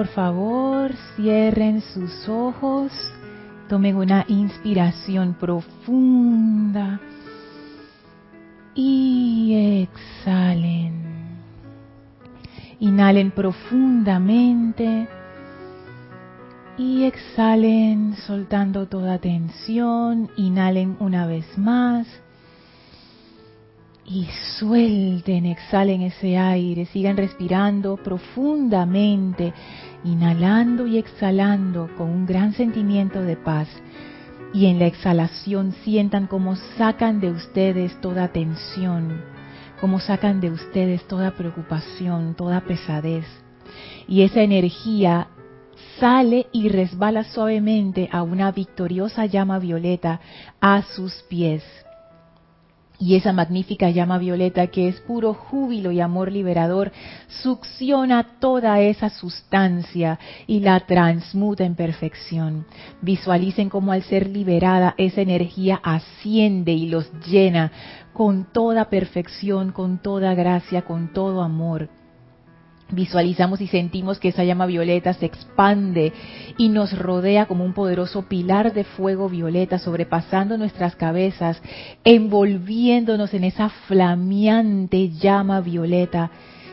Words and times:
por 0.00 0.08
favor, 0.08 0.92
cierren 1.14 1.82
sus 1.82 2.26
ojos, 2.26 2.90
tomen 3.68 3.96
una 3.96 4.24
inspiración 4.28 5.34
profunda 5.34 6.98
y 8.74 9.82
exhalen. 9.82 11.02
Inhalen 12.78 13.30
profundamente 13.30 15.06
y 16.78 17.04
exhalen 17.04 18.16
soltando 18.26 18.86
toda 18.88 19.18
tensión. 19.18 20.30
Inhalen 20.38 20.96
una 20.98 21.26
vez 21.26 21.58
más 21.58 22.06
y 24.10 24.26
suelten, 24.58 25.46
exhalen 25.46 26.02
ese 26.02 26.36
aire, 26.36 26.86
sigan 26.86 27.16
respirando 27.16 27.96
profundamente, 27.96 29.52
inhalando 30.02 30.88
y 30.88 30.98
exhalando 30.98 31.88
con 31.96 32.10
un 32.10 32.26
gran 32.26 32.52
sentimiento 32.52 33.22
de 33.22 33.36
paz. 33.36 33.68
Y 34.52 34.66
en 34.66 34.80
la 34.80 34.86
exhalación 34.86 35.72
sientan 35.84 36.26
cómo 36.26 36.56
sacan 36.76 37.20
de 37.20 37.30
ustedes 37.30 38.00
toda 38.00 38.32
tensión, 38.32 39.22
cómo 39.80 40.00
sacan 40.00 40.40
de 40.40 40.50
ustedes 40.50 41.06
toda 41.06 41.36
preocupación, 41.36 42.34
toda 42.34 42.62
pesadez. 42.62 43.26
Y 44.08 44.22
esa 44.22 44.42
energía 44.42 45.28
sale 46.00 46.48
y 46.50 46.68
resbala 46.68 47.22
suavemente 47.22 48.08
a 48.10 48.24
una 48.24 48.50
victoriosa 48.50 49.26
llama 49.26 49.60
violeta 49.60 50.20
a 50.60 50.82
sus 50.82 51.12
pies 51.28 51.62
y 53.00 53.16
esa 53.16 53.32
magnífica 53.32 53.88
llama 53.90 54.18
violeta 54.18 54.66
que 54.66 54.86
es 54.86 55.00
puro 55.00 55.32
júbilo 55.32 55.90
y 55.90 56.00
amor 56.00 56.30
liberador, 56.30 56.92
succiona 57.42 58.36
toda 58.38 58.80
esa 58.80 59.08
sustancia 59.08 60.18
y 60.46 60.60
la 60.60 60.80
transmuta 60.80 61.64
en 61.64 61.74
perfección. 61.74 62.66
Visualicen 63.00 63.70
cómo 63.70 63.92
al 63.92 64.02
ser 64.02 64.28
liberada 64.28 64.94
esa 64.98 65.22
energía 65.22 65.80
asciende 65.82 66.72
y 66.72 66.86
los 66.86 67.10
llena 67.26 67.72
con 68.12 68.44
toda 68.52 68.90
perfección, 68.90 69.72
con 69.72 69.98
toda 69.98 70.34
gracia, 70.34 70.82
con 70.82 71.12
todo 71.12 71.42
amor 71.42 71.88
Visualizamos 72.92 73.60
y 73.60 73.68
sentimos 73.68 74.18
que 74.18 74.28
esa 74.28 74.44
llama 74.44 74.66
violeta 74.66 75.12
se 75.14 75.26
expande 75.26 76.12
y 76.58 76.68
nos 76.68 76.96
rodea 76.98 77.46
como 77.46 77.64
un 77.64 77.72
poderoso 77.72 78.22
pilar 78.22 78.72
de 78.72 78.84
fuego 78.84 79.28
violeta 79.28 79.78
sobrepasando 79.78 80.58
nuestras 80.58 80.96
cabezas, 80.96 81.62
envolviéndonos 82.04 83.32
en 83.34 83.44
esa 83.44 83.68
flameante 83.68 85.10
llama 85.10 85.60
violeta 85.60 86.30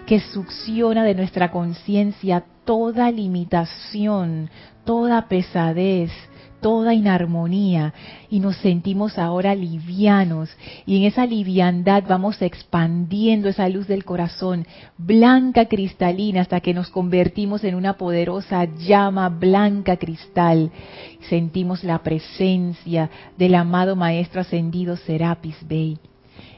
que 0.07 0.19
succiona 0.19 1.03
de 1.03 1.15
nuestra 1.15 1.51
conciencia 1.51 2.43
toda 2.65 3.11
limitación, 3.11 4.49
toda 4.85 5.27
pesadez, 5.27 6.11
toda 6.61 6.93
inarmonía 6.93 7.93
y 8.29 8.39
nos 8.39 8.57
sentimos 8.57 9.17
ahora 9.17 9.55
livianos 9.55 10.49
y 10.85 10.97
en 10.97 11.03
esa 11.03 11.25
liviandad 11.25 12.03
vamos 12.07 12.41
expandiendo 12.41 13.49
esa 13.49 13.69
luz 13.69 13.87
del 13.87 14.05
corazón 14.05 14.65
blanca 14.97 15.65
cristalina 15.65 16.41
hasta 16.41 16.59
que 16.59 16.73
nos 16.73 16.89
convertimos 16.89 17.63
en 17.63 17.75
una 17.75 17.93
poderosa 17.93 18.65
llama 18.65 19.29
blanca 19.29 19.97
cristal. 19.97 20.71
Sentimos 21.29 21.83
la 21.83 21.99
presencia 21.99 23.09
del 23.37 23.55
amado 23.55 23.95
maestro 23.95 24.41
ascendido 24.41 24.95
Serapis 24.95 25.57
Bey 25.67 25.97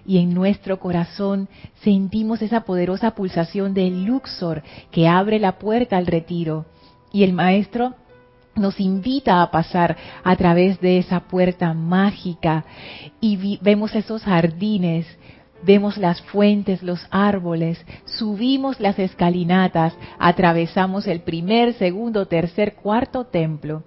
y 0.06 0.18
en 0.18 0.34
nuestro 0.34 0.80
corazón 0.80 1.48
sentimos 1.84 2.42
esa 2.42 2.62
poderosa 2.62 3.12
pulsación 3.12 3.76
del 3.76 4.06
Luxor 4.06 4.64
que 4.92 5.08
abre 5.08 5.38
la 5.38 5.60
puerta 5.60 5.98
al 5.98 6.08
retiro. 6.08 6.66
Y 7.12 7.24
el 7.24 7.34
maestro 7.34 7.94
nos 8.56 8.80
invita 8.80 9.42
a 9.42 9.52
pasar 9.52 9.96
a 10.24 10.36
través 10.36 10.80
de 10.82 10.98
esa 11.00 11.22
puerta 11.22 11.74
mágica. 11.74 12.66
Y 13.22 13.58
vemos 13.62 13.96
esos 13.96 14.24
jardines, 14.24 15.06
vemos 15.64 15.98
las 15.98 16.22
fuentes, 16.22 16.84
los 16.84 17.06
árboles, 17.12 17.84
subimos 18.06 18.80
las 18.80 19.00
escalinatas, 19.00 19.94
atravesamos 20.18 21.08
el 21.08 21.22
primer, 21.22 21.74
segundo, 21.74 22.28
tercer, 22.28 22.76
cuarto 22.76 23.26
templo 23.26 23.84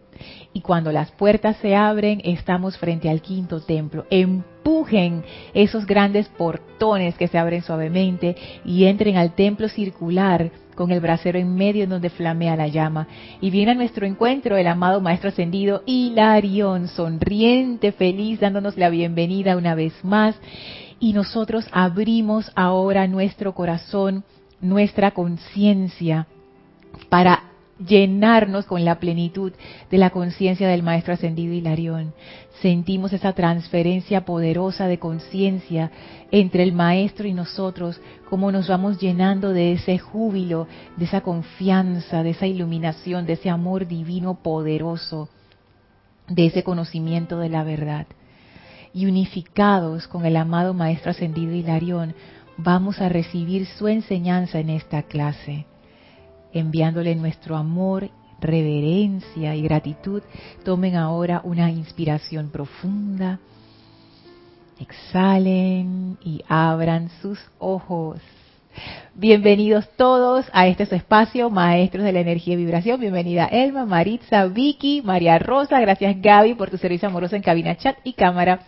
y 0.52 0.60
cuando 0.60 0.92
las 0.92 1.10
puertas 1.12 1.56
se 1.58 1.74
abren 1.74 2.20
estamos 2.24 2.76
frente 2.78 3.08
al 3.08 3.22
quinto 3.22 3.60
templo. 3.60 4.06
Empujen 4.10 5.24
esos 5.54 5.86
grandes 5.86 6.28
portones 6.28 7.16
que 7.16 7.28
se 7.28 7.38
abren 7.38 7.62
suavemente 7.62 8.36
y 8.64 8.84
entren 8.84 9.16
al 9.16 9.34
templo 9.34 9.68
circular 9.68 10.50
con 10.74 10.90
el 10.90 11.00
brasero 11.00 11.38
en 11.38 11.54
medio 11.54 11.84
en 11.84 11.90
donde 11.90 12.10
flamea 12.10 12.56
la 12.56 12.68
llama. 12.68 13.08
Y 13.40 13.50
viene 13.50 13.72
a 13.72 13.74
nuestro 13.74 14.06
encuentro 14.06 14.56
el 14.56 14.66
amado 14.66 15.00
Maestro 15.00 15.28
Ascendido 15.28 15.82
Hilarión, 15.86 16.88
sonriente, 16.88 17.92
feliz, 17.92 18.40
dándonos 18.40 18.76
la 18.76 18.90
bienvenida 18.90 19.56
una 19.56 19.74
vez 19.74 19.92
más. 20.02 20.36
Y 20.98 21.12
nosotros 21.12 21.66
abrimos 21.72 22.50
ahora 22.54 23.06
nuestro 23.06 23.54
corazón, 23.54 24.24
nuestra 24.60 25.10
conciencia, 25.10 26.26
para 27.08 27.51
llenarnos 27.78 28.66
con 28.66 28.84
la 28.84 28.98
plenitud 28.98 29.52
de 29.90 29.98
la 29.98 30.10
conciencia 30.10 30.68
del 30.68 30.82
Maestro 30.82 31.14
Ascendido 31.14 31.52
Hilarión. 31.52 32.12
Sentimos 32.60 33.12
esa 33.12 33.32
transferencia 33.32 34.24
poderosa 34.24 34.86
de 34.86 34.98
conciencia 34.98 35.90
entre 36.30 36.62
el 36.62 36.72
Maestro 36.72 37.26
y 37.26 37.32
nosotros, 37.32 38.00
como 38.28 38.52
nos 38.52 38.68
vamos 38.68 39.00
llenando 39.00 39.52
de 39.52 39.72
ese 39.72 39.98
júbilo, 39.98 40.68
de 40.96 41.06
esa 41.06 41.22
confianza, 41.22 42.22
de 42.22 42.30
esa 42.30 42.46
iluminación, 42.46 43.26
de 43.26 43.34
ese 43.34 43.50
amor 43.50 43.86
divino 43.86 44.42
poderoso, 44.42 45.28
de 46.28 46.46
ese 46.46 46.62
conocimiento 46.62 47.38
de 47.38 47.48
la 47.48 47.64
verdad. 47.64 48.06
Y 48.94 49.06
unificados 49.06 50.06
con 50.06 50.26
el 50.26 50.36
amado 50.36 50.74
Maestro 50.74 51.10
Ascendido 51.10 51.54
Hilarión, 51.54 52.14
vamos 52.58 53.00
a 53.00 53.08
recibir 53.08 53.66
su 53.66 53.88
enseñanza 53.88 54.60
en 54.60 54.70
esta 54.70 55.02
clase 55.02 55.66
enviándole 56.52 57.14
nuestro 57.14 57.56
amor, 57.56 58.10
reverencia 58.40 59.54
y 59.54 59.62
gratitud, 59.62 60.22
tomen 60.64 60.96
ahora 60.96 61.40
una 61.44 61.70
inspiración 61.70 62.50
profunda, 62.50 63.38
exhalen 64.80 66.18
y 66.24 66.42
abran 66.48 67.10
sus 67.20 67.38
ojos. 67.58 68.18
Bienvenidos 69.14 69.86
todos 69.96 70.46
a 70.52 70.66
este 70.66 70.84
espacio, 70.94 71.50
Maestros 71.50 72.04
de 72.04 72.12
la 72.12 72.20
Energía 72.20 72.54
y 72.54 72.56
Vibración. 72.56 72.98
Bienvenida 72.98 73.46
Elma, 73.46 73.84
Maritza, 73.84 74.46
Vicky, 74.46 75.02
María 75.02 75.38
Rosa. 75.38 75.78
Gracias 75.80 76.16
Gaby 76.20 76.54
por 76.54 76.70
tu 76.70 76.78
servicio 76.78 77.08
amoroso 77.08 77.36
en 77.36 77.42
cabina, 77.42 77.76
chat 77.76 77.96
y 78.02 78.14
cámara. 78.14 78.60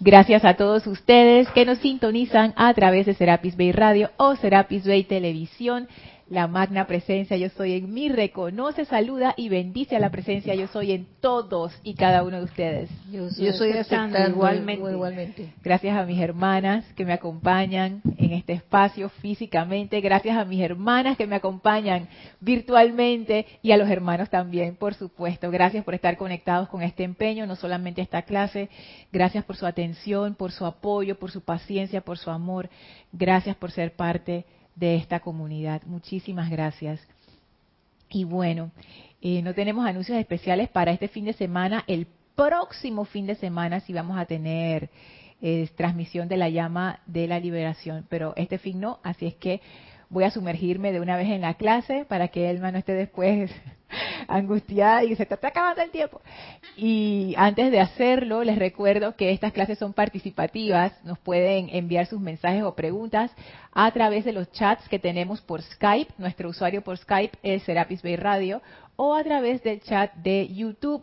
Gracias 0.00 0.44
a 0.44 0.54
todos 0.54 0.86
ustedes 0.88 1.48
que 1.50 1.64
nos 1.64 1.78
sintonizan 1.78 2.52
a 2.56 2.74
través 2.74 3.06
de 3.06 3.14
Serapis 3.14 3.56
Bay 3.56 3.70
Radio 3.70 4.10
o 4.16 4.34
Serapis 4.34 4.84
Bay 4.84 5.04
Televisión 5.04 5.86
la 6.28 6.46
magna 6.46 6.86
presencia 6.86 7.36
yo 7.36 7.50
soy 7.50 7.74
en 7.74 7.92
mí 7.92 8.08
reconoce, 8.08 8.84
saluda 8.86 9.34
y 9.36 9.48
bendice 9.48 9.96
a 9.96 9.98
la 9.98 10.10
presencia 10.10 10.54
yo 10.54 10.66
soy 10.68 10.92
en 10.92 11.06
todos 11.20 11.72
y 11.82 11.94
cada 11.94 12.22
uno 12.22 12.38
de 12.38 12.44
ustedes. 12.44 12.90
Yo, 13.10 13.52
soy 13.52 13.72
aceptando 13.72 14.18
igualmente. 14.28 14.90
igualmente. 14.90 15.52
Gracias 15.62 15.96
a 15.96 16.04
mis 16.04 16.20
hermanas 16.20 16.84
que 16.94 17.04
me 17.04 17.12
acompañan 17.12 18.00
en 18.16 18.32
este 18.32 18.54
espacio 18.54 19.08
físicamente, 19.08 20.00
gracias 20.00 20.36
a 20.36 20.44
mis 20.44 20.60
hermanas 20.60 21.16
que 21.16 21.26
me 21.26 21.36
acompañan 21.36 22.08
virtualmente 22.40 23.46
y 23.62 23.72
a 23.72 23.76
los 23.76 23.90
hermanos 23.90 24.30
también, 24.30 24.76
por 24.76 24.94
supuesto. 24.94 25.50
Gracias 25.50 25.84
por 25.84 25.94
estar 25.94 26.16
conectados 26.16 26.68
con 26.68 26.82
este 26.82 27.04
empeño, 27.04 27.46
no 27.46 27.56
solamente 27.56 28.00
esta 28.00 28.22
clase, 28.22 28.70
gracias 29.12 29.44
por 29.44 29.56
su 29.56 29.66
atención, 29.66 30.34
por 30.34 30.52
su 30.52 30.64
apoyo, 30.64 31.18
por 31.18 31.30
su 31.30 31.42
paciencia, 31.42 32.00
por 32.00 32.16
su 32.16 32.30
amor. 32.30 32.70
Gracias 33.12 33.56
por 33.56 33.70
ser 33.70 33.94
parte 33.94 34.32
de 34.32 34.63
esta 34.80 35.20
comunidad. 35.20 35.82
Muchísimas 35.86 36.50
gracias. 36.50 37.00
Y 38.10 38.24
bueno, 38.24 38.70
eh, 39.20 39.42
no 39.42 39.54
tenemos 39.54 39.86
anuncios 39.86 40.18
especiales 40.18 40.68
para 40.68 40.92
este 40.92 41.08
fin 41.08 41.24
de 41.24 41.32
semana. 41.32 41.84
El 41.86 42.06
próximo 42.34 43.04
fin 43.04 43.26
de 43.26 43.34
semana 43.36 43.80
sí 43.80 43.92
vamos 43.92 44.18
a 44.18 44.26
tener 44.26 44.90
eh, 45.40 45.68
transmisión 45.76 46.28
de 46.28 46.36
la 46.36 46.48
llama 46.48 47.00
de 47.06 47.26
la 47.26 47.38
liberación, 47.38 48.06
pero 48.08 48.32
este 48.36 48.58
fin 48.58 48.80
no, 48.80 48.98
así 49.02 49.26
es 49.26 49.34
que 49.34 49.60
voy 50.08 50.24
a 50.24 50.30
sumergirme 50.30 50.92
de 50.92 51.00
una 51.00 51.16
vez 51.16 51.28
en 51.28 51.40
la 51.40 51.54
clase 51.54 52.04
para 52.08 52.28
que 52.28 52.50
Elma 52.50 52.70
no 52.70 52.78
esté 52.78 52.92
después 52.94 53.50
angustiada 54.28 55.04
y 55.04 55.14
se 55.16 55.22
está 55.22 55.36
acabando 55.42 55.82
el 55.82 55.90
tiempo. 55.90 56.20
Y 56.76 57.34
antes 57.36 57.70
de 57.70 57.80
hacerlo, 57.80 58.42
les 58.44 58.58
recuerdo 58.58 59.16
que 59.16 59.30
estas 59.30 59.52
clases 59.52 59.78
son 59.78 59.92
participativas, 59.92 60.92
nos 61.04 61.18
pueden 61.18 61.68
enviar 61.70 62.06
sus 62.06 62.20
mensajes 62.20 62.62
o 62.62 62.74
preguntas 62.74 63.30
a 63.72 63.90
través 63.90 64.24
de 64.24 64.32
los 64.32 64.50
chats 64.52 64.88
que 64.88 64.98
tenemos 64.98 65.40
por 65.40 65.62
Skype, 65.62 66.12
nuestro 66.18 66.48
usuario 66.48 66.82
por 66.82 66.96
Skype 66.96 67.36
es 67.42 67.62
Serapis 67.64 68.02
Bay 68.02 68.16
Radio, 68.16 68.62
o 68.96 69.14
a 69.14 69.24
través 69.24 69.62
del 69.62 69.80
chat 69.80 70.14
de 70.14 70.48
YouTube 70.48 71.02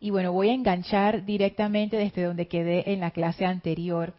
Y 0.00 0.10
bueno, 0.10 0.32
voy 0.32 0.48
a 0.48 0.54
enganchar 0.54 1.24
directamente 1.24 1.96
desde 1.96 2.24
donde 2.24 2.48
quedé 2.48 2.92
en 2.92 2.98
la 2.98 3.12
clase 3.12 3.46
anterior, 3.46 4.14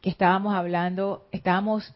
que 0.00 0.08
estábamos 0.08 0.54
hablando, 0.54 1.26
estábamos 1.32 1.94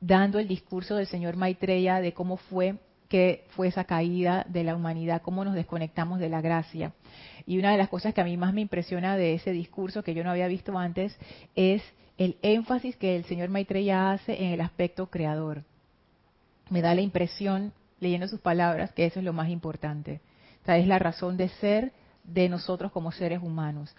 dando 0.00 0.38
el 0.38 0.48
discurso 0.48 0.96
del 0.96 1.06
señor 1.06 1.36
Maitreya 1.36 2.00
de 2.00 2.12
cómo 2.12 2.36
fue 2.36 2.76
que 3.08 3.44
fue 3.50 3.68
esa 3.68 3.84
caída 3.84 4.44
de 4.48 4.64
la 4.64 4.74
humanidad, 4.74 5.22
cómo 5.22 5.44
nos 5.44 5.54
desconectamos 5.54 6.18
de 6.18 6.28
la 6.28 6.40
gracia. 6.40 6.92
Y 7.46 7.58
una 7.58 7.70
de 7.70 7.78
las 7.78 7.88
cosas 7.88 8.12
que 8.12 8.20
a 8.20 8.24
mí 8.24 8.36
más 8.36 8.52
me 8.52 8.60
impresiona 8.60 9.16
de 9.16 9.34
ese 9.34 9.52
discurso 9.52 10.02
que 10.02 10.14
yo 10.14 10.24
no 10.24 10.30
había 10.30 10.48
visto 10.48 10.76
antes 10.76 11.16
es 11.54 11.82
el 12.18 12.36
énfasis 12.42 12.96
que 12.96 13.16
el 13.16 13.24
señor 13.24 13.48
Maitreya 13.48 14.10
hace 14.10 14.42
en 14.42 14.52
el 14.52 14.60
aspecto 14.60 15.06
creador. 15.06 15.62
Me 16.70 16.82
da 16.82 16.94
la 16.94 17.02
impresión, 17.02 17.72
leyendo 18.00 18.26
sus 18.26 18.40
palabras, 18.40 18.92
que 18.92 19.06
eso 19.06 19.20
es 19.20 19.24
lo 19.24 19.32
más 19.32 19.50
importante. 19.50 20.20
Es 20.66 20.86
la 20.88 20.98
razón 20.98 21.36
de 21.36 21.48
ser 21.48 21.92
de 22.24 22.48
nosotros 22.48 22.90
como 22.90 23.12
seres 23.12 23.40
humanos. 23.40 23.94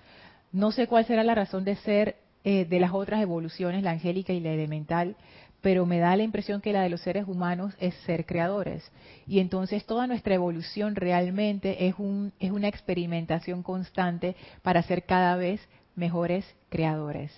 No 0.52 0.72
sé 0.72 0.88
cuál 0.88 1.06
será 1.06 1.24
la 1.24 1.36
razón 1.36 1.64
de 1.64 1.78
ser 1.78 2.18
eh, 2.44 2.66
de 2.66 2.80
las 2.80 2.94
otras 2.94 3.22
evoluciones, 3.22 3.84
la 3.84 3.92
angélica 3.92 4.34
y 4.34 4.40
la 4.40 4.52
elemental, 4.52 5.16
pero 5.62 5.86
me 5.86 6.00
da 6.00 6.16
la 6.16 6.24
impresión 6.24 6.62
que 6.62 6.74
la 6.74 6.82
de 6.82 6.90
los 6.90 7.02
seres 7.02 7.28
humanos 7.28 7.74
es 7.80 7.94
ser 8.06 8.26
creadores. 8.26 8.90
Y 9.26 9.40
entonces 9.40 9.86
toda 9.86 10.08
nuestra 10.08 10.36
evolución 10.36 10.96
realmente 10.96 11.88
es, 11.88 11.96
un, 11.98 12.32
es 12.40 12.52
una 12.52 12.68
experimentación 12.68 13.64
constante 13.64 14.36
para 14.62 14.84
ser 14.84 15.04
cada 15.04 15.36
vez 15.36 15.60
mejores 15.96 16.46
creadores. 16.70 17.38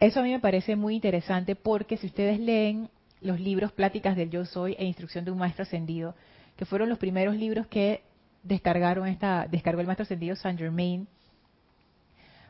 Eso 0.00 0.20
a 0.20 0.22
mí 0.22 0.30
me 0.30 0.40
parece 0.40 0.76
muy 0.76 0.94
interesante 0.94 1.54
porque 1.54 1.96
si 1.96 2.06
ustedes 2.06 2.38
leen 2.38 2.90
los 3.20 3.40
libros 3.40 3.72
Pláticas 3.72 4.16
del 4.16 4.30
Yo 4.30 4.44
Soy 4.44 4.74
e 4.78 4.84
Instrucción 4.84 5.24
de 5.24 5.30
un 5.30 5.38
Maestro 5.38 5.62
Ascendido, 5.62 6.14
que 6.56 6.64
fueron 6.64 6.88
los 6.88 6.98
primeros 6.98 7.36
libros 7.36 7.66
que 7.66 8.02
descargaron 8.42 9.08
esta, 9.08 9.46
descargó 9.50 9.80
el 9.80 9.86
Maestro 9.86 10.04
Ascendido 10.04 10.36
Saint 10.36 10.58
Germain, 10.58 11.08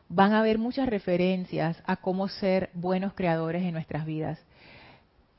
van 0.09 0.33
a 0.33 0.39
haber 0.39 0.57
muchas 0.57 0.87
referencias 0.87 1.81
a 1.85 1.97
cómo 1.97 2.27
ser 2.27 2.69
buenos 2.73 3.13
creadores 3.13 3.63
en 3.63 3.73
nuestras 3.73 4.05
vidas. 4.05 4.39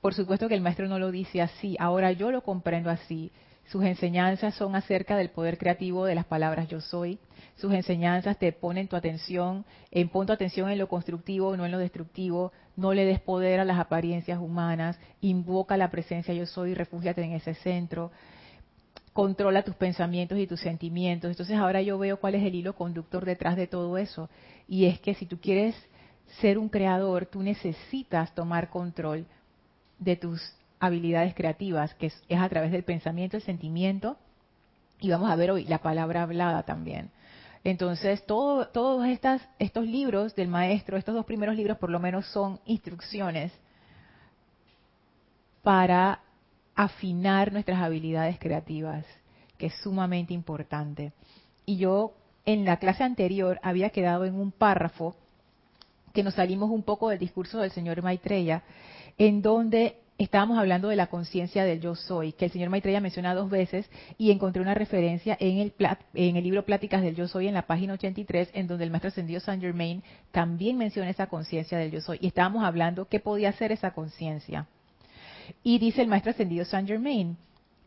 Por 0.01 0.15
supuesto 0.15 0.49
que 0.49 0.55
el 0.55 0.61
maestro 0.61 0.89
no 0.89 0.99
lo 0.99 1.11
dice 1.11 1.43
así, 1.43 1.77
ahora 1.81 2.13
yo 2.13 2.31
lo 2.31 2.43
comprendo 2.43 2.91
así. 2.91 3.33
Sus 3.67 3.85
enseñanzas 3.85 4.55
son 4.55 4.77
acerca 4.77 5.17
del 5.17 5.29
poder 5.29 5.59
creativo 5.59 6.07
de 6.07 6.15
las 6.15 6.25
palabras 6.25 6.69
yo 6.69 6.81
soy. 6.81 7.19
Sus 7.57 7.73
enseñanzas 7.75 8.39
te 8.39 8.53
ponen 8.53 8.89
tu 8.89 8.97
atención, 8.97 9.67
en 9.91 10.09
pon 10.09 10.27
tu 10.27 10.33
atención 10.33 10.71
en 10.71 10.79
lo 10.79 10.89
constructivo, 10.89 11.55
no 11.57 11.67
en 11.67 11.73
lo 11.73 11.79
destructivo. 11.79 12.53
No 12.77 12.95
le 12.95 13.05
des 13.05 13.21
poder 13.21 13.61
a 13.61 13.67
las 13.67 13.79
apariencias 13.79 14.39
humanas. 14.39 14.99
Invoca 15.21 15.77
la 15.77 15.91
presencia 15.91 16.33
yo 16.33 16.47
soy 16.47 16.71
y 16.71 16.75
refúgiate 16.75 17.23
en 17.23 17.33
ese 17.33 17.55
centro 17.55 18.11
controla 19.19 19.65
tus 19.65 19.75
pensamientos 19.75 20.39
y 20.39 20.47
tus 20.47 20.61
sentimientos. 20.61 21.29
Entonces 21.29 21.57
ahora 21.57 21.83
yo 21.83 21.99
veo 21.99 22.21
cuál 22.21 22.37
es 22.37 22.45
el 22.45 22.55
hilo 22.55 22.77
conductor 22.77 23.25
detrás 23.25 23.57
de 23.57 23.67
todo 23.67 23.99
eso. 23.99 24.31
Y 24.69 24.85
es 24.85 25.01
que 25.01 25.13
si 25.15 25.27
tú 25.27 25.41
quieres 25.41 25.75
ser 26.41 26.57
un 26.57 26.69
creador, 26.69 27.27
tú 27.27 27.43
necesitas 27.43 28.33
tomar 28.37 28.71
control 28.71 29.27
de 29.99 30.15
tus 30.15 30.41
habilidades 30.79 31.35
creativas, 31.35 31.93
que 31.95 32.07
es, 32.07 32.23
a 32.31 32.49
través 32.49 32.71
del 32.71 32.85
pensamiento, 32.85 33.37
el 33.37 33.43
sentimiento, 33.43 34.17
y 35.01 35.11
vamos 35.11 35.33
a 35.33 35.35
ver 35.35 35.51
hoy 35.51 35.65
la 35.65 35.79
palabra 35.79 36.23
hablada 36.23 36.63
también. 36.63 37.11
Entonces, 37.65 38.25
todo, 38.25 38.69
todos 38.69 39.05
estas, 39.05 39.43
estos 39.59 39.85
libros 39.85 40.37
del 40.37 40.47
maestro, 40.47 40.97
estos 40.97 41.17
dos 41.17 41.27
primeros 41.27 41.57
libros 41.57 41.77
por 41.79 41.91
lo 41.91 41.99
menos 41.99 42.25
son 42.29 42.61
instrucciones 42.67 43.51
para 45.65 46.21
afinar 46.79 47.53
nuestras 47.53 47.83
habilidades 47.83 48.39
creativas, 48.39 49.05
que 49.59 49.67
es 49.67 49.75
sumamente 49.83 50.33
importante. 50.33 51.13
Y 51.67 51.77
yo 51.77 52.15
en 52.47 52.65
la 52.65 52.77
clase 52.77 53.03
anterior 53.03 53.59
había 53.65 53.91
quedado 53.91 54.25
en 54.25 54.37
un 54.37 54.53
párrafo 54.53 55.17
que 56.15 56.23
nos 56.23 56.35
salimos 56.35 56.71
un 56.71 56.85
poco 56.85 57.09
del 57.09 57.19
discurso 57.19 57.59
del 57.59 57.73
señor 57.73 58.01
Maitreya, 58.01 58.63
en 59.19 59.43
donde 59.43 59.97
estábamos 60.19 60.57
hablando 60.57 60.89
de 60.89 60.95
la 60.95 61.09
conciencia 61.09 61.65
del 61.65 61.81
yo 61.81 61.97
soy, 61.97 62.31
que 62.31 62.45
el 62.45 62.53
señor 62.53 62.71
Maitreya 62.71 63.01
menciona 63.01 63.35
dos 63.35 63.51
veces 63.51 63.91
y 64.17 64.31
encontré 64.31 64.63
una 64.63 64.75
referencia 64.75 65.37
en 65.41 65.59
el, 65.59 65.75
en 66.15 66.37
el 66.37 66.45
libro 66.45 66.65
Pláticas 66.65 67.03
del 67.03 67.17
yo 67.17 67.27
soy 67.27 67.49
en 67.49 67.55
la 67.55 67.67
página 67.67 67.95
83, 67.95 68.51
en 68.53 68.69
donde 68.69 68.85
el 68.85 68.93
maestro 68.93 69.09
ascendido 69.09 69.41
Saint 69.41 69.61
Germain 69.61 70.05
también 70.31 70.79
menciona 70.79 71.11
esa 71.11 71.27
conciencia 71.27 71.77
del 71.77 71.91
yo 71.91 72.01
soy. 72.01 72.19
Y 72.21 72.29
estábamos 72.29 72.63
hablando 72.63 73.09
qué 73.09 73.19
podía 73.19 73.51
ser 73.51 73.73
esa 73.73 73.91
conciencia. 73.91 74.69
Y 75.63 75.79
dice 75.79 76.03
el 76.03 76.09
maestro 76.09 76.31
ascendido 76.31 76.65
Saint 76.65 76.89
Germain, 76.89 77.37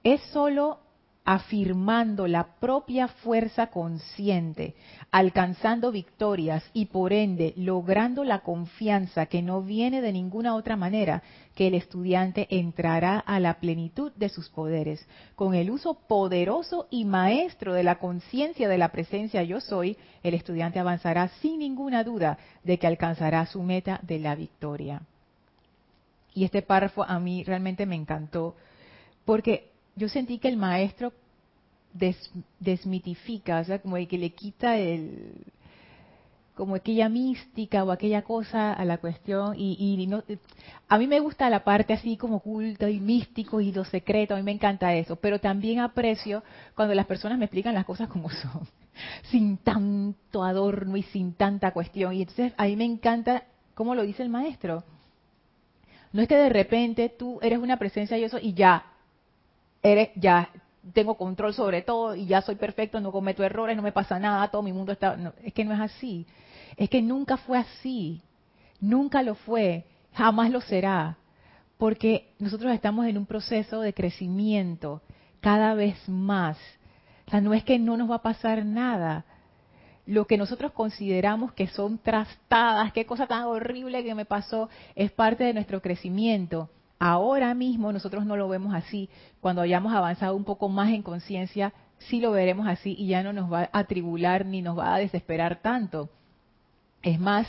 es 0.03 0.21
solo 0.31 0.79
afirmando 1.23 2.27
la 2.27 2.55
propia 2.59 3.07
fuerza 3.07 3.67
consciente, 3.67 4.73
alcanzando 5.11 5.91
victorias 5.91 6.63
y 6.73 6.85
por 6.85 7.13
ende 7.13 7.53
logrando 7.57 8.23
la 8.23 8.39
confianza 8.39 9.27
que 9.27 9.43
no 9.43 9.61
viene 9.61 10.01
de 10.01 10.11
ninguna 10.11 10.55
otra 10.55 10.75
manera, 10.75 11.21
que 11.53 11.67
el 11.67 11.75
estudiante 11.75 12.47
entrará 12.49 13.19
a 13.19 13.39
la 13.39 13.59
plenitud 13.59 14.11
de 14.15 14.29
sus 14.29 14.49
poderes. 14.49 15.07
Con 15.35 15.53
el 15.53 15.69
uso 15.69 15.93
poderoso 15.93 16.87
y 16.89 17.05
maestro 17.05 17.73
de 17.73 17.83
la 17.83 17.99
conciencia 17.99 18.67
de 18.67 18.79
la 18.79 18.91
presencia 18.91 19.43
yo 19.43 19.61
soy, 19.61 19.97
el 20.23 20.33
estudiante 20.33 20.79
avanzará 20.79 21.27
sin 21.41 21.59
ninguna 21.59 22.03
duda 22.03 22.39
de 22.63 22.79
que 22.79 22.87
alcanzará 22.87 23.45
su 23.45 23.61
meta 23.61 23.99
de 24.01 24.19
la 24.19 24.33
victoria. 24.33 25.03
Y 26.33 26.45
este 26.45 26.61
párrafo 26.61 27.03
a 27.03 27.19
mí 27.19 27.43
realmente 27.43 27.85
me 27.85 27.95
encantó, 27.95 28.55
porque 29.25 29.71
yo 29.95 30.07
sentí 30.07 30.37
que 30.39 30.47
el 30.47 30.57
maestro 30.57 31.13
desmitifica, 32.59 33.59
o 33.59 33.63
sea, 33.65 33.81
como 33.81 33.95
que 34.07 34.17
le 34.17 34.29
quita 34.31 34.77
el, 34.77 35.43
como 36.55 36.75
aquella 36.75 37.09
mística 37.09 37.83
o 37.83 37.91
aquella 37.91 38.21
cosa 38.21 38.73
a 38.73 38.85
la 38.85 38.97
cuestión 38.99 39.55
y, 39.57 40.05
no, 40.07 40.23
a 40.87 40.97
mí 40.97 41.07
me 41.07 41.19
gusta 41.19 41.49
la 41.49 41.63
parte 41.63 41.93
así 41.93 42.17
como 42.17 42.37
oculta 42.37 42.89
y 42.89 42.99
místico 42.99 43.61
y 43.61 43.71
lo 43.71 43.83
secreto, 43.85 44.35
a 44.35 44.37
mí 44.37 44.43
me 44.43 44.51
encanta 44.51 44.93
eso, 44.93 45.15
pero 45.15 45.39
también 45.39 45.79
aprecio 45.79 46.43
cuando 46.75 46.93
las 46.93 47.07
personas 47.07 47.37
me 47.37 47.45
explican 47.45 47.73
las 47.73 47.85
cosas 47.85 48.09
como 48.09 48.29
son, 48.29 48.67
sin 49.31 49.57
tanto 49.57 50.43
adorno 50.43 50.97
y 50.97 51.03
sin 51.03 51.33
tanta 51.33 51.71
cuestión. 51.71 52.13
Y 52.13 52.21
entonces 52.21 52.53
a 52.57 52.65
mí 52.65 52.75
me 52.75 52.85
encanta 52.85 53.45
cómo 53.73 53.95
lo 53.95 54.03
dice 54.03 54.23
el 54.23 54.29
maestro. 54.29 54.83
No 56.13 56.21
es 56.21 56.27
que 56.27 56.35
de 56.35 56.49
repente 56.49 57.09
tú 57.09 57.39
eres 57.41 57.59
una 57.59 57.77
presencia 57.77 58.17
y 58.17 58.23
eso 58.23 58.37
y 58.39 58.53
ya, 58.53 58.85
eres, 59.81 60.09
ya 60.15 60.49
tengo 60.93 61.15
control 61.15 61.53
sobre 61.53 61.81
todo 61.81 62.15
y 62.15 62.25
ya 62.25 62.41
soy 62.41 62.55
perfecto, 62.55 62.99
no 62.99 63.11
cometo 63.11 63.43
errores, 63.43 63.77
no 63.77 63.83
me 63.83 63.91
pasa 63.91 64.19
nada, 64.19 64.49
todo 64.49 64.61
mi 64.61 64.73
mundo 64.73 64.91
está... 64.91 65.17
es 65.43 65.53
que 65.53 65.63
no 65.63 65.73
es 65.73 65.79
así. 65.79 66.25
Es 66.77 66.89
que 66.89 67.01
nunca 67.01 67.37
fue 67.37 67.59
así. 67.59 68.21
Nunca 68.79 69.23
lo 69.23 69.35
fue. 69.35 69.85
Jamás 70.13 70.49
lo 70.49 70.61
será. 70.61 71.17
Porque 71.77 72.33
nosotros 72.39 72.73
estamos 72.73 73.05
en 73.05 73.17
un 73.17 73.25
proceso 73.25 73.81
de 73.81 73.93
crecimiento 73.93 75.01
cada 75.39 75.73
vez 75.73 75.97
más. 76.07 76.57
O 77.27 77.31
sea, 77.31 77.41
no 77.41 77.53
es 77.53 77.63
que 77.63 77.79
no 77.79 77.97
nos 77.97 78.09
va 78.09 78.15
a 78.15 78.21
pasar 78.21 78.65
nada 78.65 79.25
lo 80.05 80.25
que 80.25 80.37
nosotros 80.37 80.71
consideramos 80.71 81.53
que 81.53 81.67
son 81.67 81.97
trastadas, 81.97 82.91
qué 82.93 83.05
cosa 83.05 83.27
tan 83.27 83.43
horrible 83.43 84.03
que 84.03 84.15
me 84.15 84.25
pasó, 84.25 84.69
es 84.95 85.11
parte 85.11 85.43
de 85.43 85.53
nuestro 85.53 85.81
crecimiento. 85.81 86.69
Ahora 86.99 87.53
mismo 87.53 87.91
nosotros 87.91 88.25
no 88.25 88.37
lo 88.37 88.47
vemos 88.47 88.75
así. 88.75 89.09
Cuando 89.39 89.61
hayamos 89.61 89.93
avanzado 89.93 90.35
un 90.35 90.43
poco 90.43 90.69
más 90.69 90.89
en 90.89 91.01
conciencia, 91.01 91.73
sí 91.97 92.19
lo 92.19 92.31
veremos 92.31 92.67
así 92.67 92.95
y 92.97 93.07
ya 93.07 93.23
no 93.23 93.33
nos 93.33 93.51
va 93.51 93.69
a 93.71 93.79
atribular 93.79 94.45
ni 94.45 94.61
nos 94.61 94.77
va 94.77 94.93
a 94.93 94.99
desesperar 94.99 95.61
tanto. 95.61 96.09
Es 97.01 97.19
más, 97.19 97.47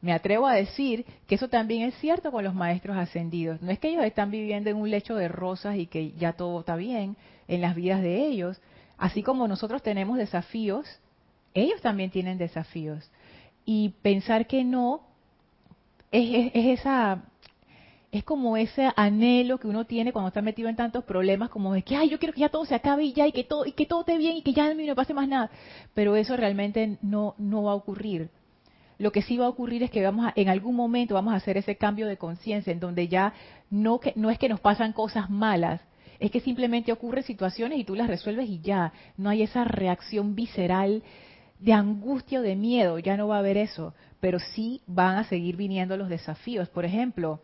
me 0.00 0.12
atrevo 0.12 0.46
a 0.46 0.54
decir 0.54 1.04
que 1.26 1.34
eso 1.34 1.48
también 1.48 1.82
es 1.82 1.94
cierto 1.96 2.30
con 2.30 2.44
los 2.44 2.54
maestros 2.54 2.96
ascendidos. 2.96 3.60
No 3.62 3.70
es 3.70 3.78
que 3.78 3.88
ellos 3.88 4.04
están 4.04 4.30
viviendo 4.30 4.70
en 4.70 4.76
un 4.76 4.90
lecho 4.90 5.14
de 5.14 5.28
rosas 5.28 5.76
y 5.76 5.86
que 5.86 6.12
ya 6.12 6.34
todo 6.34 6.60
está 6.60 6.76
bien 6.76 7.16
en 7.48 7.60
las 7.60 7.74
vidas 7.74 8.02
de 8.02 8.26
ellos. 8.26 8.60
Así 8.98 9.22
como 9.22 9.48
nosotros 9.48 9.82
tenemos 9.82 10.18
desafíos, 10.18 10.86
ellos 11.54 11.80
también 11.80 12.10
tienen 12.10 12.36
desafíos. 12.36 13.10
Y 13.64 13.94
pensar 14.02 14.46
que 14.46 14.64
no 14.64 15.02
es, 16.10 16.50
esa, 16.54 17.24
es 18.12 18.24
como 18.24 18.56
ese 18.56 18.90
anhelo 18.96 19.58
que 19.58 19.66
uno 19.66 19.86
tiene 19.86 20.12
cuando 20.12 20.28
está 20.28 20.42
metido 20.42 20.68
en 20.68 20.76
tantos 20.76 21.04
problemas, 21.04 21.50
como 21.50 21.72
de 21.72 21.82
que, 21.82 21.96
ay, 21.96 22.10
yo 22.10 22.18
quiero 22.18 22.34
que 22.34 22.40
ya 22.40 22.48
todo 22.48 22.64
se 22.64 22.74
acabe 22.74 23.04
y 23.04 23.12
ya, 23.12 23.26
y 23.26 23.32
que 23.32 23.44
todo, 23.44 23.64
y 23.64 23.72
que 23.72 23.86
todo 23.86 24.00
esté 24.00 24.18
bien, 24.18 24.36
y 24.36 24.42
que 24.42 24.52
ya 24.52 24.66
a 24.66 24.74
mí 24.74 24.86
no 24.86 24.94
pase 24.94 25.14
más 25.14 25.28
nada. 25.28 25.50
Pero 25.94 26.16
eso 26.16 26.36
realmente 26.36 26.98
no, 27.02 27.34
no 27.38 27.62
va 27.62 27.72
a 27.72 27.76
ocurrir. 27.76 28.30
Lo 28.98 29.10
que 29.10 29.22
sí 29.22 29.36
va 29.36 29.46
a 29.46 29.48
ocurrir 29.48 29.82
es 29.82 29.90
que 29.90 30.02
vamos 30.02 30.26
a, 30.26 30.32
en 30.36 30.48
algún 30.48 30.76
momento 30.76 31.14
vamos 31.14 31.34
a 31.34 31.38
hacer 31.38 31.56
ese 31.56 31.76
cambio 31.76 32.06
de 32.06 32.16
conciencia 32.16 32.72
en 32.72 32.80
donde 32.80 33.08
ya 33.08 33.32
no, 33.70 33.98
que, 33.98 34.12
no 34.16 34.30
es 34.30 34.38
que 34.38 34.48
nos 34.48 34.60
pasan 34.60 34.92
cosas 34.92 35.30
malas, 35.30 35.80
es 36.20 36.30
que 36.30 36.40
simplemente 36.40 36.92
ocurren 36.92 37.24
situaciones 37.24 37.78
y 37.78 37.84
tú 37.84 37.96
las 37.96 38.06
resuelves 38.06 38.48
y 38.48 38.60
ya. 38.60 38.92
No 39.16 39.30
hay 39.30 39.42
esa 39.42 39.64
reacción 39.64 40.34
visceral 40.34 41.02
de 41.64 41.72
angustia 41.72 42.40
o 42.40 42.42
de 42.42 42.56
miedo, 42.56 42.98
ya 42.98 43.16
no 43.16 43.26
va 43.26 43.36
a 43.36 43.38
haber 43.38 43.56
eso, 43.56 43.94
pero 44.20 44.38
sí 44.38 44.82
van 44.86 45.16
a 45.16 45.24
seguir 45.24 45.56
viniendo 45.56 45.96
los 45.96 46.10
desafíos. 46.10 46.68
Por 46.68 46.84
ejemplo, 46.84 47.40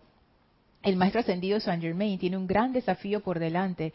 el 0.82 0.96
maestro 0.96 1.22
ascendido 1.22 1.58
Saint 1.58 1.82
Germain 1.82 2.18
tiene 2.18 2.36
un 2.36 2.46
gran 2.46 2.74
desafío 2.74 3.20
por 3.22 3.38
delante. 3.38 3.94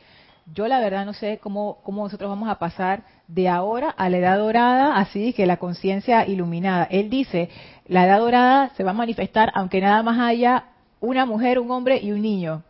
Yo 0.52 0.68
la 0.68 0.80
verdad 0.80 1.06
no 1.06 1.14
sé 1.14 1.38
cómo, 1.38 1.78
cómo 1.84 2.04
nosotros 2.04 2.28
vamos 2.28 2.50
a 2.50 2.58
pasar 2.58 3.04
de 3.28 3.48
ahora 3.48 3.92
a 3.92 4.10
la 4.10 4.18
edad 4.18 4.40
dorada, 4.40 4.98
así 4.98 5.32
que 5.32 5.46
la 5.46 5.58
conciencia 5.58 6.26
iluminada. 6.26 6.86
Él 6.90 7.12
dice, 7.12 7.50
la 7.88 8.08
edad 8.08 8.18
dorada 8.18 8.72
se 8.76 8.84
va 8.84 8.92
a 8.92 8.96
manifestar 8.96 9.52
aunque 9.54 9.80
nada 9.80 10.02
más 10.02 10.20
haya 10.20 10.70
una 11.02 11.28
mujer, 11.28 11.60
un 11.60 11.70
hombre 11.70 12.00
y 12.02 12.12
un 12.12 12.24
niño. 12.24 12.64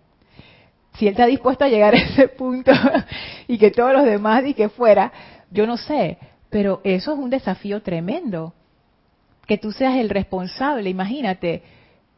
Si 0.96 1.08
él 1.08 1.12
está 1.12 1.26
dispuesto 1.26 1.64
a 1.64 1.70
llegar 1.70 1.94
a 1.94 2.00
ese 2.00 2.28
punto 2.28 2.74
y 3.48 3.58
que 3.58 3.72
todos 3.72 3.94
los 3.94 4.04
demás 4.04 4.46
y 4.46 4.54
que 4.54 4.68
fuera, 4.68 5.14
yo 5.52 5.66
no 5.66 5.78
sé, 5.78 6.18
pero 6.56 6.80
eso 6.86 7.12
es 7.12 7.20
un 7.20 7.30
desafío 7.30 7.82
tremendo. 7.82 8.54
Que 9.46 9.58
tú 9.58 9.74
seas 9.74 9.98
el 9.98 10.10
responsable, 10.10 10.90
imagínate, 10.90 11.64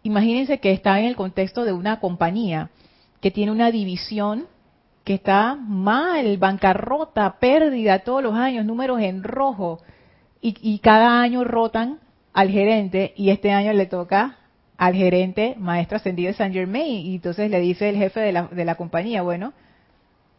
imagínense 0.04 0.60
que 0.60 0.74
está 0.74 1.00
en 1.00 1.06
el 1.06 1.16
contexto 1.16 1.66
de 1.66 1.74
una 1.74 2.00
compañía 2.00 2.70
que 3.20 3.32
tiene 3.32 3.52
una 3.52 3.72
división 3.72 4.46
que 5.04 5.16
está 5.16 5.56
mal, 5.56 6.38
bancarrota, 6.38 7.40
pérdida 7.40 8.04
todos 8.04 8.22
los 8.22 8.36
años, 8.36 8.64
números 8.64 9.02
en 9.02 9.24
rojo, 9.24 9.82
y, 10.40 10.78
cada 10.84 11.20
año 11.20 11.44
rotan 11.44 11.98
al 12.32 12.52
gerente 12.52 13.14
y 13.16 13.32
este 13.32 13.50
año 13.50 13.74
le 13.74 13.88
toca 13.88 14.38
al 14.78 14.94
gerente 14.94 15.56
maestro 15.58 15.96
ascendido 15.96 16.28
de 16.28 16.38
Saint 16.38 16.54
Germain 16.54 17.08
y 17.08 17.16
entonces 17.16 17.50
le 17.50 17.60
dice 17.60 17.90
el 17.90 17.96
jefe 17.96 18.20
de 18.20 18.34
la, 18.34 18.44
de 18.44 18.66
la 18.66 18.76
compañía, 18.76 19.24
bueno, 19.24 19.54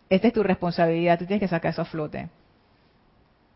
esta 0.09 0.29
es 0.29 0.33
tu 0.33 0.45
responsabilidad, 0.45 1.19
tú 1.19 1.27
tienes 1.27 1.41
que 1.41 1.49
sacar 1.49 1.73
eso 1.73 1.83
a 1.83 1.85
flote. 1.85 2.29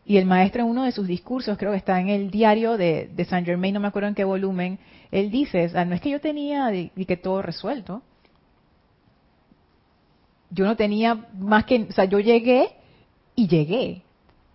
Y 0.05 0.17
el 0.17 0.25
maestro 0.25 0.63
en 0.63 0.69
uno 0.69 0.83
de 0.83 0.91
sus 0.91 1.07
discursos, 1.07 1.57
creo 1.57 1.71
que 1.71 1.77
está 1.77 1.99
en 1.99 2.09
el 2.09 2.29
diario 2.29 2.77
de, 2.77 3.09
de 3.13 3.25
Saint 3.25 3.45
Germain, 3.45 3.73
no 3.73 3.79
me 3.79 3.87
acuerdo 3.87 4.09
en 4.09 4.15
qué 4.15 4.23
volumen, 4.23 4.79
él 5.11 5.29
dice, 5.29 5.69
no 5.85 5.93
es 5.93 6.01
que 6.01 6.09
yo 6.09 6.19
tenía 6.19 6.73
y 6.73 7.05
que 7.05 7.17
todo 7.17 7.41
resuelto. 7.41 8.01
Yo 10.49 10.65
no 10.65 10.75
tenía 10.75 11.27
más 11.37 11.65
que, 11.65 11.87
o 11.89 11.91
sea, 11.91 12.05
yo 12.05 12.19
llegué 12.19 12.69
y 13.35 13.47
llegué. 13.47 14.01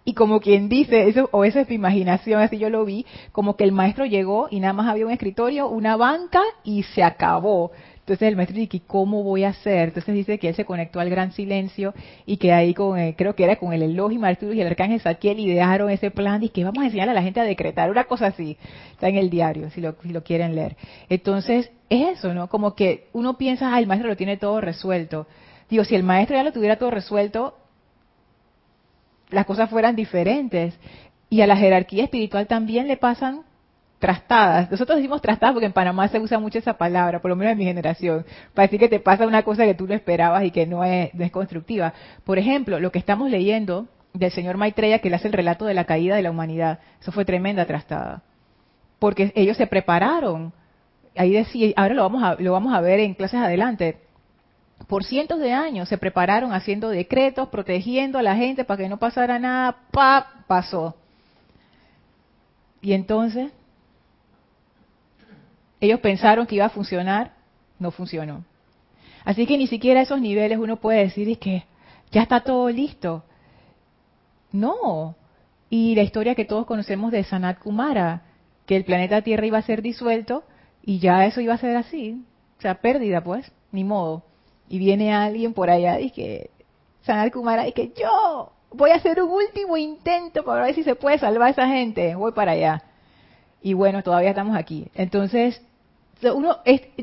Y 0.04 0.14
como 0.14 0.40
quien 0.40 0.68
dice, 0.68 1.08
eso, 1.08 1.28
o 1.32 1.44
esa 1.44 1.60
es 1.60 1.68
mi 1.68 1.74
imaginación, 1.74 2.40
así 2.40 2.58
yo 2.58 2.70
lo 2.70 2.84
vi, 2.84 3.04
como 3.30 3.56
que 3.56 3.64
el 3.64 3.72
maestro 3.72 4.06
llegó 4.06 4.48
y 4.50 4.58
nada 4.58 4.72
más 4.72 4.88
había 4.88 5.06
un 5.06 5.12
escritorio, 5.12 5.68
una 5.68 5.96
banca 5.96 6.40
y 6.64 6.82
se 6.82 7.02
acabó. 7.02 7.72
Entonces 8.08 8.28
el 8.28 8.36
maestro 8.36 8.56
dice, 8.56 8.80
¿cómo 8.86 9.22
voy 9.22 9.44
a 9.44 9.50
hacer? 9.50 9.88
Entonces 9.88 10.14
dice 10.14 10.38
que 10.38 10.48
él 10.48 10.54
se 10.54 10.64
conectó 10.64 10.98
al 10.98 11.10
gran 11.10 11.32
silencio 11.32 11.92
y 12.24 12.38
que 12.38 12.54
ahí 12.54 12.72
con, 12.72 13.12
creo 13.12 13.34
que 13.34 13.44
era 13.44 13.56
con 13.56 13.74
el 13.74 13.82
Elohim 13.82 14.24
Arturo 14.24 14.54
y 14.54 14.62
el 14.62 14.66
Arcángel 14.66 14.98
Saquiel 14.98 15.38
idearon 15.38 15.90
ese 15.90 16.10
plan 16.10 16.42
y 16.42 16.48
que 16.48 16.64
vamos 16.64 16.82
a 16.82 16.86
enseñar 16.86 17.10
a 17.10 17.12
la 17.12 17.22
gente 17.22 17.38
a 17.38 17.44
decretar, 17.44 17.90
una 17.90 18.04
cosa 18.04 18.28
así. 18.28 18.56
Está 18.92 19.10
en 19.10 19.16
el 19.16 19.28
diario, 19.28 19.68
si 19.68 19.82
lo, 19.82 19.94
si 20.02 20.08
lo 20.08 20.24
quieren 20.24 20.54
leer. 20.54 20.74
Entonces, 21.10 21.70
es 21.90 22.16
eso, 22.16 22.32
¿no? 22.32 22.48
Como 22.48 22.74
que 22.74 23.08
uno 23.12 23.36
piensa, 23.36 23.74
ah, 23.74 23.78
el 23.78 23.86
maestro 23.86 24.08
lo 24.08 24.16
tiene 24.16 24.38
todo 24.38 24.62
resuelto. 24.62 25.26
Digo, 25.68 25.84
si 25.84 25.94
el 25.94 26.02
maestro 26.02 26.34
ya 26.34 26.44
lo 26.44 26.52
tuviera 26.52 26.76
todo 26.76 26.90
resuelto, 26.90 27.58
las 29.28 29.44
cosas 29.44 29.68
fueran 29.68 29.96
diferentes. 29.96 30.78
Y 31.28 31.42
a 31.42 31.46
la 31.46 31.58
jerarquía 31.58 32.04
espiritual 32.04 32.46
también 32.46 32.88
le 32.88 32.96
pasan 32.96 33.42
trastadas. 33.98 34.70
Nosotros 34.70 34.96
decimos 34.96 35.20
trastadas 35.20 35.54
porque 35.54 35.66
en 35.66 35.72
Panamá 35.72 36.08
se 36.08 36.18
usa 36.18 36.38
mucho 36.38 36.58
esa 36.58 36.74
palabra, 36.74 37.20
por 37.20 37.30
lo 37.30 37.36
menos 37.36 37.52
en 37.52 37.58
mi 37.58 37.64
generación, 37.64 38.24
para 38.54 38.66
decir 38.66 38.78
que 38.78 38.88
te 38.88 39.00
pasa 39.00 39.26
una 39.26 39.42
cosa 39.42 39.64
que 39.64 39.74
tú 39.74 39.86
no 39.86 39.94
esperabas 39.94 40.44
y 40.44 40.50
que 40.50 40.66
no 40.66 40.84
es, 40.84 41.10
constructiva. 41.32 41.92
Por 42.24 42.38
ejemplo, 42.38 42.80
lo 42.80 42.92
que 42.92 42.98
estamos 42.98 43.30
leyendo 43.30 43.88
del 44.14 44.30
señor 44.30 44.56
Maitreya, 44.56 45.00
que 45.00 45.10
le 45.10 45.16
hace 45.16 45.28
el 45.28 45.34
relato 45.34 45.64
de 45.64 45.74
la 45.74 45.84
caída 45.84 46.16
de 46.16 46.22
la 46.22 46.30
humanidad, 46.30 46.78
eso 47.00 47.12
fue 47.12 47.24
tremenda 47.24 47.66
trastada. 47.66 48.22
Porque 48.98 49.32
ellos 49.34 49.56
se 49.56 49.66
prepararon. 49.66 50.52
Ahí 51.16 51.32
decía, 51.32 51.72
ahora 51.76 51.94
lo 51.94 52.02
vamos 52.02 52.22
a, 52.22 52.36
lo 52.38 52.52
vamos 52.52 52.74
a 52.74 52.80
ver 52.80 53.00
en 53.00 53.14
clases 53.14 53.40
adelante. 53.40 53.98
Por 54.86 55.04
cientos 55.04 55.40
de 55.40 55.52
años 55.52 55.88
se 55.88 55.98
prepararon 55.98 56.52
haciendo 56.52 56.88
decretos, 56.88 57.48
protegiendo 57.48 58.18
a 58.18 58.22
la 58.22 58.36
gente 58.36 58.64
para 58.64 58.78
que 58.78 58.88
no 58.88 58.96
pasara 58.96 59.38
nada. 59.38 59.76
¡Pa! 59.90 60.44
Pasó. 60.46 60.96
Y 62.80 62.92
entonces 62.92 63.50
ellos 65.80 66.00
pensaron 66.00 66.46
que 66.46 66.56
iba 66.56 66.66
a 66.66 66.70
funcionar, 66.70 67.32
no 67.78 67.90
funcionó. 67.90 68.44
Así 69.24 69.46
que 69.46 69.58
ni 69.58 69.66
siquiera 69.66 70.00
a 70.00 70.02
esos 70.04 70.20
niveles 70.20 70.58
uno 70.58 70.76
puede 70.76 71.00
decir 71.00 71.38
que 71.38 71.64
ya 72.10 72.22
está 72.22 72.40
todo 72.40 72.70
listo. 72.70 73.24
No. 74.52 75.16
Y 75.70 75.94
la 75.94 76.02
historia 76.02 76.34
que 76.34 76.44
todos 76.44 76.66
conocemos 76.66 77.12
de 77.12 77.24
Sanat 77.24 77.58
Kumara, 77.58 78.22
que 78.66 78.76
el 78.76 78.84
planeta 78.84 79.22
Tierra 79.22 79.46
iba 79.46 79.58
a 79.58 79.62
ser 79.62 79.82
disuelto 79.82 80.44
y 80.82 80.98
ya 80.98 81.26
eso 81.26 81.40
iba 81.40 81.54
a 81.54 81.58
ser 81.58 81.76
así. 81.76 82.24
O 82.58 82.62
sea, 82.62 82.76
pérdida 82.76 83.22
pues, 83.22 83.50
ni 83.70 83.84
modo. 83.84 84.24
Y 84.68 84.78
viene 84.78 85.14
alguien 85.14 85.52
por 85.52 85.70
allá 85.70 86.00
y 86.00 86.10
que 86.10 86.50
Sanat 87.02 87.32
Kumara 87.32 87.68
y 87.68 87.72
que 87.72 87.92
yo 87.98 88.52
voy 88.70 88.90
a 88.90 88.96
hacer 88.96 89.22
un 89.22 89.30
último 89.30 89.76
intento 89.76 90.44
para 90.44 90.64
ver 90.64 90.74
si 90.74 90.82
se 90.82 90.94
puede 90.94 91.18
salvar 91.18 91.48
a 91.48 91.50
esa 91.50 91.68
gente. 91.68 92.14
Voy 92.14 92.32
para 92.32 92.52
allá. 92.52 92.82
Y 93.62 93.74
bueno, 93.74 94.02
todavía 94.02 94.30
estamos 94.30 94.56
aquí. 94.56 94.88
Entonces, 94.94 95.60
uno 96.22 96.58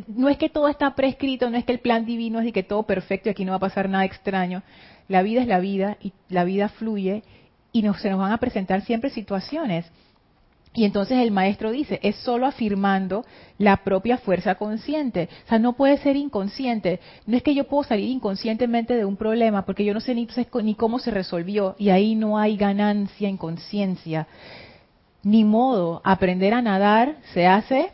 no 0.07 0.29
es 0.29 0.37
que 0.37 0.49
todo 0.49 0.67
está 0.67 0.93
prescrito, 0.95 1.49
no 1.49 1.57
es 1.57 1.65
que 1.65 1.71
el 1.73 1.79
plan 1.79 2.05
divino 2.05 2.39
es 2.39 2.45
de 2.45 2.51
que 2.51 2.63
todo 2.63 2.83
perfecto 2.83 3.29
y 3.29 3.31
aquí 3.31 3.45
no 3.45 3.51
va 3.51 3.57
a 3.57 3.59
pasar 3.59 3.89
nada 3.89 4.05
extraño. 4.05 4.63
La 5.07 5.21
vida 5.21 5.41
es 5.41 5.47
la 5.47 5.59
vida 5.59 5.97
y 6.01 6.13
la 6.29 6.43
vida 6.43 6.69
fluye 6.69 7.23
y 7.71 7.81
se 7.81 8.09
nos 8.09 8.19
van 8.19 8.31
a 8.31 8.37
presentar 8.37 8.81
siempre 8.81 9.09
situaciones. 9.09 9.85
Y 10.73 10.83
entonces 10.83 11.19
el 11.19 11.31
maestro 11.31 11.71
dice, 11.71 11.99
es 12.03 12.17
solo 12.17 12.45
afirmando 12.45 13.25
la 13.57 13.77
propia 13.77 14.17
fuerza 14.17 14.55
consciente. 14.55 15.29
O 15.45 15.47
sea, 15.47 15.57
no 15.57 15.73
puede 15.73 15.97
ser 15.99 16.17
inconsciente. 16.17 16.99
No 17.25 17.37
es 17.37 17.43
que 17.43 17.55
yo 17.55 17.63
puedo 17.65 17.85
salir 17.85 18.09
inconscientemente 18.09 18.95
de 18.95 19.05
un 19.05 19.15
problema 19.15 19.65
porque 19.65 19.85
yo 19.85 19.93
no 19.93 20.01
sé 20.01 20.13
ni, 20.13 20.27
ni 20.63 20.75
cómo 20.75 20.99
se 20.99 21.11
resolvió 21.11 21.75
y 21.77 21.89
ahí 21.89 22.15
no 22.15 22.37
hay 22.37 22.57
ganancia 22.57 23.29
en 23.29 23.37
conciencia. 23.37 24.27
Ni 25.23 25.45
modo, 25.45 26.01
aprender 26.03 26.53
a 26.53 26.61
nadar 26.61 27.15
se 27.33 27.47
hace 27.47 27.91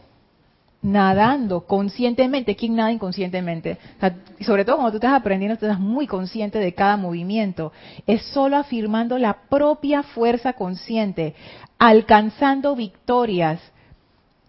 nadando 0.82 1.62
conscientemente. 1.68 2.56
¿Quién 2.56 2.76
nada 2.76 2.92
inconscientemente? 2.92 3.78
sobre 4.42 4.66
todo 4.66 4.78
cuando 4.78 4.92
tú 4.92 4.98
estás 4.98 5.14
aprendiendo, 5.14 5.58
tú 5.58 5.66
estás 5.66 5.80
muy 5.80 6.08
consciente 6.08 6.60
de 6.60 6.74
cada 6.74 6.98
movimiento. 6.98 7.72
Es 8.08 8.24
solo 8.24 8.58
afirmando 8.58 9.18
la 9.18 9.44
propia 9.50 10.04
fuerza 10.04 10.54
consciente, 10.54 11.36
alcanzando 11.78 12.76
victorias. 12.76 13.62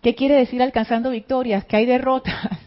¿Qué 0.03 0.15
quiere 0.15 0.35
decir 0.37 0.63
alcanzando 0.63 1.11
victorias? 1.11 1.65
Que 1.65 1.77
hay 1.77 1.87
derrotas. 1.87 2.35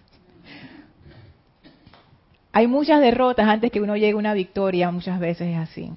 hay 2.51 2.67
muchas 2.67 3.01
derrotas 3.01 3.47
antes 3.47 3.71
que 3.71 3.81
uno 3.81 3.95
llegue 3.95 4.13
a 4.13 4.17
una 4.17 4.33
victoria, 4.33 4.91
muchas 4.91 5.19
veces 5.19 5.47
es 5.47 5.57
así. 5.57 5.91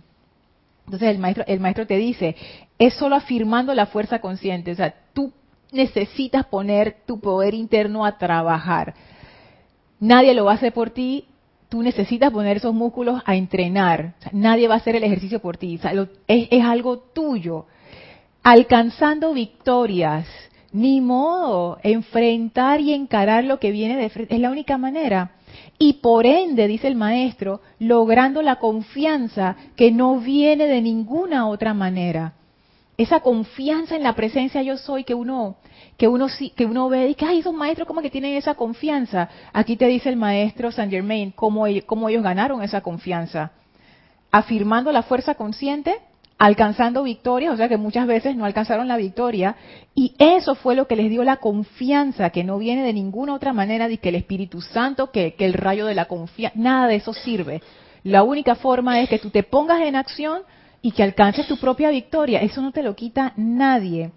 Entonces 0.87 1.10
el 1.10 1.18
maestro, 1.18 1.44
el 1.46 1.60
maestro 1.60 1.87
te 1.87 1.98
dice, 1.98 2.34
es 2.78 2.94
solo 2.94 3.14
afirmando 3.14 3.75
la 3.75 3.87
fuerza 3.87 4.20
consciente. 4.20 4.72
O 4.72 4.75
sea, 4.75 4.94
tú 5.12 5.32
necesitas 5.72 6.46
poner 6.46 6.98
tu 7.06 7.20
poder 7.20 7.54
interno 7.54 8.04
a 8.04 8.18
trabajar. 8.18 8.94
Nadie 10.00 10.34
lo 10.34 10.44
va 10.44 10.52
a 10.52 10.54
hacer 10.54 10.72
por 10.72 10.90
ti, 10.90 11.26
tú 11.68 11.82
necesitas 11.82 12.32
poner 12.32 12.58
esos 12.58 12.75
músculos 12.75 13.22
a 13.25 13.37
entrenar. 13.37 14.14
nadie 14.32 14.68
va 14.68 14.75
a 14.75 14.78
hacer 14.78 14.96
el 14.96 15.04
ejercicio 15.04 15.40
por 15.40 15.56
ti. 15.56 15.78
es, 16.26 16.48
es, 16.50 16.64
algo 16.64 16.98
tuyo. 16.98 17.66
Alcanzando 18.42 19.34
victorias. 19.34 20.26
Ni 20.72 21.00
modo. 21.00 21.78
Enfrentar 21.82 22.80
y 22.80 22.92
encarar 22.92 23.44
lo 23.44 23.58
que 23.58 23.70
viene 23.70 23.96
de 23.96 24.08
frente. 24.08 24.34
Es 24.34 24.40
la 24.40 24.50
única 24.50 24.78
manera. 24.78 25.32
Y 25.78 25.94
por 25.94 26.26
ende, 26.26 26.68
dice 26.68 26.88
el 26.88 26.94
maestro, 26.94 27.60
logrando 27.78 28.42
la 28.42 28.56
confianza 28.56 29.56
que 29.76 29.90
no 29.90 30.18
viene 30.20 30.66
de 30.66 30.82
ninguna 30.82 31.48
otra 31.48 31.75
manera 31.75 32.34
esa 32.99 33.21
confianza 33.21 33.95
en 33.95 34.02
la 34.02 34.14
presencia 34.14 34.61
yo 34.61 34.76
soy 34.76 35.05
que 35.05 35.14
uno 35.14 35.57
que 35.97 36.09
uno 36.09 36.26
que 36.57 36.67
uno 36.67 36.88
ve 36.88 37.11
y 37.11 37.14
que 37.14 37.25
ay 37.25 37.38
esos 37.38 37.55
maestros 37.55 37.87
como 37.87 38.02
que 38.02 38.11
tienen 38.11 38.35
esa 38.35 38.55
confianza 38.55 39.28
aquí 39.52 39.76
te 39.76 39.87
dice 39.87 40.09
el 40.09 40.17
maestro 40.17 40.73
Saint 40.73 40.90
Germain 40.90 41.31
cómo, 41.31 41.64
cómo 41.87 42.09
ellos 42.09 42.25
ganaron 42.25 42.61
esa 42.61 42.81
confianza 42.81 43.52
afirmando 44.33 44.90
la 44.90 45.05
fuerza 45.05 45.37
consciente 45.37 45.97
alcanzando 46.38 47.02
victorias, 47.02 47.52
o 47.52 47.57
sea 47.57 47.69
que 47.69 47.76
muchas 47.76 48.07
veces 48.07 48.37
no 48.37 48.45
alcanzaron 48.45 48.87
la 48.87 48.97
victoria, 48.97 49.57
y 49.93 50.14
eso 50.19 50.55
fue 50.55 50.76
lo 50.76 50.87
que 50.87 50.95
les 50.95 51.11
dio 51.11 51.25
la 51.25 51.38
confianza, 51.38 52.31
que 52.31 52.45
no 52.45 52.59
viene 52.59 52.85
de 52.85 52.93
ninguna 52.93 53.35
otra 53.35 53.52
manera 53.52 53.88
de 53.88 53.99
que 53.99 54.11
el 54.11 54.14
Espíritu 54.14 54.61
Santo, 54.61 55.11
que, 55.11 55.35
que 55.35 55.45
el 55.45 55.55
rayo 55.55 55.85
de 55.85 55.97
la 55.97 56.05
confianza, 56.05 56.57
nada 56.57 56.87
de 56.87 56.95
eso 56.95 57.12
sirve. 57.12 57.61
La 58.05 58.23
única 58.23 58.55
forma 58.55 59.00
es 59.00 59.09
que 59.09 59.19
tú 59.19 59.31
te 59.31 59.43
pongas 59.43 59.81
en 59.81 59.97
acción 59.97 60.43
y 60.82 60.92
que 60.92 61.02
alcances 61.02 61.47
tu 61.47 61.56
propia 61.58 61.90
victoria. 61.90 62.40
Eso 62.40 62.62
no 62.62 62.73
te 62.73 62.82
lo 62.82 62.94
quita 62.94 63.32
nadie. 63.37 64.12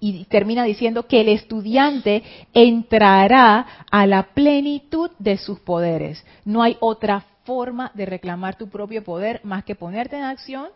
Y 0.00 0.24
termina 0.24 0.64
diciendo 0.64 1.06
que 1.06 1.20
el 1.20 1.28
estudiante 1.28 2.22
entrará 2.52 3.66
a 3.90 4.06
la 4.06 4.34
plenitud 4.34 5.10
de 5.18 5.36
sus 5.36 5.60
poderes. 5.60 6.24
No 6.44 6.62
hay 6.62 6.76
otra 6.80 7.24
forma 7.44 7.92
de 7.94 8.06
reclamar 8.06 8.56
tu 8.56 8.68
propio 8.68 9.04
poder 9.04 9.40
más 9.44 9.64
que 9.64 9.74
ponerte 9.74 10.16
en 10.16 10.24
acción 10.24 10.68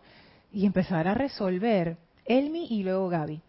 y 0.52 0.64
empezar 0.64 1.08
a 1.08 1.14
resolver. 1.14 1.96
Elmi 2.24 2.66
y 2.70 2.82
luego 2.82 3.08
Gaby. 3.08 3.40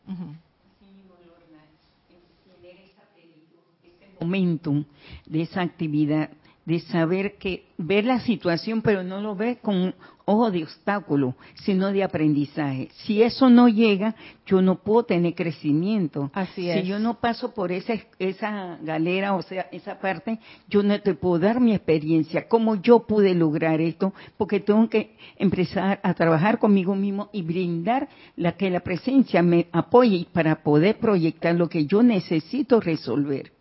momentum 4.20 4.84
de 5.26 5.42
esa 5.42 5.62
actividad, 5.62 6.30
de 6.66 6.80
saber 6.82 7.38
que 7.38 7.66
ver 7.78 8.06
la 8.06 8.20
situación, 8.20 8.82
pero 8.82 9.04
no 9.04 9.22
lo 9.22 9.36
ve 9.36 9.58
con 9.62 9.96
ojo 10.30 10.52
de 10.52 10.64
obstáculo, 10.64 11.36
sino 11.64 11.94
de 11.94 12.04
aprendizaje. 12.04 12.90
Si 13.06 13.24
eso 13.24 13.50
no 13.50 13.70
llega, 13.70 14.14
yo 14.46 14.62
no 14.62 14.76
puedo 14.76 15.04
tener 15.04 15.34
crecimiento. 15.34 16.30
Así 16.34 16.70
es. 16.70 16.82
Si 16.82 16.88
yo 16.88 17.00
no 17.00 17.22
paso 17.22 17.54
por 17.54 17.72
esa, 17.72 17.94
esa 18.20 18.78
galera, 18.84 19.36
o 19.36 19.42
sea, 19.42 19.68
esa 19.72 19.98
parte, 20.00 20.38
yo 20.68 20.84
no 20.84 21.00
te 21.00 21.14
puedo 21.14 21.40
dar 21.40 21.62
mi 21.62 21.74
experiencia, 21.74 22.50
cómo 22.50 22.76
yo 22.76 23.08
pude 23.08 23.34
lograr 23.36 23.80
esto, 23.80 24.14
porque 24.36 24.60
tengo 24.60 24.90
que 24.90 25.16
empezar 25.38 26.02
a 26.04 26.14
trabajar 26.14 26.60
conmigo 26.60 26.94
mismo 26.94 27.30
y 27.32 27.42
brindar 27.42 28.10
la 28.36 28.58
que 28.58 28.70
la 28.70 28.82
presencia 28.82 29.42
me 29.42 29.68
apoye 29.72 30.28
para 30.34 30.62
poder 30.62 30.98
proyectar 30.98 31.56
lo 31.56 31.70
que 31.70 31.86
yo 31.86 32.04
necesito 32.04 32.82
resolver. 32.82 33.54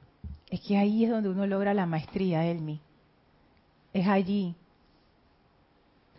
Es 0.51 0.61
que 0.63 0.77
ahí 0.77 1.05
es 1.05 1.11
donde 1.11 1.29
uno 1.29 1.47
logra 1.47 1.75
la 1.75 1.87
maestría, 1.87 2.45
Elmi. 2.45 2.81
Es 3.93 4.09
allí. 4.09 4.57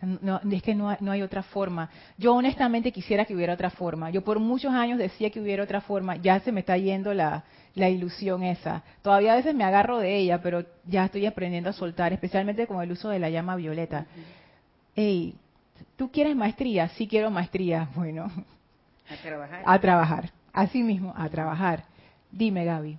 No, 0.00 0.40
es 0.50 0.62
que 0.62 0.74
no 0.74 0.88
hay, 0.88 1.22
otra 1.22 1.42
forma. 1.42 1.90
Yo 2.16 2.34
honestamente 2.34 2.92
quisiera 2.92 3.24
que 3.24 3.34
hubiera 3.34 3.54
otra 3.54 3.70
forma. 3.70 4.10
Yo 4.10 4.22
por 4.22 4.38
muchos 4.38 4.72
años 4.72 4.98
decía 4.98 5.30
que 5.30 5.40
hubiera 5.40 5.64
otra 5.64 5.80
forma. 5.80 6.16
Ya 6.16 6.38
se 6.40 6.52
me 6.52 6.60
está 6.60 6.76
yendo 6.76 7.12
la, 7.14 7.44
ilusión 7.74 8.44
esa. 8.44 8.82
Todavía 9.02 9.32
a 9.32 9.36
veces 9.36 9.54
me 9.54 9.64
agarro 9.64 9.98
de 9.98 10.16
ella, 10.16 10.40
pero 10.40 10.64
ya 10.86 11.06
estoy 11.06 11.26
aprendiendo 11.26 11.70
a 11.70 11.72
soltar, 11.72 12.12
especialmente 12.12 12.66
con 12.66 12.82
el 12.82 12.92
uso 12.92 13.08
de 13.08 13.18
la 13.18 13.30
llama 13.30 13.56
violeta. 13.56 14.06
Hey, 14.94 15.34
¿tú 15.96 16.10
quieres 16.10 16.36
maestría? 16.36 16.88
Sí 16.90 17.08
quiero 17.08 17.30
maestría. 17.30 17.88
Bueno. 17.94 18.30
A 19.10 19.16
trabajar. 19.22 19.62
A 19.64 19.78
trabajar. 19.80 20.30
Así 20.52 20.82
mismo, 20.82 21.14
a 21.16 21.28
trabajar. 21.28 21.84
Dime, 22.30 22.64
Gaby. 22.64 22.98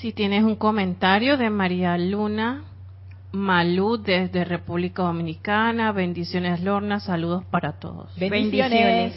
Si 0.00 0.12
tienes 0.12 0.44
un 0.44 0.56
comentario 0.56 1.36
de 1.36 1.50
María 1.50 1.98
Luna 1.98 2.64
Malú 3.32 3.96
desde 3.96 4.44
República 4.44 5.02
Dominicana. 5.02 5.92
Bendiciones, 5.92 6.62
Lorna. 6.62 7.00
Saludos 7.00 7.44
para 7.44 7.72
todos. 7.72 8.14
Bendiciones. 8.18 9.14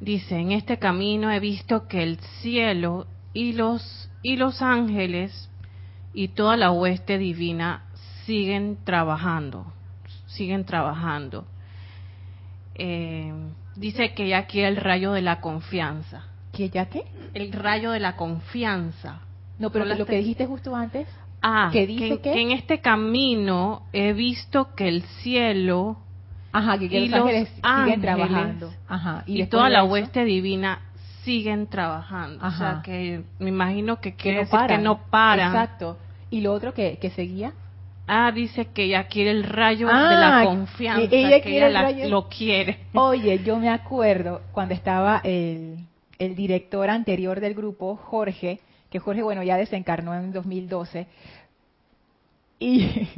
Dice, 0.00 0.36
en 0.36 0.52
este 0.52 0.78
camino 0.78 1.30
he 1.30 1.40
visto 1.40 1.88
que 1.88 2.02
el 2.02 2.18
cielo 2.40 3.06
y 3.32 3.52
los, 3.52 4.10
y 4.22 4.36
los 4.36 4.62
ángeles 4.62 5.50
y 6.14 6.28
toda 6.28 6.56
la 6.56 6.70
hueste 6.70 7.18
divina 7.18 7.84
siguen 8.24 8.78
trabajando, 8.84 9.72
siguen 10.26 10.64
trabajando. 10.64 11.46
Eh, 12.74 13.32
dice 13.74 14.14
que 14.14 14.28
ya 14.28 14.46
quiere 14.46 14.68
el 14.68 14.76
rayo 14.76 15.12
de 15.12 15.22
la 15.22 15.40
confianza. 15.40 16.24
¿Que 16.52 16.70
ya 16.70 16.86
qué? 16.86 17.04
El 17.34 17.52
rayo 17.52 17.90
de 17.90 18.00
la 18.00 18.16
confianza. 18.16 19.20
No, 19.58 19.70
pero 19.70 19.84
lo 19.84 20.06
que 20.06 20.16
dijiste 20.16 20.46
justo 20.46 20.74
antes. 20.74 21.08
Ah, 21.42 21.70
que 21.72 21.86
dice 21.86 22.20
que, 22.20 22.40
en 22.40 22.50
este 22.50 22.80
camino 22.80 23.82
he 23.92 24.12
visto 24.12 24.74
que 24.74 24.88
el 24.88 25.02
cielo 25.22 25.98
Ajá, 26.52 26.78
que, 26.78 26.86
y 26.86 27.08
los, 27.08 27.20
ángeles, 27.20 27.48
siguen 27.48 28.00
trabajando. 28.00 28.72
Ajá, 28.88 29.22
y, 29.26 29.46
toda 29.46 29.68
la 29.68 29.84
hueste 29.84 30.24
divina 30.24 30.80
siguen 31.22 31.66
trabajando. 31.66 32.44
O 32.44 32.50
sea, 32.50 32.80
que 32.82 33.22
me 33.38 33.50
imagino 33.50 34.00
que 34.00 34.14
quiere 34.14 34.40
decir 34.40 34.58
que 34.66 34.78
no 34.78 35.10
paran. 35.10 35.48
Exacto. 35.48 35.98
¿Y 36.30 36.40
lo 36.40 36.52
otro 36.52 36.74
que, 36.74 36.98
que 36.98 37.10
seguía? 37.10 37.52
Ah, 38.06 38.32
dice 38.32 38.66
que 38.66 38.84
ella 38.84 39.06
quiere 39.06 39.30
el 39.30 39.44
rayo 39.44 39.86
de 39.86 39.92
la 39.92 40.40
ah, 40.40 40.44
confianza, 40.44 41.08
que 41.08 41.26
ella, 41.26 42.08
lo 42.08 42.28
quiere. 42.28 42.78
Oye, 42.94 43.42
yo 43.44 43.58
me 43.58 43.68
acuerdo 43.68 44.40
cuando 44.52 44.72
estaba 44.72 45.20
el, 45.24 45.84
el 46.18 46.34
director 46.34 46.88
anterior 46.88 47.40
del 47.40 47.52
grupo, 47.52 47.96
Jorge, 47.96 48.60
que 48.90 48.98
Jorge, 48.98 49.22
bueno, 49.22 49.42
ya 49.42 49.56
desencarnó 49.56 50.14
en 50.14 50.32
2012. 50.32 51.06
Y, 52.58 53.08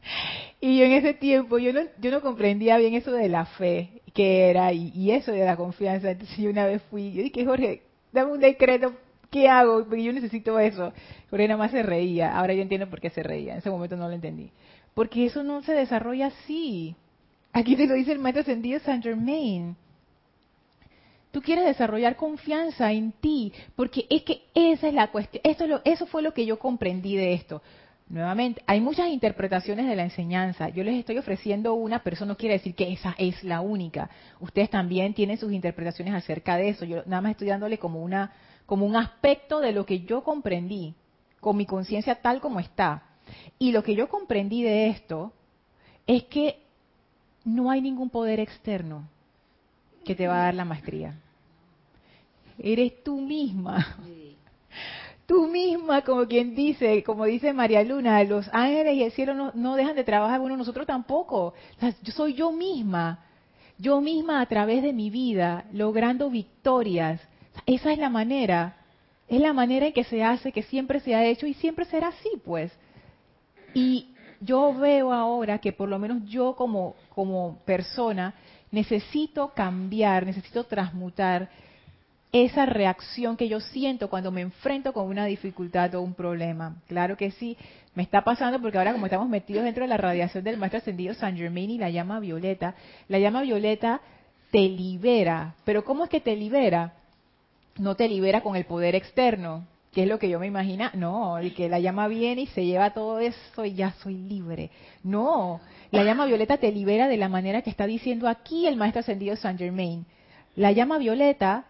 y 0.60 0.78
yo 0.78 0.84
en 0.84 0.92
ese 0.92 1.14
tiempo, 1.14 1.58
yo 1.58 1.72
no, 1.72 1.80
yo 2.00 2.10
no 2.10 2.20
comprendía 2.20 2.78
bien 2.78 2.94
eso 2.94 3.12
de 3.12 3.28
la 3.28 3.46
fe, 3.46 4.02
que 4.14 4.50
era, 4.50 4.72
y, 4.72 5.10
eso 5.10 5.32
de 5.32 5.44
la 5.44 5.56
confianza. 5.56 6.10
Entonces 6.10 6.36
yo 6.38 6.50
una 6.50 6.66
vez 6.66 6.82
fui, 6.90 7.12
yo 7.12 7.22
dije, 7.22 7.44
Jorge, 7.44 7.82
dame 8.12 8.32
un 8.32 8.40
decreto, 8.40 8.94
¿qué 9.30 9.48
hago? 9.48 9.84
Porque 9.84 10.02
yo 10.02 10.12
necesito 10.12 10.58
eso. 10.58 10.92
Jorge 11.30 11.48
nada 11.48 11.58
más 11.58 11.70
se 11.70 11.82
reía, 11.82 12.36
ahora 12.36 12.54
yo 12.54 12.62
entiendo 12.62 12.88
por 12.88 13.00
qué 13.00 13.10
se 13.10 13.22
reía, 13.22 13.52
en 13.52 13.58
ese 13.58 13.70
momento 13.70 13.96
no 13.96 14.08
lo 14.08 14.14
entendí. 14.14 14.50
Porque 14.94 15.26
eso 15.26 15.42
no 15.42 15.62
se 15.62 15.72
desarrolla 15.72 16.26
así. 16.28 16.96
Aquí 17.52 17.76
te 17.76 17.86
lo 17.86 17.94
dice 17.94 18.12
el 18.12 18.18
maestro 18.18 18.42
ascendido 18.42 18.80
Saint 18.80 19.04
Germain. 19.04 19.76
Tú 21.38 21.44
quieres 21.44 21.66
desarrollar 21.66 22.16
confianza 22.16 22.90
en 22.90 23.12
ti, 23.12 23.52
porque 23.76 24.06
es 24.10 24.24
que 24.24 24.42
esa 24.54 24.88
es 24.88 24.94
la 24.94 25.12
cuestión. 25.12 25.40
Eso, 25.44 25.80
eso 25.84 26.04
fue 26.06 26.20
lo 26.20 26.34
que 26.34 26.44
yo 26.44 26.58
comprendí 26.58 27.14
de 27.14 27.32
esto. 27.32 27.62
Nuevamente, 28.08 28.60
hay 28.66 28.80
muchas 28.80 29.06
interpretaciones 29.06 29.86
de 29.86 29.94
la 29.94 30.02
enseñanza. 30.02 30.68
Yo 30.70 30.82
les 30.82 30.96
estoy 30.96 31.16
ofreciendo 31.16 31.74
una, 31.74 32.02
pero 32.02 32.14
eso 32.14 32.26
no 32.26 32.36
quiere 32.36 32.54
decir 32.54 32.74
que 32.74 32.92
esa 32.92 33.14
es 33.18 33.44
la 33.44 33.60
única. 33.60 34.10
Ustedes 34.40 34.68
también 34.68 35.14
tienen 35.14 35.38
sus 35.38 35.52
interpretaciones 35.52 36.12
acerca 36.12 36.56
de 36.56 36.70
eso. 36.70 36.84
Yo 36.84 37.04
nada 37.06 37.22
más 37.22 37.30
estoy 37.30 37.46
dándole 37.46 37.78
como 37.78 38.02
una, 38.02 38.32
como 38.66 38.84
un 38.84 38.96
aspecto 38.96 39.60
de 39.60 39.70
lo 39.70 39.86
que 39.86 40.00
yo 40.00 40.24
comprendí, 40.24 40.96
con 41.38 41.56
mi 41.56 41.66
conciencia 41.66 42.16
tal 42.16 42.40
como 42.40 42.58
está. 42.58 43.04
Y 43.60 43.70
lo 43.70 43.84
que 43.84 43.94
yo 43.94 44.08
comprendí 44.08 44.64
de 44.64 44.88
esto 44.88 45.32
es 46.04 46.24
que 46.24 46.58
no 47.44 47.70
hay 47.70 47.80
ningún 47.80 48.10
poder 48.10 48.40
externo 48.40 49.08
que 50.04 50.16
te 50.16 50.26
va 50.26 50.40
a 50.40 50.44
dar 50.46 50.54
la 50.54 50.64
maestría. 50.64 51.14
Eres 52.58 53.02
tú 53.04 53.20
misma. 53.20 53.96
Tú 55.26 55.46
misma, 55.46 56.00
como 56.02 56.26
quien 56.26 56.54
dice, 56.54 57.02
como 57.02 57.26
dice 57.26 57.52
María 57.52 57.82
Luna, 57.82 58.24
los 58.24 58.48
ángeles 58.50 58.94
y 58.94 59.02
el 59.02 59.12
cielo 59.12 59.52
no, 59.52 59.76
dejan 59.76 59.94
de 59.94 60.02
trabajar, 60.02 60.40
bueno, 60.40 60.56
nosotros 60.56 60.86
tampoco. 60.86 61.52
yo 62.02 62.12
soy 62.12 62.32
yo 62.32 62.50
misma, 62.50 63.26
yo 63.76 64.00
misma 64.00 64.40
a 64.40 64.46
través 64.46 64.82
de 64.82 64.94
mi 64.94 65.10
vida, 65.10 65.66
logrando 65.70 66.30
victorias. 66.30 67.20
esa 67.66 67.92
es 67.92 67.98
la 67.98 68.08
manera, 68.08 68.78
es 69.28 69.38
la 69.42 69.52
manera 69.52 69.88
en 69.88 69.92
que 69.92 70.04
se 70.04 70.24
hace, 70.24 70.50
que 70.50 70.62
siempre 70.62 71.00
se 71.00 71.14
ha 71.14 71.26
hecho 71.26 71.46
y 71.46 71.52
siempre 71.52 71.84
será 71.84 72.08
así, 72.08 72.30
pues. 72.42 72.72
Y 73.74 74.14
yo 74.40 74.72
veo 74.72 75.12
ahora 75.12 75.58
que 75.58 75.74
por 75.74 75.90
lo 75.90 75.98
menos 75.98 76.24
yo 76.24 76.56
como, 76.56 76.94
como 77.10 77.58
persona 77.66 78.32
necesito 78.70 79.52
cambiar, 79.54 80.24
necesito 80.24 80.64
transmutar 80.64 81.50
esa 82.32 82.66
reacción 82.66 83.36
que 83.36 83.48
yo 83.48 83.60
siento 83.60 84.10
cuando 84.10 84.30
me 84.30 84.42
enfrento 84.42 84.92
con 84.92 85.06
una 85.06 85.24
dificultad 85.24 85.94
o 85.94 86.02
un 86.02 86.14
problema. 86.14 86.76
Claro 86.86 87.16
que 87.16 87.30
sí, 87.30 87.56
me 87.94 88.02
está 88.02 88.22
pasando 88.22 88.60
porque 88.60 88.78
ahora 88.78 88.92
como 88.92 89.06
estamos 89.06 89.28
metidos 89.28 89.64
dentro 89.64 89.84
de 89.84 89.88
la 89.88 89.96
radiación 89.96 90.44
del 90.44 90.58
maestro 90.58 90.78
ascendido 90.78 91.14
San 91.14 91.36
Germain 91.36 91.70
y 91.70 91.78
la 91.78 91.90
llama 91.90 92.20
violeta, 92.20 92.74
la 93.08 93.18
llama 93.18 93.42
violeta 93.42 94.00
te 94.50 94.68
libera. 94.68 95.54
Pero 95.64 95.84
¿cómo 95.84 96.04
es 96.04 96.10
que 96.10 96.20
te 96.20 96.36
libera? 96.36 96.92
No 97.78 97.94
te 97.94 98.08
libera 98.08 98.42
con 98.42 98.56
el 98.56 98.64
poder 98.64 98.94
externo, 98.94 99.66
que 99.92 100.02
es 100.02 100.08
lo 100.08 100.18
que 100.18 100.28
yo 100.28 100.38
me 100.38 100.46
imagino. 100.46 100.90
No, 100.94 101.38
el 101.38 101.54
que 101.54 101.68
la 101.68 101.80
llama 101.80 102.08
viene 102.08 102.42
y 102.42 102.46
se 102.48 102.66
lleva 102.66 102.92
todo 102.92 103.20
eso 103.20 103.64
y 103.64 103.74
ya 103.74 103.92
soy 104.02 104.14
libre. 104.16 104.70
No, 105.02 105.60
la 105.90 106.04
llama 106.04 106.26
violeta 106.26 106.58
te 106.58 106.72
libera 106.72 107.08
de 107.08 107.16
la 107.16 107.30
manera 107.30 107.62
que 107.62 107.70
está 107.70 107.86
diciendo 107.86 108.28
aquí 108.28 108.66
el 108.66 108.76
maestro 108.76 109.00
ascendido 109.00 109.36
Saint 109.36 109.58
Germain. 109.58 110.04
La 110.56 110.72
llama 110.72 110.98
violeta 110.98 111.64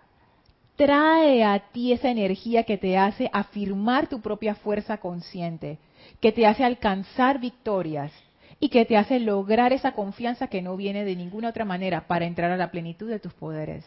trae 0.79 1.43
a 1.43 1.59
ti 1.59 1.93
esa 1.93 2.09
energía 2.09 2.63
que 2.63 2.79
te 2.79 2.97
hace 2.97 3.29
afirmar 3.33 4.07
tu 4.07 4.21
propia 4.21 4.55
fuerza 4.55 4.99
consciente, 4.99 5.79
que 6.21 6.31
te 6.31 6.47
hace 6.47 6.65
alcanzar 6.65 7.41
victorias 7.41 8.13
y 8.61 8.69
que 8.69 8.85
te 8.85 8.97
hace 8.97 9.19
lograr 9.19 9.73
esa 9.73 9.93
confianza 9.93 10.47
que 10.47 10.63
no 10.63 10.77
viene 10.77 11.05
de 11.05 11.17
ninguna 11.17 11.49
otra 11.49 11.65
manera 11.65 12.07
para 12.07 12.27
entrar 12.27 12.53
a 12.53 12.57
la 12.57 12.71
plenitud 12.71 13.11
de 13.11 13.19
tus 13.19 13.35
poderes. 13.35 13.85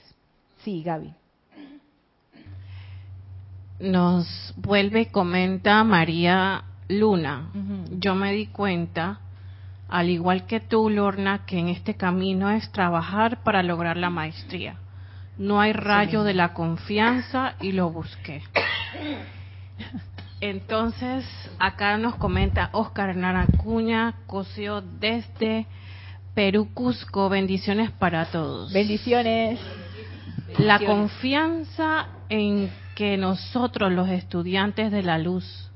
Sí, 0.64 0.84
Gaby. 0.84 1.14
Nos 3.80 4.54
vuelve, 4.58 5.08
comenta 5.08 5.84
María 5.86 6.66
Luna. 6.90 7.52
Yo 8.00 8.16
me 8.16 8.34
di 8.34 8.48
cuenta 8.48 9.22
al 9.88 10.10
igual 10.10 10.46
que 10.46 10.60
tú, 10.60 10.90
Lorna, 10.90 11.46
que 11.46 11.58
en 11.58 11.70
este 11.70 11.96
camino 11.96 12.50
es 12.50 12.70
trabajar 12.72 13.44
para 13.44 13.64
lograr 13.64 13.96
la 13.96 14.10
maestría. 14.10 14.76
No 15.38 15.60
hay 15.60 15.74
rayo 15.74 16.24
de 16.24 16.34
la 16.34 16.54
confianza 16.54 17.56
y 17.60 17.72
lo 17.72 17.90
busqué. 17.90 18.44
Entonces, 20.42 21.26
acá 21.60 21.98
nos 21.98 22.16
comenta 22.16 22.70
Oscar 22.74 23.16
Naracuña, 23.16 24.16
Cosio 24.26 24.82
desde 24.82 25.68
Perú, 26.34 26.70
Cusco. 26.74 27.30
Bendiciones 27.30 27.92
para 27.92 28.26
todos. 28.26 28.74
Bendiciones. 28.74 29.60
La 30.58 30.80
confianza 30.80 32.08
en 32.30 32.72
que 32.96 33.18
nosotros, 33.18 33.92
los 33.92 34.10
estudiantes 34.10 34.92
de 34.92 35.04
la 35.04 35.18
luz, 35.18 35.72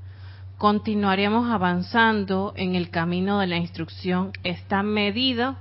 continuaremos 0.58 1.52
avanzando 1.52 2.54
en 2.56 2.76
el 2.76 2.89
camino 2.89 3.39
de 3.39 3.48
la 3.48 3.58
instrucción 3.58 4.32
está 4.44 4.84
medido 4.84 5.58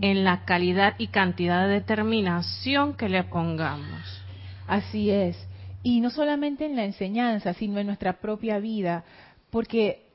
en 0.00 0.24
la 0.24 0.44
calidad 0.44 0.94
y 0.98 1.08
cantidad 1.08 1.66
de 1.66 1.74
determinación 1.74 2.94
que 2.94 3.08
le 3.08 3.24
pongamos. 3.24 4.22
Así 4.66 5.10
es. 5.10 5.36
Y 5.82 6.00
no 6.00 6.10
solamente 6.10 6.66
en 6.66 6.76
la 6.76 6.84
enseñanza, 6.84 7.54
sino 7.54 7.78
en 7.78 7.86
nuestra 7.86 8.14
propia 8.14 8.58
vida, 8.58 9.04
porque 9.50 10.06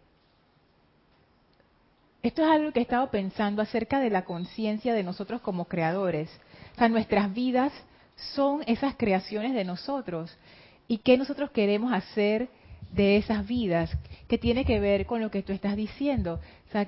esto 2.24 2.44
es 2.44 2.50
algo 2.50 2.72
que 2.72 2.80
he 2.80 2.84
estado 2.84 3.10
pensando 3.10 3.62
acerca 3.62 4.00
de 4.00 4.10
la 4.10 4.26
conciencia 4.26 4.94
de 4.94 5.04
nosotros 5.04 5.42
como 5.42 5.66
creadores. 5.66 6.30
O 6.76 6.78
sea, 6.78 6.90
nuestras 6.90 7.34
vidas 7.34 7.74
son 8.36 8.64
esas 8.68 8.96
creaciones 8.96 9.54
de 9.54 9.66
nosotros. 9.66 10.38
¿Y 10.88 11.00
qué 11.00 11.18
nosotros 11.18 11.50
queremos 11.52 11.92
hacer 11.94 12.50
de 12.92 13.18
esas 13.18 13.48
vidas? 13.48 13.98
Que 14.28 14.38
tiene 14.38 14.66
que 14.66 14.80
ver 14.80 15.06
con 15.06 15.22
lo 15.22 15.32
que 15.32 15.42
tú 15.42 15.54
estás 15.54 15.76
diciendo. 15.76 16.40
O 16.68 16.72
sea, 16.72 16.86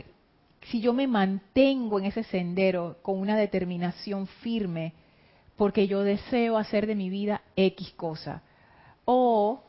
si 0.65 0.81
yo 0.81 0.93
me 0.93 1.07
mantengo 1.07 1.99
en 1.99 2.05
ese 2.05 2.23
sendero 2.23 2.97
con 3.01 3.19
una 3.19 3.37
determinación 3.37 4.27
firme, 4.27 4.93
porque 5.55 5.87
yo 5.87 6.01
deseo 6.01 6.57
hacer 6.57 6.87
de 6.87 6.95
mi 6.95 7.09
vida 7.09 7.41
X 7.55 7.93
cosa, 7.95 8.41
o 9.05 9.63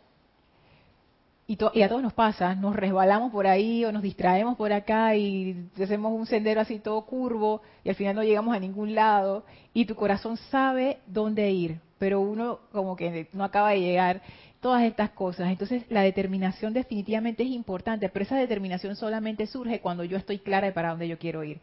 y, 1.47 1.83
a 1.83 1.89
todos 1.89 2.03
nos 2.03 2.15
pasa, 2.15 2.55
nos 2.55 2.75
resbalamos 2.75 3.31
por 3.31 3.47
ahí 3.47 3.85
o 3.85 3.93
nos 3.93 4.03
distraemos 4.03 4.57
por 4.57 4.73
acá 4.73 5.15
y 5.15 5.69
hacemos 5.83 6.13
un 6.13 6.25
sendero 6.25 6.63
así 6.63 6.79
todo 6.79 7.03
curvo 7.03 7.61
y 7.83 7.91
al 7.91 7.95
final 7.97 8.17
no 8.17 8.23
llegamos 8.23 8.57
a 8.57 8.61
ningún 8.61 8.95
lado 8.95 9.45
y 9.75 9.85
tu 9.85 9.95
corazón 9.95 10.39
sabe 10.51 11.01
dónde 11.07 11.51
ir, 11.51 11.81
pero 11.99 12.21
uno 12.21 12.61
como 12.73 12.97
que 12.97 13.29
no 13.35 13.45
acaba 13.45 13.71
de 13.71 13.81
llegar, 13.81 14.23
todas 14.65 14.85
estas 14.85 15.11
cosas. 15.11 15.51
Entonces 15.51 15.85
la 15.91 16.01
determinación 16.01 16.73
definitivamente 16.73 17.43
es 17.43 17.51
importante, 17.51 18.09
pero 18.09 18.23
esa 18.23 18.37
determinación 18.37 18.97
solamente 18.97 19.47
surge 19.47 19.83
cuando 19.83 20.05
yo 20.05 20.17
estoy 20.17 20.39
clara 20.39 20.69
de 20.69 20.73
para 20.73 20.89
dónde 20.89 21.07
yo 21.07 21.19
quiero 21.19 21.45
ir. 21.45 21.61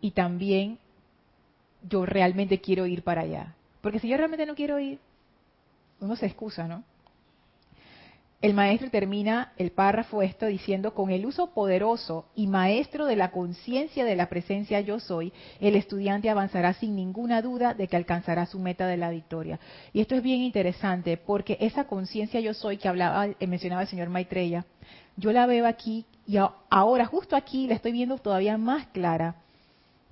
Y 0.00 0.12
también 0.12 0.78
yo 1.82 2.06
realmente 2.06 2.60
quiero 2.60 2.86
ir 2.86 3.02
para 3.02 3.22
allá. 3.22 3.56
Porque 3.80 3.98
si 3.98 4.06
yo 4.06 4.16
realmente 4.16 4.46
no 4.46 4.54
quiero 4.54 4.78
ir, 4.78 5.00
uno 5.98 6.14
se 6.14 6.26
excusa, 6.26 6.68
¿no? 6.68 6.84
El 8.42 8.52
maestro 8.52 8.90
termina 8.90 9.52
el 9.56 9.70
párrafo 9.70 10.20
esto 10.20 10.46
diciendo, 10.46 10.92
con 10.92 11.10
el 11.10 11.24
uso 11.24 11.54
poderoso 11.54 12.26
y 12.34 12.46
maestro 12.46 13.06
de 13.06 13.16
la 13.16 13.30
conciencia 13.30 14.04
de 14.04 14.14
la 14.14 14.28
presencia 14.28 14.80
yo 14.80 15.00
soy, 15.00 15.32
el 15.58 15.74
estudiante 15.74 16.28
avanzará 16.28 16.74
sin 16.74 16.94
ninguna 16.94 17.40
duda 17.40 17.72
de 17.72 17.88
que 17.88 17.96
alcanzará 17.96 18.44
su 18.44 18.58
meta 18.58 18.86
de 18.86 18.98
la 18.98 19.10
victoria. 19.10 19.58
Y 19.94 20.00
esto 20.00 20.14
es 20.14 20.22
bien 20.22 20.42
interesante 20.42 21.16
porque 21.16 21.56
esa 21.60 21.84
conciencia 21.84 22.38
yo 22.40 22.52
soy 22.52 22.76
que 22.76 22.88
hablaba, 22.88 23.26
eh, 23.26 23.46
mencionaba 23.46 23.82
el 23.82 23.88
señor 23.88 24.10
Maitreya, 24.10 24.66
yo 25.16 25.32
la 25.32 25.46
veo 25.46 25.66
aquí 25.66 26.04
y 26.26 26.36
ahora 26.68 27.06
justo 27.06 27.36
aquí 27.36 27.66
la 27.66 27.74
estoy 27.74 27.92
viendo 27.92 28.18
todavía 28.18 28.58
más 28.58 28.86
clara. 28.88 29.36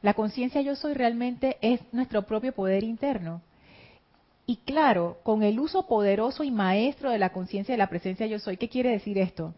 La 0.01 0.15
conciencia 0.15 0.63
yo 0.63 0.77
soy 0.77 0.95
realmente 0.95 1.59
es 1.61 1.81
nuestro 1.93 2.23
propio 2.23 2.53
poder 2.53 2.85
interno 2.85 3.43
y 4.47 4.57
claro, 4.57 5.19
con 5.23 5.43
el 5.43 5.59
uso 5.59 5.87
poderoso 5.87 6.45
y 6.45 6.51
maestro 6.51 7.11
de 7.11 7.19
la 7.19 7.33
conciencia 7.33 7.73
de 7.73 7.79
la 7.79 7.89
presencia 7.89 8.27
yo 8.27 8.39
soy. 8.39 8.57
¿Qué 8.57 8.69
quiere 8.69 8.91
decir 8.91 9.17
esto? 9.17 9.55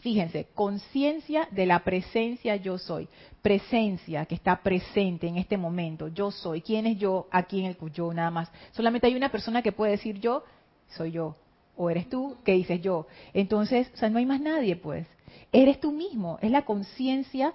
Fíjense, 0.00 0.48
conciencia 0.54 1.48
de 1.50 1.66
la 1.66 1.80
presencia 1.80 2.56
yo 2.56 2.78
soy. 2.78 3.08
Presencia 3.42 4.26
que 4.26 4.34
está 4.34 4.62
presente 4.62 5.26
en 5.26 5.36
este 5.36 5.56
momento. 5.56 6.08
Yo 6.08 6.30
soy. 6.30 6.62
¿Quién 6.62 6.86
es 6.86 6.98
yo 6.98 7.28
aquí 7.30 7.60
en 7.60 7.66
el 7.66 7.92
yo 7.92 8.12
nada 8.12 8.30
más? 8.30 8.50
Solamente 8.72 9.06
hay 9.06 9.14
una 9.14 9.30
persona 9.30 9.62
que 9.62 9.72
puede 9.72 9.92
decir 9.92 10.18
yo, 10.18 10.42
soy 10.88 11.12
yo. 11.12 11.36
O 11.76 11.90
eres 11.90 12.08
tú 12.08 12.36
que 12.44 12.52
dices 12.52 12.80
yo. 12.80 13.06
Entonces, 13.32 13.90
o 13.94 13.96
sea, 13.96 14.10
no 14.10 14.18
hay 14.18 14.26
más 14.26 14.40
nadie 14.40 14.74
pues. 14.74 15.06
Eres 15.52 15.80
tú 15.80 15.92
mismo. 15.92 16.38
Es 16.42 16.50
la 16.50 16.64
conciencia 16.64 17.54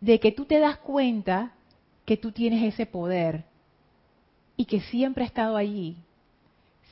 de 0.00 0.20
que 0.20 0.30
tú 0.30 0.44
te 0.44 0.60
das 0.60 0.78
cuenta 0.78 1.52
que 2.04 2.16
tú 2.16 2.30
tienes 2.30 2.62
ese 2.62 2.86
poder 2.86 3.44
y 4.58 4.64
que 4.64 4.80
siempre 4.80 5.22
ha 5.22 5.26
estado 5.28 5.56
allí, 5.56 5.96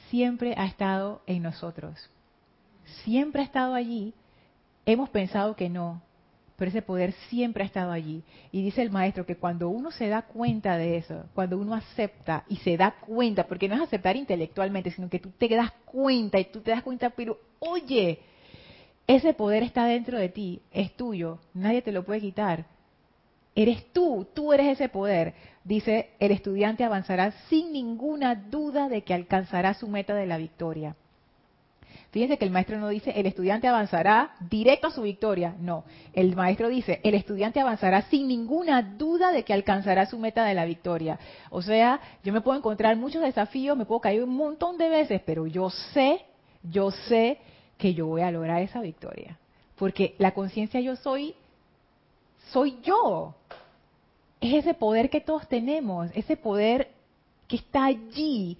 siempre 0.08 0.54
ha 0.56 0.66
estado 0.66 1.20
en 1.26 1.42
nosotros. 1.42 1.98
Siempre 3.02 3.42
ha 3.42 3.44
estado 3.44 3.74
allí. 3.74 4.14
Hemos 4.86 5.10
pensado 5.10 5.56
que 5.56 5.68
no, 5.68 6.00
pero 6.56 6.68
ese 6.68 6.80
poder 6.80 7.12
siempre 7.28 7.64
ha 7.64 7.66
estado 7.66 7.90
allí. 7.90 8.22
Y 8.52 8.62
dice 8.62 8.82
el 8.82 8.92
maestro 8.92 9.26
que 9.26 9.34
cuando 9.34 9.68
uno 9.68 9.90
se 9.90 10.06
da 10.06 10.22
cuenta 10.22 10.78
de 10.78 10.98
eso, 10.98 11.24
cuando 11.34 11.58
uno 11.58 11.74
acepta 11.74 12.44
y 12.48 12.58
se 12.58 12.76
da 12.76 12.92
cuenta, 13.00 13.48
porque 13.48 13.68
no 13.68 13.74
es 13.74 13.80
aceptar 13.80 14.14
intelectualmente, 14.14 14.92
sino 14.92 15.10
que 15.10 15.18
tú 15.18 15.30
te 15.30 15.48
das 15.48 15.72
cuenta 15.86 16.38
y 16.38 16.44
tú 16.44 16.60
te 16.60 16.70
das 16.70 16.84
cuenta, 16.84 17.10
pero 17.10 17.36
oye, 17.58 18.20
ese 19.08 19.34
poder 19.34 19.64
está 19.64 19.86
dentro 19.86 20.20
de 20.20 20.28
ti, 20.28 20.62
es 20.70 20.92
tuyo, 20.92 21.40
nadie 21.52 21.82
te 21.82 21.90
lo 21.90 22.04
puede 22.04 22.20
quitar. 22.20 22.75
Eres 23.56 23.90
tú, 23.92 24.26
tú 24.34 24.52
eres 24.52 24.68
ese 24.68 24.90
poder. 24.90 25.34
Dice, 25.64 26.10
el 26.20 26.30
estudiante 26.30 26.84
avanzará 26.84 27.32
sin 27.48 27.72
ninguna 27.72 28.34
duda 28.34 28.88
de 28.90 29.02
que 29.02 29.14
alcanzará 29.14 29.72
su 29.72 29.88
meta 29.88 30.14
de 30.14 30.26
la 30.26 30.36
victoria. 30.36 30.94
Fíjense 32.10 32.36
que 32.38 32.44
el 32.44 32.50
maestro 32.50 32.78
no 32.78 32.88
dice, 32.88 33.10
el 33.10 33.26
estudiante 33.26 33.66
avanzará 33.66 34.36
directo 34.48 34.88
a 34.88 34.90
su 34.90 35.02
victoria. 35.02 35.54
No, 35.58 35.84
el 36.12 36.36
maestro 36.36 36.68
dice, 36.68 37.00
el 37.02 37.14
estudiante 37.14 37.60
avanzará 37.60 38.02
sin 38.02 38.28
ninguna 38.28 38.82
duda 38.82 39.32
de 39.32 39.42
que 39.42 39.54
alcanzará 39.54 40.06
su 40.06 40.18
meta 40.18 40.44
de 40.44 40.54
la 40.54 40.66
victoria. 40.66 41.18
O 41.50 41.62
sea, 41.62 42.00
yo 42.24 42.32
me 42.34 42.42
puedo 42.42 42.58
encontrar 42.58 42.96
muchos 42.96 43.22
desafíos, 43.22 43.76
me 43.76 43.86
puedo 43.86 44.00
caer 44.00 44.22
un 44.22 44.36
montón 44.36 44.78
de 44.78 44.88
veces, 44.88 45.22
pero 45.24 45.46
yo 45.46 45.70
sé, 45.70 46.24
yo 46.62 46.90
sé 46.90 47.38
que 47.78 47.94
yo 47.94 48.06
voy 48.06 48.22
a 48.22 48.30
lograr 48.30 48.62
esa 48.62 48.80
victoria. 48.82 49.38
Porque 49.76 50.14
la 50.18 50.32
conciencia 50.32 50.80
yo 50.80 50.96
soy 50.96 51.34
soy 52.52 52.78
yo. 52.82 53.34
Es 54.40 54.54
ese 54.54 54.74
poder 54.74 55.10
que 55.10 55.20
todos 55.20 55.48
tenemos, 55.48 56.10
ese 56.14 56.36
poder 56.36 56.88
que 57.48 57.56
está 57.56 57.86
allí. 57.86 58.58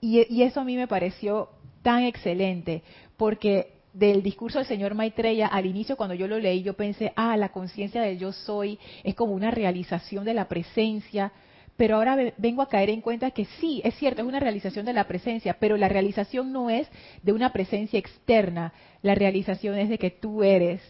Y, 0.00 0.42
eso 0.42 0.60
a 0.60 0.64
mí 0.64 0.76
me 0.76 0.88
pareció 0.88 1.48
tan 1.82 2.02
excelente, 2.02 2.82
porque 3.16 3.72
del 3.92 4.22
discurso 4.22 4.58
del 4.58 4.66
señor 4.66 4.94
Maitreya, 4.94 5.46
al 5.46 5.66
inicio 5.66 5.96
cuando 5.96 6.14
yo 6.14 6.26
lo 6.26 6.38
leí, 6.38 6.62
yo 6.62 6.74
pensé, 6.74 7.12
ah, 7.14 7.36
la 7.36 7.50
conciencia 7.50 8.02
del 8.02 8.18
yo 8.18 8.32
soy 8.32 8.78
es 9.04 9.14
como 9.14 9.32
una 9.32 9.50
realización 9.50 10.24
de 10.24 10.34
la 10.34 10.48
presencia, 10.48 11.32
pero 11.76 11.96
ahora 11.96 12.16
vengo 12.36 12.62
a 12.62 12.68
caer 12.68 12.90
en 12.90 13.00
cuenta 13.00 13.30
que 13.30 13.44
sí, 13.60 13.80
es 13.84 13.94
cierto, 13.96 14.22
es 14.22 14.28
una 14.28 14.40
realización 14.40 14.86
de 14.86 14.92
la 14.92 15.04
presencia, 15.04 15.56
pero 15.58 15.76
la 15.76 15.88
realización 15.88 16.52
no 16.52 16.70
es 16.70 16.88
de 17.22 17.32
una 17.32 17.52
presencia 17.52 17.98
externa, 17.98 18.72
la 19.02 19.14
realización 19.14 19.78
es 19.78 19.88
de 19.88 19.98
que 19.98 20.10
tú 20.10 20.42
eres 20.42 20.80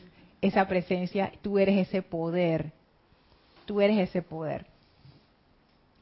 esa 0.43 0.67
presencia, 0.67 1.33
tú 1.41 1.59
eres 1.59 1.89
ese 1.89 2.03
poder, 2.03 2.73
tú 3.65 3.81
eres 3.81 4.11
ese 4.11 4.21
poder. 4.21 4.67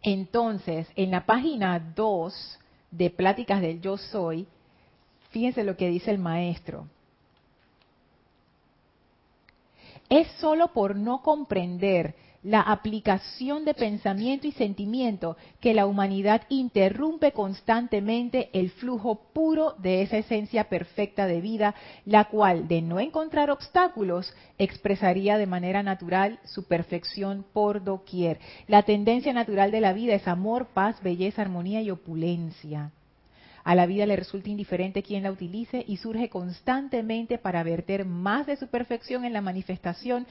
Entonces, 0.02 0.88
en 0.96 1.10
la 1.10 1.26
página 1.26 1.78
2 1.78 2.58
de 2.90 3.10
Pláticas 3.10 3.60
del 3.60 3.80
Yo 3.82 3.98
Soy, 3.98 4.48
fíjense 5.30 5.62
lo 5.62 5.76
que 5.76 5.88
dice 5.88 6.10
el 6.10 6.18
maestro. 6.18 6.88
Es 10.08 10.26
solo 10.38 10.72
por 10.72 10.96
no 10.96 11.22
comprender 11.22 12.16
la 12.42 12.60
aplicación 12.60 13.64
de 13.64 13.74
pensamiento 13.74 14.46
y 14.46 14.52
sentimiento 14.52 15.36
que 15.60 15.74
la 15.74 15.86
humanidad 15.86 16.42
interrumpe 16.48 17.32
constantemente 17.32 18.48
el 18.52 18.70
flujo 18.70 19.20
puro 19.32 19.74
de 19.78 20.02
esa 20.02 20.18
esencia 20.18 20.68
perfecta 20.68 21.26
de 21.26 21.40
vida, 21.40 21.74
la 22.06 22.24
cual, 22.24 22.66
de 22.66 22.80
no 22.82 22.98
encontrar 22.98 23.50
obstáculos, 23.50 24.34
expresaría 24.58 25.36
de 25.38 25.46
manera 25.46 25.82
natural 25.82 26.38
su 26.44 26.66
perfección 26.66 27.44
por 27.52 27.84
doquier. 27.84 28.40
La 28.66 28.82
tendencia 28.84 29.32
natural 29.32 29.70
de 29.70 29.80
la 29.80 29.92
vida 29.92 30.14
es 30.14 30.26
amor, 30.26 30.68
paz, 30.72 31.02
belleza, 31.02 31.42
armonía 31.42 31.82
y 31.82 31.90
opulencia. 31.90 32.92
A 33.64 33.74
la 33.74 33.86
vida 33.86 34.06
le 34.06 34.16
resulta 34.16 34.48
indiferente 34.48 35.02
quien 35.02 35.22
la 35.22 35.32
utilice 35.32 35.84
y 35.86 35.98
surge 35.98 36.28
constantemente 36.28 37.38
para 37.38 37.62
verter 37.62 38.04
más 38.04 38.46
de 38.46 38.56
su 38.56 38.68
perfección 38.68 39.24
en 39.24 39.32
la 39.32 39.42
manifestación, 39.42 40.26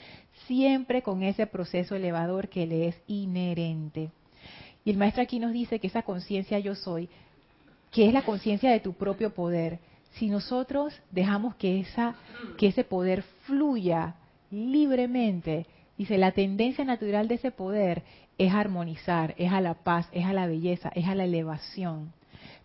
siempre 0.47 1.01
con 1.01 1.23
ese 1.23 1.45
proceso 1.47 1.95
elevador 1.95 2.49
que 2.49 2.65
le 2.65 2.87
es 2.87 3.01
inherente. 3.07 4.09
Y 4.83 4.91
el 4.91 4.97
maestro 4.97 5.21
aquí 5.21 5.39
nos 5.39 5.53
dice 5.53 5.79
que 5.79 5.87
esa 5.87 6.03
conciencia 6.03 6.59
yo 6.59 6.75
soy, 6.75 7.09
que 7.91 8.07
es 8.07 8.13
la 8.13 8.23
conciencia 8.23 8.71
de 8.71 8.79
tu 8.79 8.93
propio 8.93 9.33
poder, 9.33 9.79
si 10.13 10.27
nosotros 10.27 10.99
dejamos 11.11 11.55
que, 11.55 11.79
esa, 11.79 12.15
que 12.57 12.67
ese 12.67 12.83
poder 12.83 13.23
fluya 13.45 14.15
libremente, 14.49 15.67
Dice, 15.99 16.17
la 16.17 16.31
tendencia 16.31 16.85
natural 16.85 17.27
de 17.27 17.35
ese 17.35 17.51
poder 17.51 18.03
es 18.37 18.53
armonizar, 18.53 19.35
es 19.37 19.51
a 19.51 19.59
la 19.59 19.73
paz, 19.73 20.07
es 20.13 20.25
a 20.25 20.31
la 20.31 20.47
belleza, 20.47 20.89
es 20.95 21.05
a 21.09 21.13
la 21.13 21.25
elevación. 21.25 22.13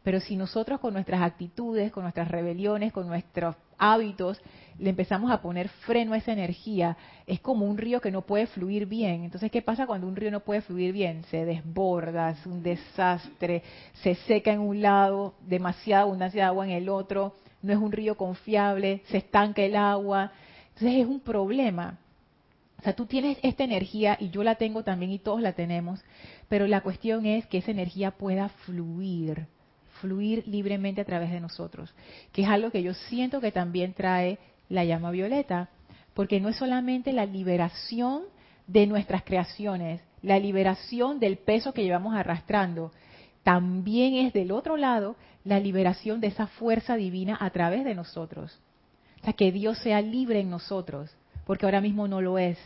Pero 0.05 0.21
si 0.21 0.37
nosotros 0.37 0.81
con 0.81 0.93
nuestras 0.93 1.23
actitudes, 1.23 1.91
con 1.91 2.03
nuestras 2.03 2.29
rebeliones, 2.29 2.93
con 2.93 3.09
nuestros 3.09 3.57
hábitos, 3.79 4.39
le 4.79 4.91
empezamos 4.91 5.31
a 5.33 5.41
poner 5.41 5.69
freno 5.69 6.13
a 6.13 6.19
esa 6.19 6.33
energía, 6.33 6.95
es 7.27 7.41
como 7.41 7.65
un 7.65 7.79
río 7.79 8.03
que 8.03 8.11
no 8.11 8.21
puede 8.21 8.47
fluir 8.47 8.85
bien. 8.85 9.25
Entonces, 9.25 9.51
¿qué 9.51 9.63
pasa 9.63 9.87
cuando 9.87 10.07
un 10.07 10.15
río 10.15 10.31
no 10.31 10.41
puede 10.41 10.61
fluir 10.61 10.93
bien? 10.93 11.25
Se 11.31 11.47
desborda, 11.47 12.31
es 12.31 12.45
un 12.45 12.63
desastre, 12.63 13.63
se 14.03 14.15
seca 14.15 14.53
en 14.53 14.61
un 14.61 14.83
lado, 14.83 15.37
demasiada 15.41 16.03
abundancia 16.03 16.43
de 16.43 16.49
agua 16.49 16.67
en 16.67 16.73
el 16.73 16.91
otro, 16.91 17.33
no 17.63 17.73
es 17.73 17.79
un 17.79 17.91
río 17.91 18.15
confiable, 18.19 19.03
se 19.07 19.17
estanca 19.17 19.63
el 19.63 19.75
agua. 19.75 20.33
Entonces 20.75 21.01
es 21.01 21.07
un 21.07 21.21
problema. 21.21 21.99
O 22.79 22.83
sea, 22.83 22.95
tú 22.95 23.07
tienes 23.07 23.39
esta 23.43 23.65
energía 23.65 24.19
y 24.21 24.29
yo 24.29 24.45
la 24.45 24.57
tengo 24.57 24.85
también 24.85 25.13
y 25.13 25.19
todos 25.19 25.41
la 25.41 25.55
tenemos, 25.55 26.05
pero 26.51 26.67
la 26.67 26.83
cuestión 26.83 27.25
es 27.25 27.47
que 27.47 27.57
esa 27.57 27.71
energía 27.71 28.11
pueda 28.11 28.51
fluir 28.51 29.47
fluir 30.05 30.47
libremente 30.47 31.01
a 31.01 31.07
través 31.07 31.31
de 31.31 31.41
nosotros, 31.41 31.95
que 32.31 32.43
es 32.43 32.49
algo 32.49 32.71
que 32.71 32.83
yo 32.83 32.93
siento 32.93 33.41
que 33.41 33.53
también 33.53 33.95
trae 33.95 34.39
la 34.69 34.85
llama 34.85 35.11
violeta, 35.11 35.71
porque 36.13 36.41
no 36.41 36.51
es 36.51 36.57
solamente 36.57 37.15
la 37.15 37.25
liberación 37.25 38.25
de 38.67 38.87
nuestras 38.87 39.25
creaciones, 39.25 40.03
la 40.21 40.39
liberación 40.39 41.21
del 41.21 41.39
peso 41.39 41.73
que 41.73 41.85
llevamos 41.85 42.15
arrastrando, 42.15 42.93
también 43.43 44.27
es 44.27 44.35
del 44.35 44.53
otro 44.53 44.77
lado 44.77 45.17
la 45.43 45.59
liberación 45.59 46.21
de 46.21 46.27
esa 46.27 46.49
fuerza 46.49 46.97
divina 46.97 47.39
a 47.41 47.49
través 47.49 47.85
de 47.87 47.95
nosotros. 47.95 48.61
O 49.23 49.25
sea, 49.25 49.33
que 49.33 49.53
Dios 49.53 49.79
sea 49.79 50.03
libre 50.03 50.41
en 50.41 50.51
nosotros, 50.51 51.17
porque 51.47 51.65
ahora 51.65 51.81
mismo 51.81 52.09
no 52.09 52.21
lo 52.21 52.37
es. 52.37 52.59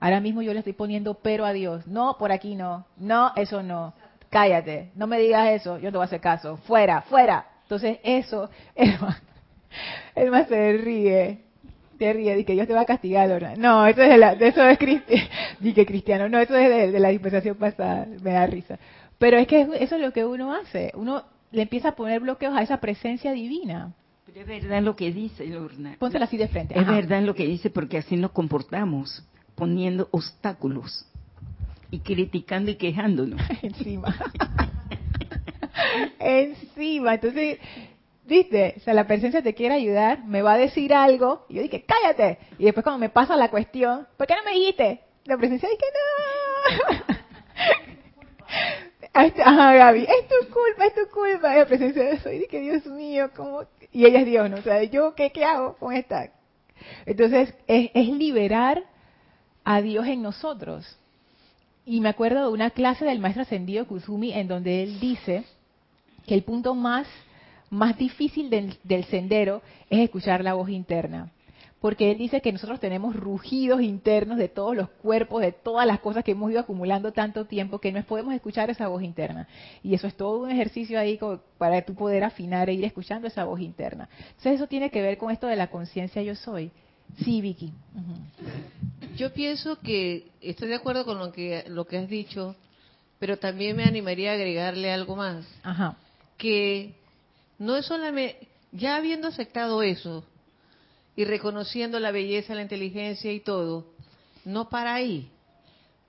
Ahora 0.00 0.20
mismo 0.20 0.42
yo 0.42 0.52
le 0.52 0.58
estoy 0.58 0.74
poniendo 0.74 1.14
pero 1.14 1.46
a 1.46 1.54
Dios. 1.54 1.86
No, 1.86 2.16
por 2.18 2.30
aquí 2.30 2.56
no. 2.56 2.84
No, 2.98 3.32
eso 3.36 3.62
no 3.62 3.94
cállate, 4.34 4.90
no 4.96 5.06
me 5.06 5.20
digas 5.20 5.48
eso, 5.50 5.78
yo 5.78 5.84
no 5.84 5.90
te 5.92 5.96
voy 5.98 6.02
a 6.02 6.06
hacer 6.06 6.20
caso, 6.20 6.56
fuera, 6.66 7.02
fuera. 7.02 7.46
Entonces 7.62 7.98
eso, 8.02 8.50
el 8.74 10.30
más, 10.32 10.48
se 10.48 10.72
ríe, 10.72 11.38
te 11.98 12.12
ríe, 12.12 12.34
dice 12.34 12.44
que 12.44 12.54
Dios 12.54 12.66
te 12.66 12.74
va 12.74 12.80
a 12.80 12.84
castigar, 12.84 13.28
No, 13.56 13.86
eso 13.86 14.02
es 14.02 14.08
de, 14.08 14.18
la, 14.18 14.32
eso 14.32 14.68
es 14.68 14.78
cristiano, 15.86 16.28
no, 16.28 16.40
eso 16.40 16.56
es 16.56 16.92
de, 16.92 16.98
la 16.98 17.10
dispensación 17.10 17.54
pasada, 17.54 18.08
me 18.22 18.32
da 18.32 18.44
risa. 18.48 18.76
Pero 19.18 19.38
es 19.38 19.46
que 19.46 19.68
eso 19.78 19.94
es 19.94 20.00
lo 20.00 20.12
que 20.12 20.24
uno 20.24 20.52
hace, 20.52 20.90
uno 20.96 21.22
le 21.52 21.62
empieza 21.62 21.90
a 21.90 21.94
poner 21.94 22.18
bloqueos 22.18 22.56
a 22.56 22.62
esa 22.62 22.78
presencia 22.78 23.30
divina. 23.30 23.94
Pero 24.26 24.40
es 24.40 24.46
verdad 24.48 24.82
lo 24.82 24.96
que 24.96 25.12
dice, 25.12 25.46
Lorna. 25.46 25.94
Póntela 26.00 26.24
así 26.24 26.36
de 26.36 26.48
frente. 26.48 26.76
Es 26.76 26.84
verdad 26.84 27.22
lo 27.22 27.36
que 27.36 27.46
dice 27.46 27.70
porque 27.70 27.98
así 27.98 28.16
nos 28.16 28.32
comportamos, 28.32 29.24
poniendo 29.54 30.08
obstáculos 30.10 31.06
y 31.94 32.00
criticando 32.00 32.72
y 32.72 32.74
quejándonos. 32.74 33.40
Encima. 33.62 34.14
Encima. 36.18 37.14
Entonces, 37.14 37.58
¿viste? 38.24 38.74
O 38.76 38.80
sea, 38.80 38.94
la 38.94 39.06
presencia 39.06 39.42
te 39.42 39.54
quiere 39.54 39.74
ayudar, 39.76 40.24
me 40.24 40.42
va 40.42 40.54
a 40.54 40.58
decir 40.58 40.92
algo, 40.92 41.46
y 41.48 41.54
yo 41.54 41.62
dije, 41.62 41.84
cállate. 41.86 42.38
Y 42.58 42.64
después 42.64 42.82
cuando 42.82 42.98
me 42.98 43.10
pasa 43.10 43.36
la 43.36 43.48
cuestión, 43.48 44.08
¿por 44.16 44.26
qué 44.26 44.34
no 44.34 44.42
me 44.44 44.58
dijiste? 44.58 45.00
La 45.24 45.36
presencia 45.36 45.68
dice, 45.68 45.84
no. 46.88 47.14
Ajá, 49.14 49.74
Gaby, 49.74 50.02
es 50.02 50.28
tu 50.28 50.52
culpa, 50.52 50.86
es 50.86 50.94
tu 50.94 51.08
culpa. 51.12 51.54
La 51.54 51.66
presencia 51.66 52.02
de 52.02 52.12
eso. 52.14 52.30
Y 52.30 52.40
dije, 52.40 52.60
Dios 52.60 52.86
mío, 52.86 53.30
¿cómo? 53.36 53.62
Y 53.92 54.04
ella 54.04 54.20
es 54.20 54.26
Dios, 54.26 54.50
¿no? 54.50 54.56
O 54.56 54.62
sea, 54.62 54.82
¿yo 54.82 55.14
qué, 55.14 55.30
qué 55.30 55.44
hago 55.44 55.76
con 55.76 55.94
esta? 55.94 56.32
Entonces, 57.06 57.54
es, 57.68 57.90
es 57.94 58.08
liberar 58.08 58.82
a 59.62 59.80
Dios 59.80 60.08
en 60.08 60.22
nosotros. 60.22 60.98
Y 61.86 62.00
me 62.00 62.08
acuerdo 62.08 62.46
de 62.46 62.52
una 62.52 62.70
clase 62.70 63.04
del 63.04 63.18
maestro 63.18 63.42
ascendido 63.42 63.86
Kusumi 63.86 64.32
en 64.32 64.48
donde 64.48 64.82
él 64.82 65.00
dice 65.00 65.44
que 66.26 66.34
el 66.34 66.42
punto 66.42 66.74
más, 66.74 67.06
más 67.68 67.98
difícil 67.98 68.48
del, 68.48 68.78
del 68.84 69.04
sendero 69.04 69.60
es 69.90 70.00
escuchar 70.00 70.42
la 70.42 70.54
voz 70.54 70.70
interna. 70.70 71.30
Porque 71.80 72.10
él 72.10 72.16
dice 72.16 72.40
que 72.40 72.50
nosotros 72.50 72.80
tenemos 72.80 73.14
rugidos 73.14 73.82
internos 73.82 74.38
de 74.38 74.48
todos 74.48 74.74
los 74.74 74.88
cuerpos, 74.88 75.42
de 75.42 75.52
todas 75.52 75.86
las 75.86 76.00
cosas 76.00 76.24
que 76.24 76.30
hemos 76.30 76.50
ido 76.50 76.60
acumulando 76.60 77.12
tanto 77.12 77.44
tiempo 77.44 77.78
que 77.78 77.92
no 77.92 78.02
podemos 78.04 78.32
escuchar 78.32 78.70
esa 78.70 78.88
voz 78.88 79.02
interna. 79.02 79.46
Y 79.82 79.92
eso 79.92 80.06
es 80.06 80.16
todo 80.16 80.38
un 80.38 80.50
ejercicio 80.50 80.98
ahí 80.98 81.20
para 81.58 81.82
tú 81.82 81.94
poder 81.94 82.24
afinar 82.24 82.70
e 82.70 82.72
ir 82.72 82.86
escuchando 82.86 83.28
esa 83.28 83.44
voz 83.44 83.60
interna. 83.60 84.08
Entonces 84.28 84.54
eso 84.54 84.66
tiene 84.66 84.88
que 84.88 85.02
ver 85.02 85.18
con 85.18 85.30
esto 85.30 85.46
de 85.46 85.56
la 85.56 85.66
conciencia 85.66 86.22
yo 86.22 86.34
soy. 86.34 86.70
Sí, 87.22 87.40
Vicky. 87.40 87.72
Yo 89.16 89.32
pienso 89.32 89.78
que 89.80 90.26
estoy 90.40 90.68
de 90.68 90.74
acuerdo 90.74 91.04
con 91.04 91.18
lo 91.18 91.32
que 91.32 91.64
lo 91.68 91.86
que 91.86 91.98
has 91.98 92.08
dicho, 92.08 92.56
pero 93.18 93.38
también 93.38 93.76
me 93.76 93.84
animaría 93.84 94.32
a 94.32 94.34
agregarle 94.34 94.92
algo 94.92 95.14
más. 95.14 95.46
Ajá. 95.62 95.96
Que 96.36 96.94
no 97.58 97.76
es 97.76 97.86
solamente 97.86 98.48
ya 98.72 98.96
habiendo 98.96 99.28
aceptado 99.28 99.82
eso 99.82 100.24
y 101.16 101.24
reconociendo 101.24 102.00
la 102.00 102.10
belleza, 102.10 102.54
la 102.54 102.62
inteligencia 102.62 103.32
y 103.32 103.40
todo, 103.40 103.86
no 104.44 104.68
para 104.68 104.94
ahí, 104.94 105.30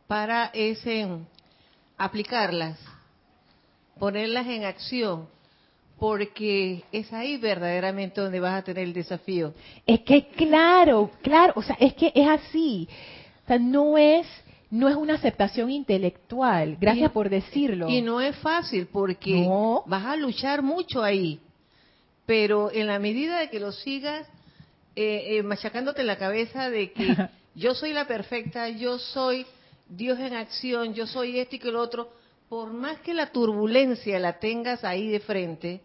para 0.07 0.45
ese 0.53 1.07
aplicarlas, 1.97 2.79
ponerlas 3.99 4.47
en 4.47 4.65
acción 4.65 5.27
porque 5.99 6.83
es 6.91 7.11
ahí 7.13 7.37
verdaderamente 7.37 8.19
donde 8.19 8.39
vas 8.39 8.59
a 8.59 8.63
tener 8.63 8.83
el 8.83 8.93
desafío. 8.93 9.53
Es 9.85 10.01
que 10.01 10.27
claro, 10.27 11.11
claro, 11.21 11.53
o 11.55 11.61
sea, 11.61 11.77
es 11.79 11.93
que 11.93 12.11
es 12.13 12.27
así. 12.27 12.87
O 13.43 13.47
sea, 13.47 13.59
no 13.59 13.97
es 13.97 14.27
no 14.71 14.89
es 14.89 14.95
una 14.95 15.13
aceptación 15.13 15.69
intelectual, 15.69 16.77
gracias 16.81 17.11
por 17.11 17.29
decirlo. 17.29 17.87
Y 17.87 18.01
no 18.01 18.19
es 18.19 18.35
fácil 18.37 18.87
porque 18.87 19.47
vas 19.85 20.05
a 20.05 20.17
luchar 20.17 20.61
mucho 20.61 21.01
ahí, 21.01 21.39
pero 22.25 22.71
en 22.71 22.87
la 22.87 22.99
medida 22.99 23.39
de 23.39 23.49
que 23.49 23.59
lo 23.59 23.71
sigas 23.71 24.27
eh, 24.95 25.37
eh, 25.37 25.43
machacándote 25.43 26.03
la 26.03 26.17
cabeza 26.17 26.69
de 26.69 26.91
que 26.91 27.15
yo 27.55 27.73
soy 27.73 27.93
la 27.93 28.05
perfecta, 28.07 28.67
yo 28.69 28.97
soy 28.97 29.45
Dios 29.87 30.19
en 30.19 30.33
acción, 30.33 30.93
yo 30.93 31.07
soy 31.07 31.39
esto 31.39 31.55
y 31.55 31.59
que 31.59 31.71
lo 31.71 31.81
otro, 31.81 32.09
por 32.55 32.71
más 32.71 33.01
que 33.01 33.13
la 33.13 33.33
turbulencia 33.33 34.17
la 34.17 34.39
tengas 34.39 34.85
ahí 34.85 35.09
de 35.09 35.19
frente, 35.19 35.81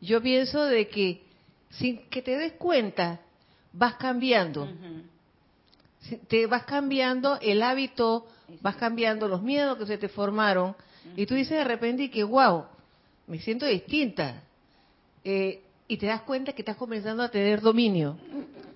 yo 0.00 0.22
pienso 0.22 0.64
de 0.64 0.86
que 0.86 1.24
sin 1.68 2.08
que 2.08 2.22
te 2.22 2.36
des 2.38 2.52
cuenta, 2.52 3.18
vas 3.72 3.96
cambiando. 3.96 4.68
Te 6.28 6.46
vas 6.46 6.62
cambiando 6.62 7.40
el 7.42 7.60
hábito, 7.60 8.28
vas 8.60 8.76
cambiando 8.76 9.26
los 9.26 9.42
miedos 9.42 9.78
que 9.78 9.86
se 9.86 9.98
te 9.98 10.08
formaron, 10.08 10.76
y 11.16 11.26
tú 11.26 11.34
dices 11.34 11.58
de 11.58 11.64
repente 11.64 12.08
que, 12.08 12.22
wow, 12.22 12.66
me 13.26 13.40
siento 13.40 13.66
distinta. 13.66 14.44
Eh, 15.24 15.60
y 15.88 15.96
te 15.96 16.06
das 16.06 16.22
cuenta 16.22 16.52
que 16.52 16.62
estás 16.62 16.76
comenzando 16.76 17.24
a 17.24 17.32
tener 17.32 17.60
dominio 17.60 18.16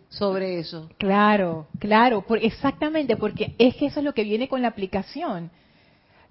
sobre 0.08 0.58
eso. 0.58 0.90
Claro, 0.98 1.68
claro, 1.78 2.24
exactamente, 2.40 3.16
porque 3.16 3.54
es 3.56 3.76
que 3.76 3.86
eso 3.86 4.00
es 4.00 4.04
lo 4.04 4.14
que 4.14 4.24
viene 4.24 4.48
con 4.48 4.62
la 4.62 4.68
aplicación 4.68 5.52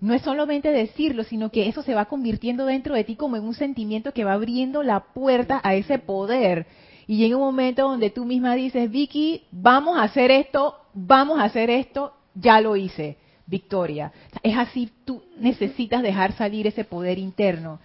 no 0.03 0.13
es 0.13 0.21
solamente 0.21 0.69
decirlo, 0.69 1.23
sino 1.23 1.49
que 1.49 1.69
eso 1.69 1.81
se 1.81 1.95
va 1.95 2.07
convirtiendo 2.07 2.65
dentro 2.65 2.93
de 2.93 3.05
ti 3.05 3.15
como 3.15 3.37
en 3.37 3.45
un 3.45 3.53
sentimiento 3.53 4.11
que 4.11 4.25
va 4.25 4.33
abriendo 4.33 4.83
la 4.83 4.99
puerta 4.99 5.61
a 5.63 5.75
ese 5.75 5.97
poder. 5.97 6.67
Y 7.07 7.15
llega 7.15 7.37
un 7.37 7.43
momento 7.43 7.83
donde 7.83 8.09
tú 8.09 8.25
misma 8.25 8.53
dices, 8.53 8.91
Vicky, 8.91 9.45
vamos 9.49 9.97
a 9.97 10.03
hacer 10.03 10.29
esto, 10.29 10.75
vamos 10.93 11.39
a 11.39 11.45
hacer 11.45 11.69
esto, 11.69 12.13
ya 12.35 12.59
lo 12.59 12.75
hice, 12.75 13.15
victoria. 13.45 14.11
Es 14.41 14.57
así, 14.57 14.91
tú 15.05 15.23
necesitas 15.37 16.03
dejar 16.03 16.33
salir 16.33 16.67
ese 16.67 16.83
poder 16.83 17.17
interno. 17.17 17.79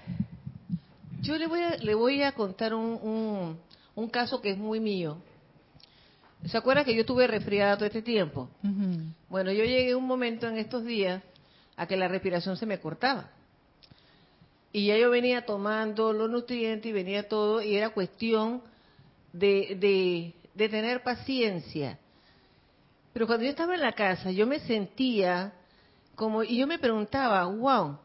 Yo 1.22 1.38
le 1.38 1.46
voy 1.46 1.60
a, 1.60 1.76
le 1.76 1.94
voy 1.94 2.24
a 2.24 2.32
contar 2.32 2.74
un, 2.74 3.56
un, 3.94 4.08
caso 4.08 4.40
que 4.40 4.50
es 4.50 4.58
muy 4.58 4.80
mío. 4.80 5.18
¿Se 6.46 6.58
acuerda 6.58 6.82
que 6.82 6.96
yo 6.96 7.02
estuve 7.02 7.28
resfriada 7.28 7.76
todo 7.76 7.86
este 7.86 8.02
tiempo? 8.02 8.48
Bueno, 9.28 9.52
yo 9.52 9.62
llegué 9.62 9.92
a 9.92 9.96
un 9.96 10.06
momento 10.06 10.48
en 10.48 10.58
estos 10.58 10.84
días 10.84 11.22
a 11.78 11.86
que 11.86 11.96
la 11.96 12.08
respiración 12.08 12.56
se 12.56 12.66
me 12.66 12.80
cortaba. 12.80 13.30
Y 14.72 14.86
ya 14.86 14.98
yo 14.98 15.10
venía 15.10 15.46
tomando 15.46 16.12
los 16.12 16.28
nutrientes 16.28 16.90
y 16.90 16.92
venía 16.92 17.28
todo, 17.28 17.62
y 17.62 17.76
era 17.76 17.90
cuestión 17.90 18.62
de, 19.32 20.34
de, 20.54 20.68
tener 20.68 21.02
paciencia. 21.04 21.98
Pero 23.12 23.26
cuando 23.26 23.44
yo 23.44 23.50
estaba 23.50 23.76
en 23.76 23.80
la 23.80 23.92
casa, 23.92 24.32
yo 24.32 24.46
me 24.46 24.58
sentía 24.60 25.52
como, 26.16 26.42
y 26.42 26.58
yo 26.58 26.66
me 26.66 26.80
preguntaba, 26.80 27.44
wow, 27.46 27.96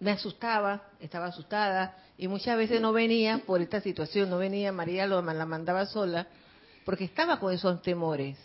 me 0.00 0.10
asustaba, 0.10 0.82
estaba 1.00 1.26
asustada, 1.26 1.96
y 2.18 2.26
muchas 2.26 2.56
veces 2.58 2.80
no 2.80 2.92
venía 2.92 3.38
por 3.46 3.62
esta 3.62 3.80
situación, 3.80 4.28
no 4.28 4.38
venía, 4.38 4.72
María 4.72 5.06
lo, 5.06 5.22
la 5.22 5.46
mandaba 5.46 5.86
sola, 5.86 6.26
porque 6.84 7.04
estaba 7.04 7.38
con 7.38 7.54
esos 7.54 7.80
temores. 7.82 8.36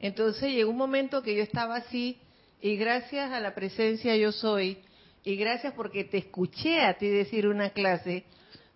Entonces 0.00 0.52
llegó 0.52 0.70
un 0.70 0.76
momento 0.76 1.22
que 1.22 1.36
yo 1.36 1.42
estaba 1.42 1.76
así, 1.76 2.18
y 2.60 2.76
gracias 2.76 3.32
a 3.32 3.40
la 3.40 3.54
presencia 3.54 4.16
yo 4.16 4.32
soy, 4.32 4.78
y 5.24 5.36
gracias 5.36 5.72
porque 5.74 6.04
te 6.04 6.18
escuché 6.18 6.82
a 6.82 6.98
ti 6.98 7.08
decir 7.08 7.46
una 7.46 7.70
clase 7.70 8.24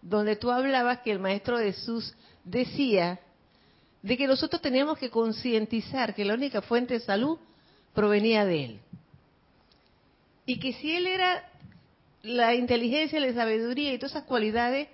donde 0.01 0.37
tú 0.37 0.51
hablabas 0.51 1.01
que 1.01 1.11
el 1.11 1.19
Maestro 1.19 1.59
Jesús 1.59 2.15
decía 2.45 3.21
de 4.03 4.17
que 4.17 4.27
nosotros 4.27 4.63
teníamos 4.63 4.99
que 4.99 5.11
concientizar 5.11 6.15
que 6.15 6.25
la 6.25 6.35
única 6.35 6.63
fuente 6.63 6.95
de 6.95 7.01
salud 7.01 7.39
provenía 7.95 8.45
de 8.45 8.65
Él. 8.65 8.81
Y 10.47 10.59
que 10.59 10.73
si 10.73 10.95
Él 10.95 11.07
era 11.07 11.51
la 12.23 12.55
inteligencia, 12.55 13.21
la 13.21 13.33
sabiduría 13.35 13.93
y 13.93 13.99
todas 13.99 14.13
esas 14.13 14.25
cualidades, 14.25 14.89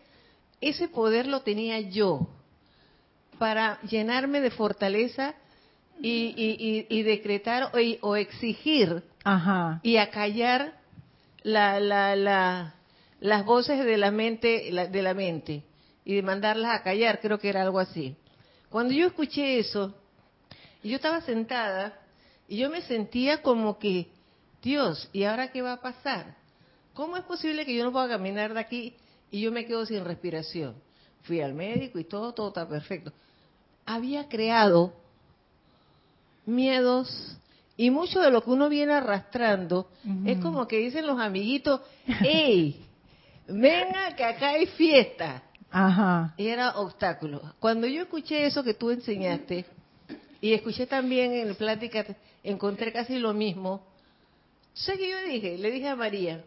ese 0.60 0.88
poder 0.88 1.26
lo 1.26 1.42
tenía 1.42 1.80
yo 1.80 2.26
para 3.38 3.80
llenarme 3.82 4.40
de 4.40 4.50
fortaleza 4.50 5.34
y, 6.00 7.02
decretar 7.02 7.70
o, 8.00 8.16
exigir 8.16 9.02
y 9.82 9.96
acallar 9.96 10.74
la, 11.42 11.80
la, 11.80 12.74
las 13.20 13.44
voces 13.44 13.84
de 13.84 13.96
la 13.96 14.10
mente 14.10 14.70
de 14.90 15.02
la 15.02 15.14
mente 15.14 15.64
y 16.04 16.14
de 16.14 16.22
mandarlas 16.22 16.78
a 16.78 16.82
callar, 16.82 17.20
creo 17.20 17.38
que 17.38 17.48
era 17.48 17.62
algo 17.62 17.78
así. 17.78 18.16
Cuando 18.68 18.92
yo 18.92 19.06
escuché 19.06 19.58
eso, 19.58 19.94
y 20.82 20.90
yo 20.90 20.96
estaba 20.96 21.22
sentada 21.22 21.98
y 22.46 22.58
yo 22.58 22.68
me 22.68 22.82
sentía 22.82 23.40
como 23.40 23.78
que, 23.78 24.08
Dios, 24.62 25.08
¿y 25.12 25.24
ahora 25.24 25.50
qué 25.50 25.62
va 25.62 25.72
a 25.72 25.80
pasar? 25.80 26.36
¿Cómo 26.92 27.16
es 27.16 27.24
posible 27.24 27.64
que 27.64 27.74
yo 27.74 27.84
no 27.84 27.92
pueda 27.92 28.08
caminar 28.08 28.52
de 28.52 28.60
aquí 28.60 28.94
y 29.30 29.40
yo 29.40 29.50
me 29.50 29.64
quedo 29.64 29.86
sin 29.86 30.04
respiración? 30.04 30.74
Fui 31.22 31.40
al 31.40 31.54
médico 31.54 31.98
y 31.98 32.04
todo, 32.04 32.34
todo 32.34 32.48
está 32.48 32.68
perfecto. 32.68 33.12
Había 33.86 34.28
creado 34.28 34.92
miedos 36.46 37.38
y 37.76 37.90
mucho 37.90 38.20
de 38.20 38.30
lo 38.30 38.42
que 38.42 38.50
uno 38.50 38.68
viene 38.68 38.92
arrastrando 38.92 39.88
es 40.24 40.38
como 40.38 40.68
que 40.68 40.78
dicen 40.78 41.06
los 41.06 41.18
amiguitos, 41.18 41.80
¡Ey! 42.22 42.84
Venga, 43.48 44.14
que 44.16 44.24
acá 44.24 44.50
hay 44.50 44.66
fiesta. 44.66 45.42
Ajá. 45.70 46.34
Y 46.36 46.46
era 46.46 46.78
obstáculo. 46.78 47.42
Cuando 47.58 47.86
yo 47.86 48.02
escuché 48.02 48.46
eso 48.46 48.62
que 48.62 48.74
tú 48.74 48.90
enseñaste, 48.90 49.66
y 50.40 50.52
escuché 50.52 50.86
también 50.86 51.32
en 51.32 51.48
la 51.48 51.54
plática, 51.54 52.04
encontré 52.42 52.92
casi 52.92 53.18
lo 53.18 53.32
mismo. 53.32 53.82
Sé 54.74 54.98
que 54.98 55.10
yo 55.10 55.18
dije, 55.22 55.56
le 55.56 55.70
dije 55.70 55.88
a 55.88 55.96
María, 55.96 56.44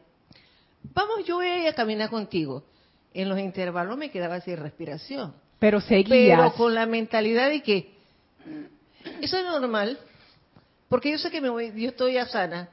vamos, 0.93 1.25
yo 1.25 1.37
voy 1.37 1.47
a 1.47 1.63
ir 1.63 1.67
a 1.67 1.73
caminar 1.73 2.09
contigo. 2.09 2.63
En 3.13 3.27
los 3.27 3.39
intervalos 3.39 3.97
me 3.97 4.11
quedaba 4.11 4.39
sin 4.41 4.57
respiración. 4.57 5.33
Pero 5.59 5.81
seguía. 5.81 6.37
Pero 6.37 6.53
con 6.53 6.75
la 6.75 6.85
mentalidad 6.85 7.49
de 7.49 7.63
que 7.63 7.97
eso 9.21 9.37
es 9.37 9.45
normal, 9.45 9.99
porque 10.89 11.11
yo 11.11 11.17
sé 11.17 11.29
que 11.29 11.41
me 11.41 11.49
voy, 11.49 11.73
yo 11.75 11.89
estoy 11.89 12.17
a 12.17 12.27
sana, 12.27 12.69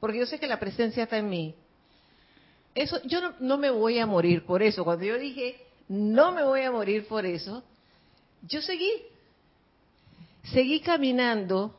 porque 0.00 0.18
yo 0.18 0.26
sé 0.26 0.38
que 0.38 0.46
la 0.46 0.58
presencia 0.58 1.04
está 1.04 1.18
en 1.18 1.28
mí. 1.28 1.54
Eso, 2.74 3.02
yo 3.04 3.20
no, 3.38 3.58
me 3.58 3.70
voy 3.70 3.98
a 3.98 4.06
morir 4.06 4.44
por 4.44 4.62
eso. 4.62 4.84
Cuando 4.84 5.04
yo 5.04 5.18
dije, 5.18 5.60
no 5.88 6.32
me 6.32 6.42
voy 6.42 6.62
a 6.62 6.70
morir 6.70 7.06
por 7.06 7.26
eso, 7.26 7.62
yo 8.48 8.62
seguí. 8.62 8.90
Seguí 10.44 10.80
caminando 10.80 11.78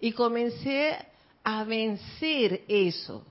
y 0.00 0.12
comencé 0.12 0.96
a 1.44 1.62
vencer 1.64 2.62
eso. 2.66 3.24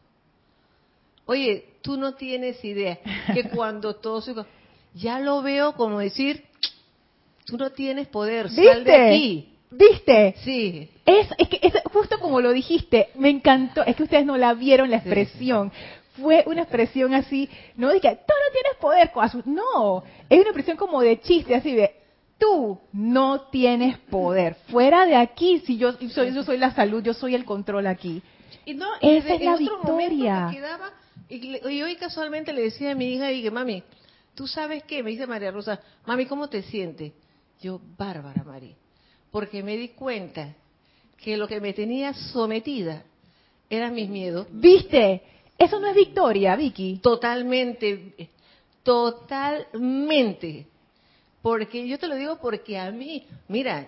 Oye, 1.25 1.73
tú 1.81 1.97
no 1.97 2.13
tienes 2.13 2.63
idea 2.63 2.99
que 3.33 3.49
cuando 3.55 3.95
todo 3.95 4.21
se... 4.21 4.33
Ya 4.93 5.19
lo 5.19 5.41
veo 5.41 5.73
como 5.73 5.99
decir, 5.99 6.45
tú 7.45 7.57
no 7.57 7.71
tienes 7.71 8.07
poder, 8.07 8.49
sal 8.49 8.83
de 8.83 8.95
aquí. 8.95 9.50
¿Viste? 9.71 10.35
Sí. 10.43 10.89
Es, 11.05 11.29
es 11.37 11.47
que 11.47 11.59
es 11.61 11.73
justo 11.91 12.19
como 12.19 12.41
lo 12.41 12.51
dijiste, 12.51 13.09
me 13.15 13.29
encantó, 13.29 13.83
es 13.83 13.95
que 13.95 14.03
ustedes 14.03 14.25
no 14.25 14.37
la 14.37 14.53
vieron 14.53 14.89
la 14.89 14.97
expresión, 14.97 15.71
fue 16.19 16.43
una 16.45 16.63
expresión 16.63 17.13
así, 17.13 17.49
no 17.77 17.89
que 17.89 17.99
tú 17.99 18.05
no 18.07 18.51
tienes 18.53 18.75
poder, 18.79 19.11
no, 19.45 20.03
es 20.29 20.39
una 20.39 20.49
expresión 20.49 20.77
como 20.77 21.01
de 21.01 21.21
chiste, 21.21 21.55
así 21.55 21.73
de, 21.73 21.95
tú 22.37 22.79
no 22.91 23.47
tienes 23.49 23.97
poder, 23.97 24.55
fuera 24.69 25.05
de 25.05 25.15
aquí, 25.15 25.59
si 25.65 25.77
yo 25.77 25.93
soy, 26.09 26.33
yo 26.33 26.43
soy 26.43 26.57
la 26.57 26.73
salud, 26.75 27.01
yo 27.01 27.13
soy 27.13 27.35
el 27.35 27.45
control 27.45 27.87
aquí. 27.87 28.21
Y 28.65 28.73
no, 28.73 28.87
Esa 28.99 29.35
es 29.35 29.41
la 29.41 29.55
victoria. 29.55 30.51
y, 31.29 31.81
hoy 31.81 31.95
casualmente 31.95 32.51
le 32.51 32.63
decía 32.63 32.91
a 32.91 32.95
mi 32.95 33.13
hija, 33.13 33.31
y 33.31 33.41
que 33.41 33.51
mami, 33.51 33.83
¿tú 34.35 34.47
sabes 34.47 34.83
qué? 34.83 35.01
Me 35.01 35.11
dice 35.11 35.27
María 35.27 35.51
Rosa, 35.51 35.79
mami, 36.05 36.25
¿cómo 36.25 36.49
te 36.49 36.61
sientes? 36.63 37.13
Yo, 37.61 37.79
bárbara, 37.97 38.43
María, 38.43 38.75
porque 39.31 39.63
me 39.63 39.77
di 39.77 39.89
cuenta 39.89 40.53
que 41.17 41.37
lo 41.37 41.47
que 41.47 41.61
me 41.61 41.73
tenía 41.73 42.13
sometida 42.13 43.03
eran 43.69 43.93
mis 43.93 44.09
miedos. 44.09 44.47
¿Viste? 44.51 45.21
Eso 45.57 45.79
no 45.79 45.87
es 45.87 45.95
victoria, 45.95 46.55
Vicky. 46.55 46.99
Totalmente, 47.01 48.29
totalmente. 48.83 50.67
Porque 51.41 51.87
yo 51.87 51.97
te 51.97 52.07
lo 52.07 52.15
digo 52.15 52.37
porque 52.39 52.77
a 52.77 52.91
mí, 52.91 53.25
mira, 53.47 53.87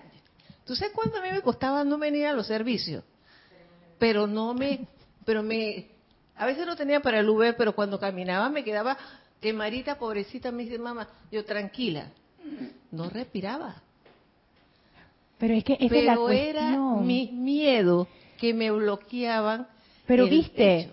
¿tú 0.64 0.74
sabes 0.74 0.94
cuánto 0.94 1.18
a 1.18 1.22
mí 1.22 1.28
me 1.30 1.42
costaba 1.42 1.84
no 1.84 1.98
venir 1.98 2.26
a 2.26 2.32
los 2.32 2.46
servicios? 2.46 3.04
Pero 3.98 4.26
no 4.26 4.54
me, 4.54 4.86
pero 5.24 5.42
me, 5.42 5.88
a 6.36 6.46
veces 6.46 6.66
no 6.66 6.76
tenía 6.76 7.00
para 7.00 7.20
el 7.20 7.28
Uber, 7.28 7.54
pero 7.56 7.74
cuando 7.74 8.00
caminaba 8.00 8.48
me 8.48 8.64
quedaba, 8.64 8.96
que 9.40 9.52
Marita, 9.52 9.98
pobrecita, 9.98 10.50
me 10.50 10.64
dice, 10.64 10.78
mamá, 10.78 11.08
yo 11.30 11.44
tranquila, 11.44 12.10
no 12.90 13.10
respiraba. 13.10 13.83
Pero 15.38 15.54
es 15.54 15.64
que 15.64 15.76
esa 15.80 15.96
es 15.96 16.30
era 16.30 16.70
mis 17.02 17.32
miedos 17.32 18.08
que 18.38 18.54
me 18.54 18.70
bloqueaban. 18.70 19.66
Pero 20.06 20.26
viste, 20.26 20.90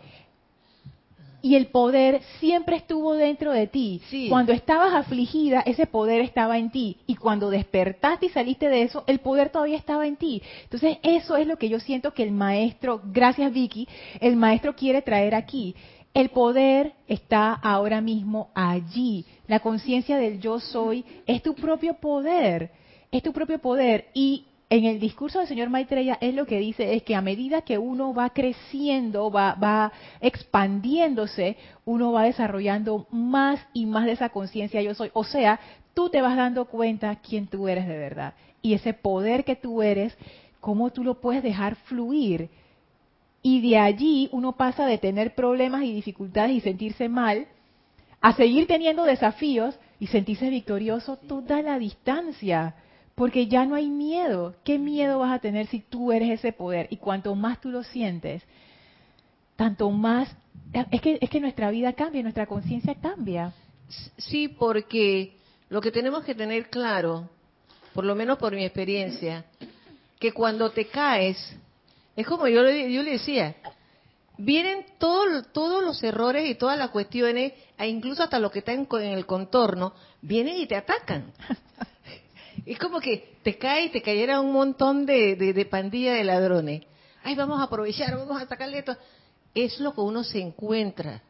y 1.41 1.55
el 1.55 1.67
poder 1.67 2.21
siempre 2.39 2.75
estuvo 2.75 3.13
dentro 3.13 3.51
de 3.51 3.67
ti. 3.67 4.01
Cuando 4.29 4.53
estabas 4.53 4.93
afligida, 4.93 5.61
ese 5.61 5.87
poder 5.87 6.21
estaba 6.21 6.57
en 6.57 6.69
ti. 6.69 6.97
Y 7.07 7.15
cuando 7.15 7.49
despertaste 7.49 8.27
y 8.27 8.29
saliste 8.29 8.69
de 8.69 8.83
eso, 8.83 9.03
el 9.07 9.19
poder 9.19 9.49
todavía 9.49 9.77
estaba 9.77 10.05
en 10.05 10.17
ti. 10.17 10.41
Entonces, 10.63 10.97
eso 11.03 11.37
es 11.37 11.47
lo 11.47 11.57
que 11.57 11.69
yo 11.69 11.79
siento 11.79 12.13
que 12.13 12.23
el 12.23 12.31
maestro, 12.31 13.01
gracias 13.03 13.51
Vicky, 13.51 13.87
el 14.19 14.35
maestro 14.35 14.75
quiere 14.75 15.01
traer 15.01 15.33
aquí. 15.33 15.75
El 16.13 16.29
poder 16.29 16.93
está 17.07 17.53
ahora 17.53 18.01
mismo 18.01 18.49
allí. 18.53 19.25
La 19.47 19.61
conciencia 19.61 20.17
del 20.17 20.39
yo 20.39 20.59
soy 20.59 21.05
es 21.25 21.41
tu 21.41 21.55
propio 21.55 21.95
poder. 21.95 22.71
Es 23.11 23.23
tu 23.23 23.33
propio 23.33 23.59
poder. 23.59 24.05
Y 24.13 24.45
en 24.69 24.85
el 24.85 25.01
discurso 25.01 25.39
del 25.39 25.47
señor 25.49 25.69
Maitreya 25.69 26.17
es 26.21 26.33
lo 26.33 26.45
que 26.45 26.59
dice 26.59 26.93
es 26.93 27.03
que 27.03 27.13
a 27.13 27.21
medida 27.21 27.61
que 27.63 27.77
uno 27.77 28.13
va 28.13 28.29
creciendo, 28.29 29.29
va, 29.29 29.53
va 29.55 29.91
expandiéndose, 30.21 31.57
uno 31.83 32.13
va 32.13 32.23
desarrollando 32.23 33.07
más 33.11 33.59
y 33.73 33.85
más 33.85 34.05
de 34.05 34.13
esa 34.13 34.29
conciencia 34.29 34.81
yo 34.81 34.93
soy. 34.93 35.09
O 35.11 35.25
sea, 35.25 35.59
tú 35.93 36.09
te 36.09 36.21
vas 36.21 36.37
dando 36.37 36.65
cuenta 36.65 37.17
quién 37.17 37.47
tú 37.47 37.67
eres 37.67 37.85
de 37.85 37.97
verdad. 37.97 38.33
Y 38.61 38.75
ese 38.75 38.93
poder 38.93 39.43
que 39.43 39.57
tú 39.57 39.81
eres, 39.81 40.17
cómo 40.61 40.91
tú 40.91 41.03
lo 41.03 41.19
puedes 41.19 41.43
dejar 41.43 41.75
fluir. 41.75 42.49
Y 43.41 43.59
de 43.69 43.77
allí 43.77 44.29
uno 44.31 44.53
pasa 44.53 44.85
de 44.85 44.97
tener 44.97 45.35
problemas 45.35 45.83
y 45.83 45.91
dificultades 45.91 46.55
y 46.55 46.61
sentirse 46.61 47.09
mal, 47.09 47.47
a 48.21 48.33
seguir 48.37 48.67
teniendo 48.67 49.03
desafíos 49.03 49.77
y 49.99 50.07
sentirse 50.07 50.49
victorioso 50.49 51.17
toda 51.17 51.61
la 51.61 51.77
distancia 51.77 52.73
porque 53.21 53.45
ya 53.45 53.67
no 53.67 53.75
hay 53.75 53.87
miedo. 53.87 54.55
¿Qué 54.63 54.79
miedo 54.79 55.19
vas 55.19 55.31
a 55.31 55.37
tener 55.37 55.67
si 55.67 55.81
tú 55.81 56.11
eres 56.11 56.31
ese 56.39 56.53
poder? 56.53 56.87
Y 56.89 56.97
cuanto 56.97 57.35
más 57.35 57.61
tú 57.61 57.69
lo 57.69 57.83
sientes, 57.83 58.41
tanto 59.55 59.91
más... 59.91 60.35
Es 60.89 61.01
que, 61.01 61.19
es 61.21 61.29
que 61.29 61.39
nuestra 61.39 61.69
vida 61.69 61.93
cambia, 61.93 62.23
nuestra 62.23 62.47
conciencia 62.47 62.95
cambia. 62.95 63.53
Sí, 64.17 64.47
porque 64.47 65.37
lo 65.69 65.81
que 65.81 65.91
tenemos 65.91 66.23
que 66.23 66.33
tener 66.33 66.71
claro, 66.71 67.29
por 67.93 68.05
lo 68.05 68.15
menos 68.15 68.39
por 68.39 68.55
mi 68.55 68.65
experiencia, 68.65 69.45
que 70.19 70.31
cuando 70.31 70.71
te 70.71 70.87
caes, 70.87 71.37
es 72.15 72.25
como 72.25 72.47
yo 72.47 72.63
le, 72.63 72.91
yo 72.91 73.03
le 73.03 73.11
decía, 73.11 73.55
vienen 74.39 74.83
todos 74.97 75.83
los 75.83 76.01
errores 76.01 76.49
y 76.49 76.55
todas 76.55 76.75
las 76.75 76.89
cuestiones, 76.89 77.53
e 77.77 77.87
incluso 77.87 78.23
hasta 78.23 78.39
lo 78.39 78.49
que 78.49 78.59
está 78.59 78.73
en, 78.73 78.87
en 78.91 79.13
el 79.13 79.27
contorno, 79.27 79.93
vienen 80.23 80.57
y 80.57 80.65
te 80.65 80.75
atacan. 80.75 81.31
Es 82.65 82.77
como 82.77 82.99
que 82.99 83.37
te 83.43 83.57
cae 83.57 83.85
y 83.85 83.89
te 83.89 84.01
cayera 84.01 84.39
un 84.39 84.51
montón 84.51 85.05
de, 85.05 85.35
de, 85.35 85.65
pandilla 85.65 86.13
de 86.13 86.23
ladrones. 86.23 86.83
Ay, 87.23 87.35
vamos 87.35 87.59
a 87.59 87.63
aprovechar, 87.63 88.15
vamos 88.15 88.41
a 88.41 88.47
sacarle 88.47 88.79
esto. 88.79 88.95
Es 89.55 89.79
lo 89.79 89.93
que 89.93 90.01
uno 90.01 90.23
se 90.23 90.39
encuentra. 90.39 91.21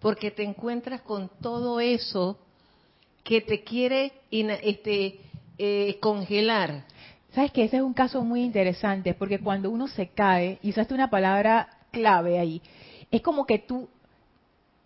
Porque 0.00 0.30
te 0.30 0.42
encuentras 0.42 1.02
con 1.02 1.30
todo 1.40 1.80
eso 1.80 2.38
que 3.22 3.40
te 3.40 3.64
quiere 3.64 4.12
este, 4.30 5.20
eh, 5.58 5.98
congelar. 6.00 6.84
Sabes 7.34 7.52
que 7.52 7.64
ese 7.64 7.76
es 7.76 7.82
un 7.82 7.92
caso 7.92 8.22
muy 8.22 8.42
interesante, 8.42 9.12
porque 9.14 9.38
cuando 9.38 9.70
uno 9.70 9.88
se 9.88 10.08
cae, 10.08 10.58
y 10.62 10.70
usaste 10.70 10.94
una 10.94 11.10
palabra 11.10 11.68
clave 11.90 12.38
ahí, 12.38 12.62
es 13.10 13.20
como 13.20 13.46
que 13.46 13.58
tú, 13.58 13.88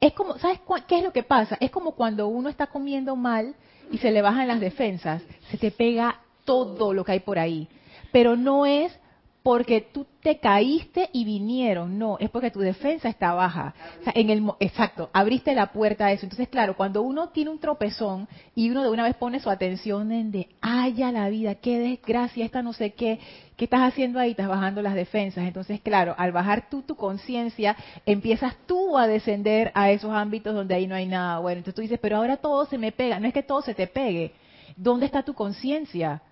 es 0.01 0.13
como, 0.15 0.37
¿sabes 0.39 0.61
qué 0.89 0.99
es 0.99 1.05
lo 1.05 1.13
que 1.13 1.23
pasa? 1.23 1.57
Es 1.61 1.71
como 1.71 1.93
cuando 1.93 2.27
uno 2.29 2.49
está 2.49 2.67
comiendo 2.67 3.15
mal 3.15 3.55
y 3.91 3.99
se 3.99 4.11
le 4.11 4.23
bajan 4.23 4.49
las 4.49 4.61
defensas, 4.61 5.23
se 5.51 5.59
te 5.59 5.71
pega 5.71 6.21
todo 6.45 6.95
lo 6.95 7.05
que 7.05 7.13
hay 7.13 7.21
por 7.21 7.39
ahí. 7.39 7.69
Pero 8.13 8.37
no 8.37 8.67
es 8.67 8.97
porque 9.43 9.81
tú 9.81 10.07
te 10.23 10.39
caíste 10.39 11.09
y 11.13 11.25
vinieron, 11.25 11.99
no, 11.99 12.19
es 12.19 12.29
porque 12.29 12.51
tu 12.51 12.61
defensa 12.61 13.09
está 13.09 13.33
baja. 13.33 13.75
O 14.01 14.05
sea, 14.05 14.13
en 14.15 14.29
el 14.29 14.45
exacto, 14.61 15.09
abriste 15.15 15.55
la 15.55 15.73
puerta 15.73 16.07
a 16.07 16.13
eso. 16.13 16.27
Entonces, 16.27 16.49
claro, 16.49 16.77
cuando 16.77 17.01
uno 17.01 17.31
tiene 17.31 17.51
un 17.51 17.59
tropezón 17.59 18.29
y 18.55 18.69
uno 18.71 18.83
de 18.83 18.91
una 18.91 19.05
vez 19.05 19.15
pone 19.17 19.41
su 19.41 19.49
atención 19.49 20.13
en 20.13 20.31
de, 20.31 20.49
haya 20.61 21.11
la 21.11 21.31
vida, 21.31 21.55
qué 21.55 21.79
desgracia, 21.79 22.45
esta 22.45 22.61
no 22.61 22.75
sé 22.75 22.91
qué, 22.93 23.19
¿qué 23.57 23.65
estás 23.65 23.81
haciendo 23.81 24.19
ahí? 24.19 24.33
Estás 24.33 24.49
bajando 24.49 24.83
las 24.83 24.95
defensas. 24.95 25.45
Entonces, 25.45 25.81
claro, 25.81 26.15
al 26.19 26.33
bajar 26.33 26.69
tú 26.69 26.83
tu 26.83 26.95
conciencia, 26.95 27.77
empiezas 28.05 28.55
tú 28.67 28.99
a 28.99 29.07
descender 29.07 29.73
a 29.75 29.91
esos 29.91 30.13
ámbitos 30.13 30.55
donde 30.55 30.75
ahí 30.75 30.87
no 30.87 30.95
hay 30.95 31.07
nada 31.07 31.39
bueno. 31.39 31.59
Entonces 31.59 31.75
tú 31.75 31.83
dices, 31.83 31.99
pero 32.01 32.19
ahora 32.19 32.37
todo 32.37 32.67
se 32.67 32.77
me 32.77 32.93
pega. 32.93 33.19
No 33.19 33.27
es 33.27 33.33
que 33.33 33.43
todo 33.43 33.63
se 33.63 33.75
te 33.75 33.87
pegue. 33.87 34.35
¿Dónde 34.77 35.07
está 35.07 35.23
tu 35.23 35.33
conciencia? 35.33 36.23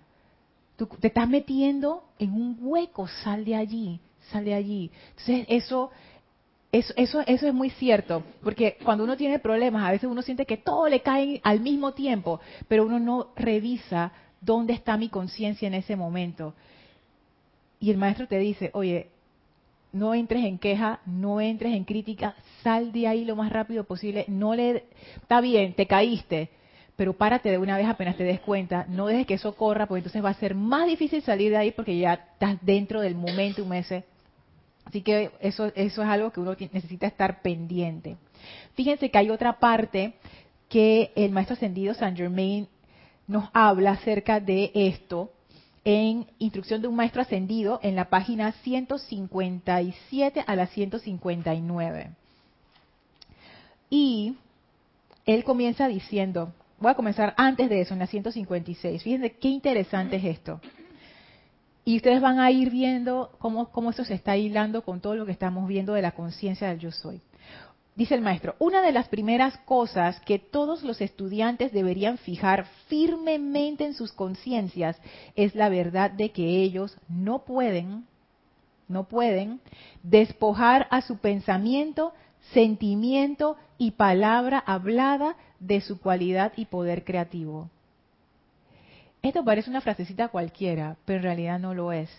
Tú 0.79 0.87
te 0.87 1.07
estás 1.07 1.27
metiendo 1.27 2.05
en 2.19 2.31
un 2.31 2.57
hueco, 2.61 3.05
sal 3.05 3.43
de 3.43 3.53
allí, 3.53 3.99
sal 4.31 4.45
de 4.45 4.53
allí. 4.53 4.89
Entonces, 5.09 5.45
eso, 5.49 5.91
eso, 6.71 6.93
eso, 6.95 7.19
eso 7.27 7.47
es 7.47 7.53
muy 7.53 7.69
cierto, 7.71 8.23
porque 8.41 8.77
cuando 8.85 9.03
uno 9.03 9.17
tiene 9.17 9.39
problemas, 9.39 9.83
a 9.83 9.91
veces 9.91 10.09
uno 10.09 10.21
siente 10.21 10.45
que 10.45 10.55
todo 10.55 10.87
le 10.87 11.01
cae 11.01 11.41
al 11.43 11.59
mismo 11.59 11.91
tiempo, 11.91 12.39
pero 12.69 12.85
uno 12.85 12.97
no 12.97 13.27
revisa 13.35 14.13
dónde 14.39 14.71
está 14.71 14.95
mi 14.95 15.09
conciencia 15.09 15.67
en 15.67 15.73
ese 15.73 15.97
momento. 15.97 16.53
Y 17.81 17.91
el 17.91 17.97
maestro 17.97 18.29
te 18.29 18.39
dice, 18.39 18.69
oye, 18.73 19.09
no 19.91 20.13
entres 20.13 20.45
en 20.45 20.59
queja, 20.59 21.01
no 21.05 21.41
entres 21.41 21.73
en 21.73 21.83
crítica, 21.83 22.35
sal 22.63 22.93
de 22.93 23.05
ahí 23.05 23.25
lo 23.25 23.35
más 23.35 23.51
rápido 23.51 23.83
posible, 23.83 24.23
no 24.29 24.55
le, 24.55 24.85
está 25.17 25.41
bien, 25.41 25.73
te 25.73 25.87
caíste, 25.87 26.51
pero 26.99 27.13
párate 27.13 27.49
de 27.49 27.57
una 27.57 27.77
vez 27.77 27.87
apenas 27.87 28.17
te 28.17 28.25
des 28.25 28.41
cuenta, 28.41 28.85
no 28.89 29.05
dejes 29.05 29.25
que 29.25 29.35
eso 29.35 29.55
corra, 29.55 29.85
porque 29.85 29.99
entonces 29.99 30.21
va 30.21 30.31
a 30.31 30.33
ser 30.33 30.53
más 30.53 30.85
difícil 30.85 31.21
salir 31.21 31.49
de 31.49 31.55
ahí 31.55 31.71
porque 31.71 31.97
ya 31.97 32.15
estás 32.15 32.57
dentro 32.61 32.99
del 32.99 33.15
momento 33.15 33.63
un 33.63 33.69
mes. 33.69 33.89
Así 34.83 35.01
que 35.01 35.31
eso, 35.39 35.67
eso 35.75 36.03
es 36.03 36.09
algo 36.09 36.31
que 36.31 36.41
uno 36.41 36.57
necesita 36.73 37.07
estar 37.07 37.41
pendiente. 37.41 38.17
Fíjense 38.73 39.09
que 39.09 39.17
hay 39.17 39.29
otra 39.29 39.59
parte 39.59 40.15
que 40.67 41.13
el 41.15 41.31
maestro 41.31 41.53
ascendido 41.53 41.93
Saint 41.93 42.17
Germain 42.17 42.67
nos 43.27 43.45
habla 43.53 43.91
acerca 43.91 44.41
de 44.41 44.69
esto 44.73 45.31
en 45.85 46.27
Instrucción 46.37 46.81
de 46.81 46.89
un 46.89 46.97
Maestro 46.97 47.21
Ascendido 47.21 47.79
en 47.81 47.95
la 47.95 48.09
página 48.09 48.51
157 48.51 50.43
a 50.45 50.55
la 50.57 50.67
159. 50.67 52.09
Y 53.89 54.35
él 55.25 55.45
comienza 55.45 55.87
diciendo, 55.87 56.51
voy 56.79 56.91
a 56.91 56.95
comenzar 56.95 57.33
antes 57.37 57.69
de 57.69 57.81
eso, 57.81 57.93
en 57.93 57.99
la 57.99 58.07
156. 58.07 59.03
Fíjense 59.03 59.31
qué 59.33 59.47
interesante 59.47 60.17
es 60.17 60.25
esto. 60.25 60.61
Y 61.85 61.97
ustedes 61.97 62.21
van 62.21 62.39
a 62.39 62.51
ir 62.51 62.69
viendo 62.69 63.31
cómo, 63.39 63.71
cómo 63.71 63.89
eso 63.89 64.03
se 64.03 64.13
está 64.13 64.37
hilando 64.37 64.83
con 64.83 65.01
todo 65.01 65.15
lo 65.15 65.25
que 65.25 65.31
estamos 65.31 65.67
viendo 65.67 65.93
de 65.93 66.01
la 66.01 66.11
conciencia 66.11 66.67
del 66.67 66.79
yo 66.79 66.91
soy. 66.91 67.21
Dice 67.95 68.15
el 68.15 68.21
maestro, 68.21 68.55
una 68.59 68.81
de 68.81 68.93
las 68.93 69.09
primeras 69.09 69.57
cosas 69.65 70.21
que 70.21 70.39
todos 70.39 70.83
los 70.83 71.01
estudiantes 71.01 71.73
deberían 71.73 72.17
fijar 72.17 72.65
firmemente 72.87 73.83
en 73.83 73.93
sus 73.93 74.13
conciencias 74.13 74.97
es 75.35 75.53
la 75.53 75.67
verdad 75.67 76.09
de 76.09 76.31
que 76.31 76.61
ellos 76.61 76.95
no 77.09 77.39
pueden, 77.43 78.05
no 78.87 79.09
pueden 79.09 79.59
despojar 80.01 80.87
a 80.91 81.01
su 81.01 81.17
pensamiento, 81.17 82.13
sentimiento 82.53 83.57
y 83.77 83.91
palabra 83.91 84.59
hablada 84.59 85.35
de 85.59 85.81
su 85.81 85.99
cualidad 85.99 86.53
y 86.55 86.65
poder 86.65 87.03
creativo. 87.03 87.69
Esto 89.21 89.43
parece 89.43 89.69
una 89.69 89.81
frasecita 89.81 90.29
cualquiera, 90.29 90.95
pero 91.05 91.17
en 91.17 91.23
realidad 91.23 91.59
no 91.59 91.73
lo 91.73 91.91
es. 91.91 92.09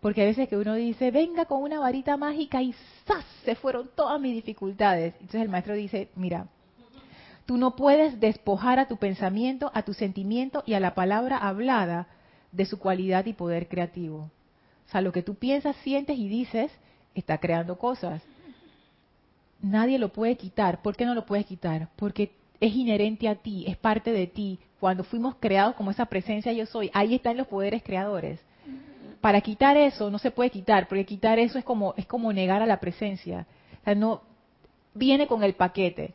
Porque 0.00 0.22
a 0.22 0.26
veces 0.26 0.48
que 0.48 0.56
uno 0.56 0.74
dice, 0.74 1.10
venga 1.10 1.46
con 1.46 1.62
una 1.62 1.80
varita 1.80 2.16
mágica 2.16 2.62
y 2.62 2.74
¡zas! 3.06 3.24
se 3.44 3.54
fueron 3.54 3.88
todas 3.94 4.20
mis 4.20 4.34
dificultades. 4.34 5.14
Entonces 5.14 5.42
el 5.42 5.48
maestro 5.48 5.74
dice, 5.74 6.10
mira, 6.14 6.48
tú 7.46 7.56
no 7.56 7.76
puedes 7.76 8.20
despojar 8.20 8.78
a 8.78 8.88
tu 8.88 8.98
pensamiento, 8.98 9.70
a 9.74 9.82
tu 9.82 9.94
sentimiento 9.94 10.62
y 10.66 10.74
a 10.74 10.80
la 10.80 10.94
palabra 10.94 11.38
hablada 11.38 12.08
de 12.52 12.66
su 12.66 12.78
cualidad 12.78 13.24
y 13.26 13.32
poder 13.32 13.68
creativo. 13.68 14.30
O 14.86 14.90
sea, 14.90 15.00
lo 15.00 15.12
que 15.12 15.22
tú 15.22 15.34
piensas, 15.34 15.76
sientes 15.76 16.18
y 16.18 16.28
dices 16.28 16.70
está 17.14 17.38
creando 17.38 17.78
cosas 17.78 18.22
nadie 19.60 19.98
lo 19.98 20.10
puede 20.10 20.36
quitar. 20.36 20.82
¿Por 20.82 20.96
qué 20.96 21.04
no 21.04 21.14
lo 21.14 21.26
puedes 21.26 21.46
quitar? 21.46 21.88
Porque 21.96 22.32
es 22.60 22.74
inherente 22.74 23.28
a 23.28 23.36
ti, 23.36 23.64
es 23.66 23.76
parte 23.76 24.12
de 24.12 24.26
ti. 24.26 24.58
Cuando 24.80 25.04
fuimos 25.04 25.36
creados 25.36 25.74
como 25.74 25.90
esa 25.90 26.06
presencia 26.06 26.52
yo 26.52 26.66
soy, 26.66 26.90
ahí 26.92 27.14
están 27.14 27.36
los 27.36 27.46
poderes 27.46 27.82
creadores. 27.82 28.40
Para 29.20 29.40
quitar 29.40 29.76
eso 29.76 30.10
no 30.10 30.18
se 30.18 30.30
puede 30.30 30.50
quitar, 30.50 30.88
porque 30.88 31.04
quitar 31.04 31.38
eso 31.38 31.58
es 31.58 31.64
como 31.64 31.94
es 31.96 32.06
como 32.06 32.32
negar 32.32 32.62
a 32.62 32.66
la 32.66 32.78
presencia. 32.78 33.46
O 33.80 33.84
sea, 33.84 33.94
no 33.94 34.22
viene 34.94 35.26
con 35.26 35.42
el 35.42 35.54
paquete. 35.54 36.14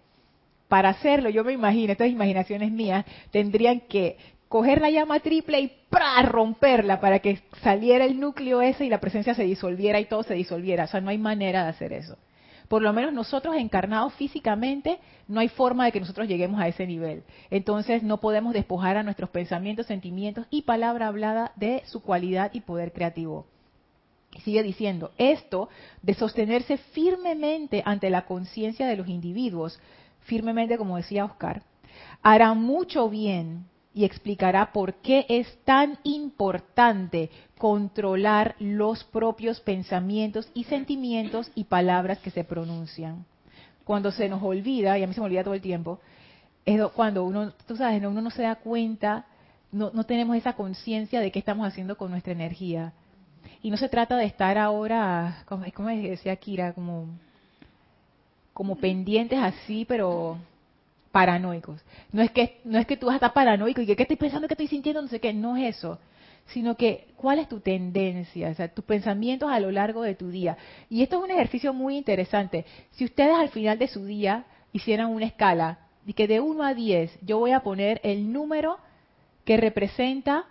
Para 0.67 0.89
hacerlo, 0.89 1.29
yo 1.29 1.43
me 1.43 1.51
imagino, 1.51 1.91
estas 1.91 2.09
imaginaciones 2.09 2.71
mías, 2.71 3.05
tendrían 3.31 3.81
que 3.81 4.17
coger 4.47 4.79
la 4.79 4.89
llama 4.89 5.19
triple 5.19 5.59
y 5.59 5.71
¡pra! 5.89 6.21
romperla 6.21 7.01
para 7.01 7.19
que 7.19 7.41
saliera 7.61 8.05
el 8.05 8.19
núcleo 8.19 8.61
ese 8.61 8.85
y 8.85 8.89
la 8.89 9.01
presencia 9.01 9.33
se 9.33 9.43
disolviera 9.43 9.99
y 9.99 10.05
todo 10.05 10.23
se 10.23 10.33
disolviera. 10.33 10.85
O 10.85 10.87
sea, 10.87 11.01
no 11.01 11.09
hay 11.09 11.17
manera 11.17 11.63
de 11.63 11.69
hacer 11.69 11.91
eso 11.91 12.17
por 12.72 12.82
lo 12.82 12.93
menos 12.93 13.11
nosotros 13.11 13.57
encarnados 13.57 14.13
físicamente, 14.13 14.99
no 15.28 15.41
hay 15.41 15.49
forma 15.49 15.84
de 15.84 15.91
que 15.91 15.99
nosotros 15.99 16.26
lleguemos 16.26 16.61
a 16.61 16.69
ese 16.69 16.88
nivel. 16.88 17.24
Entonces 17.49 18.01
no 18.01 18.22
podemos 18.22 18.53
despojar 18.53 18.95
a 18.95 19.03
nuestros 19.03 19.30
pensamientos, 19.30 19.88
sentimientos 19.88 20.47
y 20.49 20.61
palabra 20.61 21.07
hablada 21.07 21.51
de 21.57 21.84
su 21.86 22.01
cualidad 22.01 22.49
y 22.53 22.61
poder 22.61 22.93
creativo. 22.93 23.45
sigue 24.45 24.63
diciendo, 24.63 25.11
esto 25.17 25.67
de 26.01 26.13
sostenerse 26.13 26.78
firmemente 26.78 27.84
ante 27.86 28.09
la 28.09 28.26
conciencia 28.26 28.88
de 28.88 28.95
los 28.95 29.09
individuos, 29.09 29.78
firmemente 30.22 30.78
como 30.78 30.95
decía 30.95 31.26
Oscar, 31.26 31.63
hará 32.22 32.53
mucho 32.53 33.09
bien 33.09 33.65
y 33.93 34.05
explicará 34.05 34.71
por 34.71 34.95
qué 34.95 35.25
es 35.27 35.57
tan 35.65 35.97
importante 36.03 37.29
controlar 37.57 38.55
los 38.59 39.03
propios 39.03 39.59
pensamientos 39.59 40.49
y 40.53 40.63
sentimientos 40.63 41.51
y 41.55 41.65
palabras 41.65 42.19
que 42.19 42.31
se 42.31 42.43
pronuncian. 42.43 43.25
Cuando 43.83 44.11
se 44.11 44.29
nos 44.29 44.41
olvida, 44.41 44.97
y 44.97 45.03
a 45.03 45.07
mí 45.07 45.13
se 45.13 45.19
me 45.19 45.25
olvida 45.25 45.43
todo 45.43 45.53
el 45.53 45.61
tiempo, 45.61 45.99
es 46.65 46.81
cuando 46.95 47.25
uno, 47.25 47.51
sabes, 47.75 48.03
uno 48.03 48.21
no 48.21 48.29
se 48.29 48.43
da 48.43 48.55
cuenta, 48.55 49.25
no, 49.71 49.91
no 49.93 50.05
tenemos 50.05 50.37
esa 50.37 50.53
conciencia 50.53 51.19
de 51.19 51.31
qué 51.31 51.39
estamos 51.39 51.67
haciendo 51.67 51.97
con 51.97 52.11
nuestra 52.11 52.33
energía. 52.33 52.93
Y 53.61 53.71
no 53.71 53.77
se 53.77 53.89
trata 53.89 54.15
de 54.15 54.25
estar 54.25 54.57
ahora, 54.57 55.43
como, 55.45 55.65
como 55.73 55.89
decía 55.89 56.35
Kira, 56.37 56.73
como, 56.73 57.07
como 58.53 58.75
pendientes 58.77 59.39
así, 59.39 59.85
pero 59.85 60.37
paranoicos. 61.12 61.82
No 62.12 62.22
es 62.22 62.32
que 62.32 62.62
no 62.64 62.80
es 62.80 62.86
que 62.86 62.97
tú 62.97 63.07
vas 63.07 63.14
a 63.14 63.18
estar 63.18 63.34
paranoico 63.34 63.82
y 63.82 63.86
que 63.86 63.95
qué 63.95 64.03
estoy 64.03 64.18
pensando, 64.18 64.47
qué 64.47 64.53
estoy 64.53 64.68
sintiendo, 64.68 65.01
no 65.01 65.07
sé 65.07 65.20
qué, 65.20 65.34
no 65.34 65.57
es 65.57 65.78
eso, 65.78 65.99
sino 66.47 66.76
que 66.76 67.07
cuál 67.16 67.39
es 67.39 67.47
tu 67.47 67.59
tendencia, 67.59 68.49
o 68.49 68.53
sea, 68.53 68.68
tus 68.74 68.86
pensamientos 68.86 69.51
a 69.51 69.59
lo 69.59 69.72
largo 69.72 70.03
de 70.03 70.16
tu 70.16 70.30
día. 70.30 70.57
Y 70.89 71.03
esto 71.03 71.18
es 71.18 71.24
un 71.24 71.32
ejercicio 71.32 71.74
muy 71.74 71.97
interesante. 71.97 72.66
Si 72.91 73.05
ustedes 73.05 73.36
al 73.36 73.49
final 73.49 73.78
de 73.78 73.88
su 73.88 74.05
día 74.05 74.45
hicieran 74.74 75.12
una 75.12 75.26
escala 75.26 75.80
y 76.05 76.14
que 76.14 76.28
de 76.28 76.39
1 76.39 76.64
a 76.64 76.74
10 76.74 77.20
yo 77.22 77.39
voy 77.39 77.51
a 77.51 77.62
poner 77.62 77.99
el 78.03 78.32
número 78.32 78.78
que 79.45 79.57
representa 79.57 80.45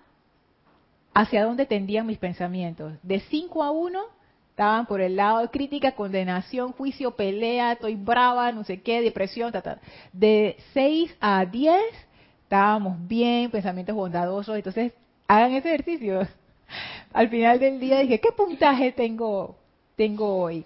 hacia 1.15 1.45
dónde 1.45 1.67
tendían 1.67 2.07
mis 2.07 2.19
pensamientos, 2.19 2.95
de 3.03 3.21
5 3.21 3.63
a 3.63 3.71
1 3.71 4.20
estaban 4.51 4.86
por 4.86 5.01
el 5.01 5.16
lado 5.16 5.40
de 5.40 5.48
crítica, 5.48 5.92
condenación, 5.92 6.72
juicio, 6.72 7.12
pelea, 7.12 7.72
estoy 7.72 7.96
brava, 7.96 8.53
no 8.53 8.64
sé 8.64 8.82
qué, 8.82 9.01
depresión, 9.01 9.53
ta, 9.53 9.80
De 10.12 10.57
6 10.74 11.16
a 11.20 11.46
10 11.46 11.76
estábamos 12.51 12.96
bien, 13.07 13.48
pensamientos 13.48 13.94
bondadosos, 13.94 14.57
entonces 14.57 14.92
hagan 15.28 15.53
ese 15.53 15.68
ejercicio. 15.68 16.26
Al 17.12 17.28
final 17.28 17.61
del 17.61 17.78
día 17.78 18.01
dije, 18.01 18.18
¿qué 18.18 18.32
puntaje 18.36 18.90
tengo, 18.90 19.57
tengo 19.96 20.36
hoy? 20.36 20.64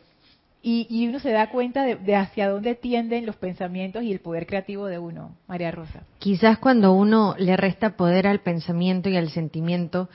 Y, 0.67 1.07
uno 1.07 1.21
se 1.21 1.31
da 1.31 1.51
cuenta 1.51 1.83
de, 1.83 1.97
de, 1.97 2.17
hacia 2.17 2.49
dónde 2.49 2.75
tienden 2.75 3.27
los 3.27 3.37
pensamientos 3.37 4.03
y 4.03 4.13
el 4.13 4.21
poder 4.21 4.47
creativo 4.47 4.87
de 4.87 4.99
uno, 4.99 5.37
María 5.47 5.71
Rosa. 5.71 6.05
Quizás 6.19 6.57
cuando 6.57 6.95
uno 6.95 7.35
le 7.39 7.55
resta 7.55 7.99
poder 7.99 8.27
al 8.27 8.41
pensamiento 8.41 9.11
y 9.11 9.19
al 9.19 9.29
sentimiento, 9.29 10.09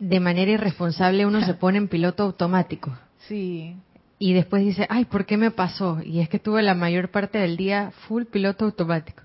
de 0.00 0.18
manera 0.18 0.50
irresponsable 0.50 1.26
uno 1.26 1.44
se 1.44 1.54
pone 1.54 1.78
en 1.78 1.86
piloto 1.86 2.24
automático. 2.24 2.90
Sí. 3.28 3.76
Y 4.18 4.32
después 4.32 4.64
dice, 4.64 4.86
ay, 4.88 5.04
¿por 5.04 5.26
qué 5.26 5.36
me 5.36 5.50
pasó? 5.50 6.00
Y 6.02 6.20
es 6.20 6.28
que 6.28 6.38
tuve 6.38 6.62
la 6.62 6.74
mayor 6.74 7.10
parte 7.10 7.38
del 7.38 7.56
día 7.56 7.92
full 8.08 8.24
piloto 8.24 8.64
automático. 8.64 9.22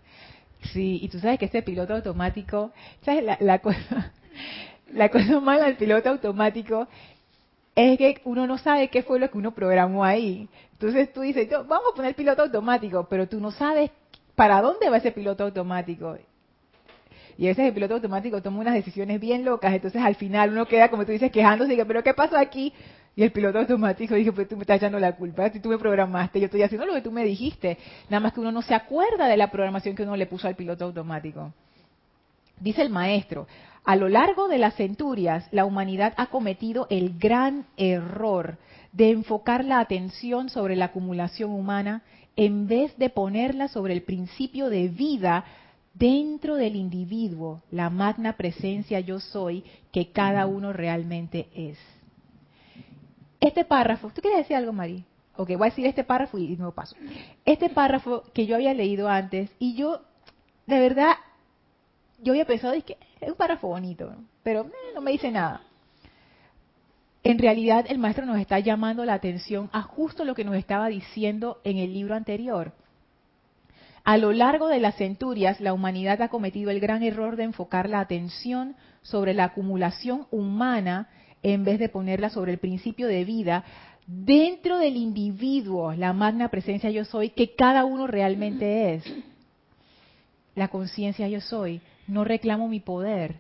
Sí, 0.74 1.00
y 1.02 1.08
tú 1.10 1.20
sabes 1.20 1.40
que 1.40 1.46
ese 1.46 1.62
piloto 1.62 1.96
automático, 1.96 2.72
¿sabes 3.04 3.24
la, 3.24 3.38
la 3.40 3.60
cosa? 3.60 4.12
La 4.94 5.10
cosa 5.10 5.40
mala 5.40 5.66
del 5.66 5.78
piloto 5.78 6.10
automático 6.10 6.88
es 7.76 7.98
que 7.98 8.22
uno 8.24 8.46
no 8.46 8.60
sabe 8.60 8.90
qué 8.90 9.02
fue 9.02 9.20
lo 9.20 9.32
que 9.32 9.38
uno 9.38 9.52
programó 9.52 10.06
ahí. 10.06 10.48
Entonces 10.74 11.12
tú 11.12 11.22
dices, 11.22 11.50
vamos 11.50 11.88
a 11.92 11.96
poner 11.96 12.14
piloto 12.16 12.44
automático, 12.44 13.08
pero 13.10 13.28
tú 13.28 13.40
no 13.40 13.50
sabes 13.50 13.90
para 14.36 14.62
dónde 14.62 14.90
va 14.90 14.98
ese 14.98 15.12
piloto 15.12 15.44
automático. 15.44 16.18
Y 17.38 17.46
a 17.46 17.50
veces 17.50 17.66
el 17.66 17.74
piloto 17.74 17.96
automático 17.96 18.42
toma 18.42 18.60
unas 18.60 18.74
decisiones 18.74 19.20
bien 19.20 19.44
locas, 19.44 19.74
entonces 19.74 20.02
al 20.02 20.16
final 20.16 20.52
uno 20.52 20.66
queda, 20.66 20.90
como 20.90 21.06
tú 21.06 21.12
dices, 21.12 21.32
quejándose, 21.32 21.74
y 21.74 21.76
dice, 21.76 21.86
pero 21.86 22.04
¿qué 22.04 22.14
pasó 22.14 22.38
aquí? 22.38 22.72
Y 23.16 23.24
el 23.24 23.32
piloto 23.32 23.60
automático 23.60 24.16
dice, 24.16 24.32
pues 24.32 24.48
tú 24.48 24.56
me 24.56 24.64
estás 24.64 24.78
echando 24.78 25.00
la 25.00 25.16
culpa, 25.16 25.50
si 25.50 25.60
tú 25.60 25.70
me 25.70 25.78
programaste, 25.78 26.40
yo 26.40 26.46
estoy 26.46 26.64
haciendo 26.64 26.86
lo 26.86 26.94
que 26.94 27.02
tú 27.02 27.12
me 27.12 27.24
dijiste. 27.24 27.78
Nada 28.10 28.20
más 28.20 28.34
que 28.34 28.40
uno 28.40 28.52
no 28.52 28.62
se 28.62 28.74
acuerda 28.74 29.28
de 29.28 29.38
la 29.38 29.52
programación 29.52 29.96
que 29.96 30.04
uno 30.04 30.16
le 30.16 30.26
puso 30.28 30.48
al 30.48 30.56
piloto 30.56 30.86
automático. 30.86 31.54
Dice 32.60 32.82
el 32.82 32.90
maestro, 32.90 33.48
a 33.84 33.96
lo 33.96 34.10
largo 34.10 34.48
de 34.48 34.58
las 34.58 34.76
centurias, 34.76 35.48
la 35.52 35.66
humanidad 35.66 36.14
ha 36.18 36.28
cometido 36.28 36.88
el 36.90 37.18
gran 37.18 37.66
error 37.78 38.58
de 38.94 39.12
enfocar 39.12 39.64
la 39.66 39.80
atención 39.80 40.50
sobre 40.50 40.76
la 40.76 40.86
acumulación 40.86 41.52
humana 41.52 42.02
en 42.36 42.68
vez 42.68 42.98
de 42.98 43.10
ponerla 43.10 43.68
sobre 43.68 43.94
el 43.94 44.04
principio 44.04 44.70
de 44.70 44.88
vida 44.88 45.46
dentro 45.96 46.56
del 46.56 46.76
individuo, 46.76 47.64
la 47.72 47.90
magna 47.90 48.34
presencia 48.34 49.00
yo 49.00 49.20
soy 49.20 49.64
que 49.92 50.12
cada 50.12 50.46
uno 50.46 50.74
realmente 50.74 51.48
es. 51.56 51.78
Este 53.40 53.66
párrafo, 53.66 54.10
¿tú 54.14 54.22
quieres 54.22 54.40
decir 54.40 54.58
algo, 54.58 54.74
Mari? 54.74 55.04
Ok, 55.38 55.50
voy 55.58 55.68
a 55.68 55.70
decir 55.70 55.86
este 55.86 56.04
párrafo 56.04 56.38
y 56.38 56.56
nuevo 56.56 56.74
paso. 56.74 56.96
Este 57.46 57.70
párrafo 57.70 58.24
que 58.34 58.46
yo 58.46 58.56
había 58.56 58.74
leído 58.74 59.10
antes 59.10 59.50
y 59.60 59.76
yo, 59.76 60.02
de 60.66 60.80
verdad, 60.80 61.14
yo 62.22 62.34
había 62.34 62.46
pensado, 62.46 62.74
es 62.74 62.84
que 62.84 62.98
es 63.20 63.30
un 63.30 63.36
párrafo 63.36 63.68
bonito, 63.68 64.14
pero 64.44 64.62
eh, 64.62 64.94
no 64.94 65.02
me 65.02 65.12
dice 65.12 65.32
nada. 65.32 65.62
En 67.24 67.40
realidad 67.40 67.86
el 67.90 67.98
maestro 67.98 68.26
nos 68.26 68.40
está 68.40 68.60
llamando 68.60 69.04
la 69.04 69.16
atención 69.16 69.70
a 69.74 69.82
justo 69.82 70.26
lo 70.26 70.36
que 70.36 70.44
nos 70.44 70.56
estaba 70.56 70.88
diciendo 70.88 71.60
en 71.64 71.78
el 71.78 71.94
libro 71.94 72.16
anterior 72.16 72.74
a 74.06 74.18
lo 74.18 74.32
largo 74.32 74.68
de 74.68 74.80
las 74.80 74.96
centurias, 74.96 75.60
la 75.60 75.74
humanidad 75.74 76.22
ha 76.22 76.30
cometido 76.30 76.72
el 76.72 76.80
gran 76.80 77.04
error 77.04 77.36
de 77.36 77.44
enfocar 77.44 77.90
la 77.90 78.00
atención 78.00 78.76
sobre 79.02 79.34
la 79.34 79.46
acumulación 79.46 80.28
humana 80.32 81.10
en 81.44 81.64
vez 81.64 81.80
de 81.80 81.90
ponerla 81.90 82.30
sobre 82.30 82.52
el 82.54 82.60
principio 82.60 83.08
de 83.08 83.26
vida 83.26 83.66
dentro 84.08 84.78
del 84.78 84.98
individuo, 84.98 85.94
la 85.94 86.14
magna 86.14 86.50
presencia 86.50 86.90
yo 86.92 87.06
soy, 87.06 87.30
que 87.30 87.56
cada 87.56 87.86
uno 87.86 88.08
realmente 88.08 88.94
es. 88.94 89.04
La 90.54 90.68
conciencia 90.68 91.28
yo 91.28 91.42
soy. 91.42 91.82
No 92.08 92.24
reclamo 92.24 92.68
mi 92.68 92.80
poder. 92.80 93.38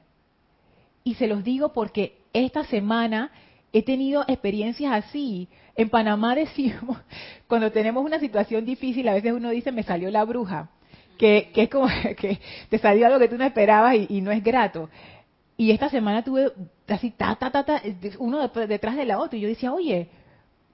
Y 1.04 1.16
se 1.16 1.28
los 1.28 1.44
digo 1.44 1.74
porque 1.74 2.18
esta 2.34 2.64
semana 2.64 3.32
he 3.72 3.84
tenido 3.84 4.24
experiencias 4.28 4.92
así. 4.94 5.48
En 5.76 5.90
Panamá 5.90 6.36
decimos, 6.36 6.98
cuando 7.48 7.72
tenemos 7.72 8.04
una 8.04 8.20
situación 8.20 8.66
difícil, 8.66 9.08
a 9.08 9.14
veces 9.14 9.34
uno 9.34 9.50
dice, 9.50 9.72
me 9.72 9.84
salió 9.84 10.10
la 10.10 10.24
bruja, 10.24 10.70
que, 11.18 11.52
es 11.54 11.70
como 11.70 11.88
que 12.18 12.40
te 12.70 12.78
salió 12.78 13.06
algo 13.06 13.20
que 13.20 13.28
tú 13.28 13.38
no 13.38 13.46
esperabas 13.46 13.96
y, 14.10 14.22
no 14.22 14.32
es 14.32 14.44
grato. 14.44 14.90
Y 15.58 15.72
esta 15.72 15.90
semana 15.90 16.24
tuve 16.24 16.52
así, 16.88 17.12
ta, 17.12 17.36
ta, 17.36 17.50
ta, 17.50 17.64
ta, 17.64 17.82
uno 18.20 18.50
detrás 18.68 18.96
de 18.96 19.06
la 19.06 19.20
otra, 19.20 19.38
y 19.38 19.42
yo 19.42 19.48
decía, 19.48 19.74
oye, 19.74 20.10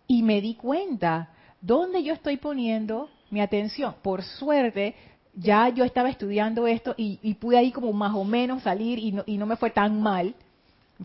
y 0.07 0.23
me 0.23 0.41
di 0.41 0.55
cuenta, 0.55 1.29
¿dónde 1.61 2.03
yo 2.03 2.13
estoy 2.13 2.37
poniendo 2.37 3.09
mi 3.29 3.41
atención? 3.41 3.95
Por 4.01 4.23
suerte, 4.23 4.95
ya 5.33 5.69
yo 5.69 5.83
estaba 5.83 6.09
estudiando 6.09 6.67
esto 6.67 6.93
y, 6.97 7.33
pude 7.35 7.57
ahí 7.57 7.71
como 7.71 7.93
más 7.93 8.13
o 8.15 8.23
menos 8.23 8.63
salir 8.63 8.99
y 8.99 9.11
no, 9.11 9.23
y 9.25 9.37
no 9.37 9.45
me 9.45 9.55
fue 9.55 9.69
tan 9.69 10.01
mal, 10.01 10.35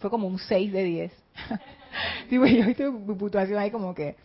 fue 0.00 0.10
como 0.10 0.26
un 0.26 0.38
6 0.38 0.72
de 0.72 0.84
10. 0.84 1.12
pues, 2.30 2.52
yo 2.52 2.70
hice 2.70 2.90
mi 2.90 3.14
puntuación 3.14 3.58
ahí 3.58 3.70
como 3.70 3.94
que 3.94 4.16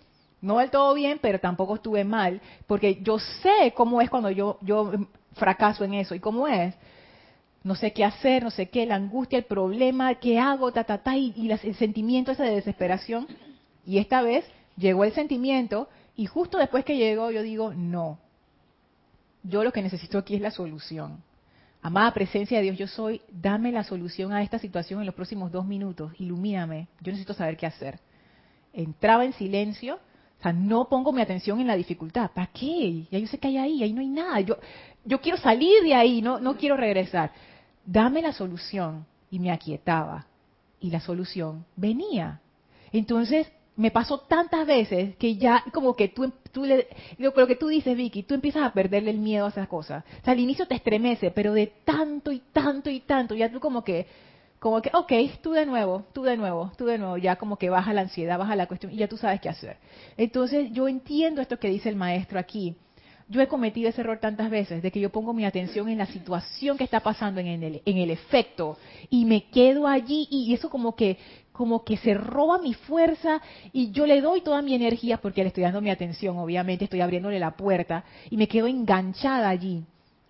no 0.41 0.57
del 0.57 0.71
todo 0.71 0.93
bien, 0.93 1.19
pero 1.21 1.39
tampoco 1.39 1.75
estuve 1.75 2.03
mal, 2.03 2.41
porque 2.67 2.99
yo 3.01 3.19
sé 3.19 3.73
cómo 3.75 4.01
es 4.01 4.09
cuando 4.09 4.31
yo, 4.31 4.57
yo 4.61 4.91
fracaso 5.33 5.83
en 5.83 5.93
eso. 5.93 6.15
¿Y 6.15 6.19
cómo 6.19 6.47
es? 6.47 6.73
No 7.63 7.75
sé 7.75 7.93
qué 7.93 8.03
hacer, 8.03 8.43
no 8.43 8.49
sé 8.49 8.69
qué, 8.69 8.87
la 8.87 8.95
angustia, 8.95 9.37
el 9.37 9.45
problema, 9.45 10.15
qué 10.15 10.39
hago, 10.39 10.71
ta, 10.71 10.83
ta, 10.83 10.97
ta, 10.97 11.15
y, 11.15 11.31
y 11.35 11.51
el 11.51 11.75
sentimiento 11.75 12.31
ese 12.31 12.43
de 12.43 12.55
desesperación. 12.55 13.27
Y 13.85 13.99
esta 13.99 14.21
vez 14.23 14.45
llegó 14.77 15.03
el 15.03 15.13
sentimiento 15.13 15.87
y 16.15 16.25
justo 16.25 16.57
después 16.57 16.83
que 16.85 16.97
llegó 16.97 17.29
yo 17.29 17.43
digo, 17.43 17.73
no, 17.73 18.19
yo 19.43 19.63
lo 19.63 19.71
que 19.71 19.81
necesito 19.81 20.17
aquí 20.17 20.35
es 20.35 20.41
la 20.41 20.51
solución. 20.51 21.23
Amada 21.81 22.13
presencia 22.13 22.57
de 22.57 22.63
Dios, 22.63 22.77
yo 22.77 22.87
soy, 22.87 23.21
dame 23.31 23.71
la 23.71 23.83
solución 23.83 24.33
a 24.33 24.43
esta 24.43 24.59
situación 24.59 24.99
en 24.99 25.07
los 25.07 25.15
próximos 25.15 25.51
dos 25.51 25.65
minutos, 25.65 26.13
ilumíname, 26.19 26.87
yo 27.01 27.11
necesito 27.11 27.33
saber 27.33 27.57
qué 27.57 27.65
hacer. 27.65 27.99
Entraba 28.71 29.25
en 29.25 29.33
silencio, 29.33 29.95
o 29.95 30.41
sea, 30.43 30.53
no 30.53 30.87
pongo 30.87 31.11
mi 31.11 31.21
atención 31.21 31.59
en 31.59 31.67
la 31.67 31.75
dificultad. 31.75 32.31
¿Para 32.31 32.47
qué? 32.47 33.05
Ya 33.11 33.19
yo 33.19 33.27
sé 33.27 33.37
que 33.37 33.47
hay 33.47 33.57
ahí, 33.57 33.83
ahí 33.83 33.93
no 33.93 34.01
hay 34.01 34.07
nada. 34.07 34.39
Yo, 34.39 35.21
quiero 35.21 35.37
salir 35.37 35.83
de 35.83 35.93
ahí, 35.93 36.21
no 36.21 36.57
quiero 36.57 36.77
regresar. 36.77 37.31
Dame 37.85 38.21
la 38.21 38.33
solución. 38.33 39.05
Y 39.29 39.39
me 39.39 39.51
aquietaba. 39.51 40.27
Y 40.79 40.89
la 40.89 40.99
solución 40.99 41.65
venía. 41.75 42.41
Entonces, 42.91 43.47
me 43.81 43.89
pasó 43.89 44.19
tantas 44.19 44.67
veces 44.67 45.15
que 45.15 45.37
ya 45.37 45.63
como 45.73 45.95
que 45.95 46.07
tú, 46.07 46.31
tú 46.51 46.65
le, 46.65 46.87
lo, 47.17 47.33
que 47.33 47.55
tú 47.55 47.67
dices, 47.67 47.97
Vicky, 47.97 48.21
tú 48.21 48.35
empiezas 48.35 48.61
a 48.61 48.73
perderle 48.73 49.09
el 49.09 49.17
miedo 49.17 49.47
a 49.47 49.49
esas 49.49 49.67
cosas. 49.67 50.03
O 50.21 50.23
sea, 50.23 50.33
al 50.33 50.39
inicio 50.39 50.67
te 50.67 50.75
estremece, 50.75 51.31
pero 51.31 51.51
de 51.53 51.65
tanto 51.83 52.31
y 52.31 52.43
tanto 52.53 52.91
y 52.91 52.99
tanto, 52.99 53.33
ya 53.33 53.51
tú 53.51 53.59
como 53.59 53.83
que, 53.83 54.05
como 54.59 54.83
que, 54.83 54.91
ok, 54.93 55.11
tú 55.41 55.53
de 55.53 55.65
nuevo, 55.65 56.05
tú 56.13 56.21
de 56.21 56.37
nuevo, 56.37 56.71
tú 56.77 56.85
de 56.85 56.99
nuevo, 56.99 57.17
ya 57.17 57.37
como 57.37 57.57
que 57.57 57.71
baja 57.71 57.91
la 57.91 58.01
ansiedad, 58.01 58.37
baja 58.37 58.55
la 58.55 58.67
cuestión 58.67 58.91
y 58.93 58.97
ya 58.97 59.07
tú 59.07 59.17
sabes 59.17 59.41
qué 59.41 59.49
hacer. 59.49 59.77
Entonces, 60.15 60.71
yo 60.71 60.87
entiendo 60.87 61.41
esto 61.41 61.57
que 61.57 61.69
dice 61.69 61.89
el 61.89 61.95
maestro 61.95 62.37
aquí. 62.37 62.75
Yo 63.29 63.41
he 63.41 63.47
cometido 63.47 63.89
ese 63.89 64.01
error 64.01 64.19
tantas 64.19 64.51
veces 64.51 64.83
de 64.83 64.91
que 64.91 64.99
yo 64.99 65.09
pongo 65.09 65.33
mi 65.33 65.45
atención 65.45 65.89
en 65.89 65.97
la 65.97 66.05
situación 66.05 66.77
que 66.77 66.83
está 66.83 66.99
pasando, 66.99 67.39
en 67.39 67.47
el, 67.47 67.81
en 67.83 67.97
el 67.97 68.11
efecto, 68.11 68.77
y 69.09 69.25
me 69.25 69.45
quedo 69.45 69.87
allí 69.87 70.27
y 70.29 70.53
eso 70.53 70.69
como 70.69 70.95
que 70.95 71.17
como 71.61 71.83
que 71.83 71.95
se 71.97 72.15
roba 72.15 72.57
mi 72.57 72.73
fuerza 72.73 73.39
y 73.71 73.91
yo 73.91 74.07
le 74.07 74.19
doy 74.19 74.41
toda 74.41 74.63
mi 74.63 74.73
energía 74.73 75.17
porque 75.17 75.43
le 75.43 75.49
estoy 75.49 75.61
dando 75.61 75.79
mi 75.79 75.91
atención, 75.91 76.39
obviamente 76.39 76.85
estoy 76.85 77.01
abriéndole 77.01 77.37
la 77.37 77.55
puerta 77.55 78.03
y 78.31 78.37
me 78.37 78.47
quedo 78.47 78.65
enganchada 78.65 79.47
allí 79.47 79.83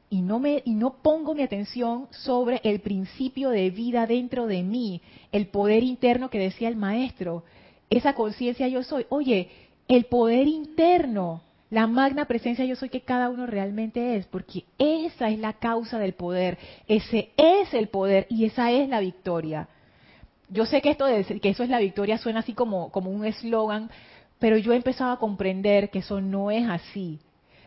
y 0.09 0.21
no 0.23 0.41
me 0.41 0.61
y 0.65 0.73
no 0.73 1.01
pongo 1.01 1.34
mi 1.34 1.41
atención 1.41 2.09
sobre 2.11 2.59
el 2.65 2.82
principio 2.82 3.49
de 3.49 3.69
vida 3.69 4.07
dentro 4.07 4.45
de 4.45 4.61
mí, 4.61 5.01
el 5.32 5.47
poder 5.47 5.84
interno 5.84 6.29
que 6.29 6.38
decía 6.38 6.67
el 6.67 6.75
maestro, 6.75 7.45
esa 7.89 8.13
conciencia 8.13 8.67
yo 8.67 8.84
soy. 8.84 9.05
Oye, 9.07 9.47
el 9.88 10.03
poder 10.07 10.49
interno, 10.49 11.43
la 11.69 11.88
magna 11.88 12.25
presencia 12.25 12.65
yo 12.65 12.75
soy 12.75 12.89
que 12.89 13.05
cada 13.05 13.29
uno 13.29 13.45
realmente 13.45 14.17
es, 14.17 14.25
porque 14.25 14.65
esa 14.77 15.29
es 15.29 15.39
la 15.39 15.53
causa 15.53 15.97
del 15.97 16.11
poder, 16.11 16.57
ese 16.89 17.29
es 17.38 17.73
el 17.73 17.88
poder 17.88 18.27
y 18.29 18.43
esa 18.43 18.69
es 18.69 18.89
la 18.89 18.99
victoria. 18.99 19.69
Yo 20.51 20.65
sé 20.65 20.81
que 20.81 20.91
esto 20.91 21.05
de 21.05 21.15
decir 21.15 21.39
que 21.39 21.49
eso 21.49 21.63
es 21.63 21.69
la 21.69 21.79
victoria 21.79 22.17
suena 22.17 22.41
así 22.41 22.53
como, 22.53 22.91
como 22.91 23.09
un 23.09 23.23
eslogan, 23.25 23.89
pero 24.37 24.57
yo 24.57 24.73
he 24.73 24.75
empezado 24.75 25.11
a 25.11 25.19
comprender 25.19 25.89
que 25.89 25.99
eso 25.99 26.19
no 26.19 26.51
es 26.51 26.67
así. 26.69 27.19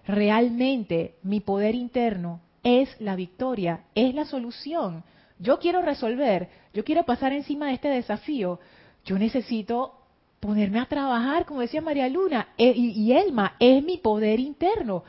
Realmente 0.06 1.14
mi 1.22 1.40
poder 1.40 1.74
interno 1.74 2.40
es 2.62 2.94
la 3.00 3.16
victoria, 3.16 3.84
es 3.94 4.14
la 4.14 4.26
solución. 4.26 5.02
Yo 5.38 5.58
quiero 5.58 5.80
resolver, 5.80 6.50
yo 6.74 6.84
quiero 6.84 7.04
pasar 7.04 7.32
encima 7.32 7.68
de 7.68 7.74
este 7.74 7.88
desafío. 7.88 8.60
Yo 9.06 9.18
necesito 9.18 9.94
ponerme 10.38 10.78
a 10.78 10.86
trabajar, 10.86 11.46
como 11.46 11.60
decía 11.60 11.80
María 11.80 12.08
Luna, 12.10 12.48
e, 12.58 12.72
y 12.76 13.12
Elma, 13.12 13.56
es 13.58 13.82
mi 13.82 13.96
poder 13.96 14.40
interno. 14.40 15.04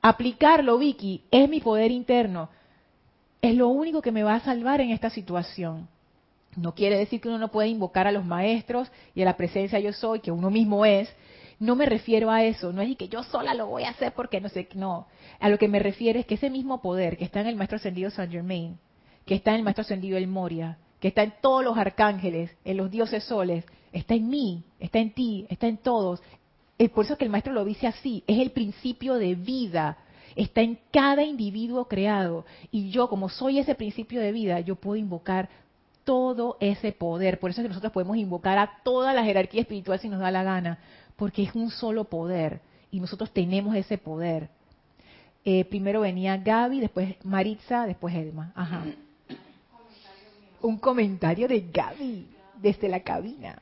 Aplicarlo, 0.00 0.78
Vicky, 0.78 1.22
es 1.32 1.48
mi 1.48 1.60
poder 1.60 1.90
interno. 1.90 2.50
Es 3.42 3.56
lo 3.56 3.68
único 3.68 4.00
que 4.00 4.12
me 4.12 4.22
va 4.22 4.36
a 4.36 4.40
salvar 4.40 4.80
en 4.80 4.90
esta 4.90 5.10
situación. 5.10 5.88
No 6.56 6.74
quiere 6.74 6.98
decir 6.98 7.20
que 7.20 7.28
uno 7.28 7.38
no 7.38 7.50
pueda 7.50 7.68
invocar 7.68 8.06
a 8.06 8.12
los 8.12 8.24
maestros 8.24 8.90
y 9.14 9.22
a 9.22 9.24
la 9.24 9.36
presencia 9.36 9.80
yo 9.80 9.92
soy, 9.92 10.20
que 10.20 10.30
uno 10.30 10.50
mismo 10.50 10.84
es. 10.84 11.08
No 11.58 11.76
me 11.76 11.86
refiero 11.86 12.30
a 12.30 12.44
eso, 12.44 12.72
no 12.72 12.82
es 12.82 12.96
que 12.96 13.08
yo 13.08 13.22
sola 13.22 13.54
lo 13.54 13.66
voy 13.66 13.84
a 13.84 13.90
hacer 13.90 14.12
porque 14.12 14.40
no 14.40 14.48
sé, 14.48 14.68
no. 14.74 15.06
A 15.40 15.48
lo 15.48 15.58
que 15.58 15.68
me 15.68 15.78
refiero 15.78 16.18
es 16.18 16.26
que 16.26 16.34
ese 16.34 16.50
mismo 16.50 16.82
poder 16.82 17.16
que 17.16 17.24
está 17.24 17.40
en 17.40 17.46
el 17.46 17.56
maestro 17.56 17.76
ascendido 17.76 18.10
Saint 18.10 18.32
Germain, 18.32 18.78
que 19.24 19.34
está 19.36 19.50
en 19.50 19.58
el 19.58 19.62
maestro 19.62 19.82
ascendido 19.82 20.18
El 20.18 20.26
Moria, 20.26 20.78
que 21.00 21.08
está 21.08 21.22
en 21.22 21.34
todos 21.40 21.64
los 21.64 21.76
arcángeles, 21.76 22.50
en 22.64 22.76
los 22.76 22.90
dioses 22.90 23.24
soles, 23.24 23.64
está 23.92 24.14
en 24.14 24.28
mí, 24.28 24.64
está 24.80 24.98
en 24.98 25.12
ti, 25.12 25.46
está 25.48 25.68
en 25.68 25.76
todos. 25.76 26.20
Es 26.78 26.90
por 26.90 27.04
eso 27.04 27.16
que 27.16 27.24
el 27.24 27.30
maestro 27.30 27.52
lo 27.52 27.64
dice 27.64 27.86
así, 27.86 28.24
es 28.26 28.38
el 28.38 28.50
principio 28.50 29.14
de 29.14 29.34
vida, 29.34 29.98
está 30.34 30.62
en 30.62 30.78
cada 30.92 31.22
individuo 31.22 31.86
creado. 31.86 32.44
Y 32.70 32.90
yo, 32.90 33.08
como 33.08 33.28
soy 33.28 33.58
ese 33.58 33.74
principio 33.74 34.20
de 34.20 34.32
vida, 34.32 34.60
yo 34.60 34.76
puedo 34.76 34.96
invocar 34.96 35.48
todo 36.04 36.56
ese 36.60 36.92
poder. 36.92 37.40
Por 37.40 37.50
eso 37.50 37.60
es 37.60 37.64
que 37.64 37.68
nosotros 37.68 37.92
podemos 37.92 38.16
invocar 38.16 38.58
a 38.58 38.78
toda 38.82 39.12
la 39.12 39.24
jerarquía 39.24 39.62
espiritual 39.62 39.98
si 39.98 40.08
nos 40.08 40.20
da 40.20 40.30
la 40.30 40.42
gana, 40.42 40.78
porque 41.16 41.42
es 41.42 41.54
un 41.54 41.70
solo 41.70 42.04
poder 42.04 42.60
y 42.90 43.00
nosotros 43.00 43.32
tenemos 43.32 43.74
ese 43.74 43.98
poder. 43.98 44.48
Eh, 45.44 45.64
primero 45.64 46.00
venía 46.00 46.36
Gaby, 46.36 46.80
después 46.80 47.16
Maritza, 47.24 47.86
después 47.86 48.14
Elma. 48.14 48.52
Ajá. 48.54 48.84
Un 50.62 50.78
comentario 50.78 51.48
de 51.48 51.60
Gaby 51.60 52.28
desde 52.62 52.88
la 52.88 53.00
cabina. 53.00 53.60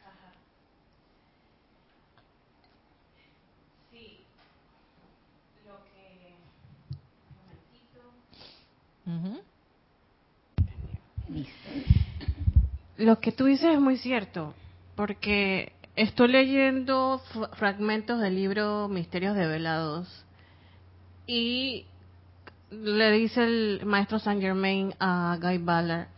Sí. 3.90 4.18
Lo 5.66 5.82
que... 9.34 9.51
lo 12.97 13.20
que 13.20 13.32
tú 13.32 13.47
dices 13.47 13.74
es 13.74 13.80
muy 13.80 13.97
cierto, 13.97 14.55
porque 14.95 15.72
estoy 15.97 16.28
leyendo 16.28 17.20
fragmentos 17.57 18.20
del 18.20 18.36
libro 18.36 18.88
Misterios 18.88 19.36
Develados 19.36 20.24
y 21.26 21.86
le 22.70 23.11
dice 23.12 23.45
el 23.45 23.82
maestro 23.84 24.18
Saint 24.18 24.40
Germain 24.40 24.95
a 24.99 25.38
Guy 25.40 25.59
Ballard 25.59 26.09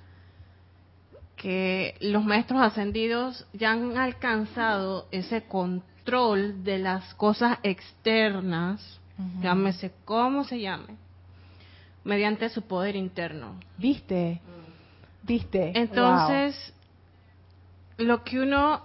que 1.36 1.96
los 2.00 2.24
maestros 2.24 2.60
ascendidos 2.62 3.46
ya 3.52 3.72
han 3.72 3.98
alcanzado 3.98 5.08
ese 5.10 5.42
control 5.42 6.64
de 6.64 6.78
las 6.78 7.12
cosas 7.14 7.58
externas, 7.62 9.00
llámese 9.42 9.92
como 10.04 10.44
se 10.44 10.60
llame, 10.60 10.96
mediante 12.04 12.48
su 12.48 12.62
poder 12.62 12.96
interno. 12.96 13.60
¿Viste? 13.76 14.40
¿Viste? 15.26 15.72
Entonces, 15.74 16.74
lo 17.96 18.22
que 18.24 18.40
uno, 18.40 18.82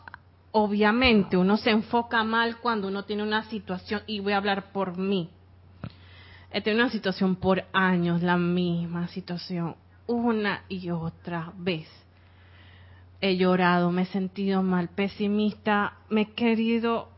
obviamente, 0.52 1.36
uno 1.36 1.58
se 1.58 1.70
enfoca 1.70 2.24
mal 2.24 2.58
cuando 2.58 2.88
uno 2.88 3.04
tiene 3.04 3.24
una 3.24 3.44
situación, 3.50 4.02
y 4.08 4.22
voy 4.22 4.34
a 4.34 4.38
hablar 4.38 4.72
por 4.72 4.98
mí. 4.98 5.30
He 6.52 6.62
tenido 6.62 6.84
una 6.84 6.92
situación 6.92 7.36
por 7.36 7.66
años, 7.74 8.24
la 8.24 8.38
misma 8.38 9.08
situación, 9.10 9.76
una 10.08 10.64
y 10.70 10.90
otra 10.90 11.52
vez. 11.58 11.88
He 13.22 13.36
llorado, 13.36 13.92
me 13.92 14.04
he 14.04 14.06
sentido 14.06 14.64
mal, 14.64 14.88
pesimista, 14.88 15.98
me 16.10 16.22
he 16.22 16.32
querido 16.32 17.10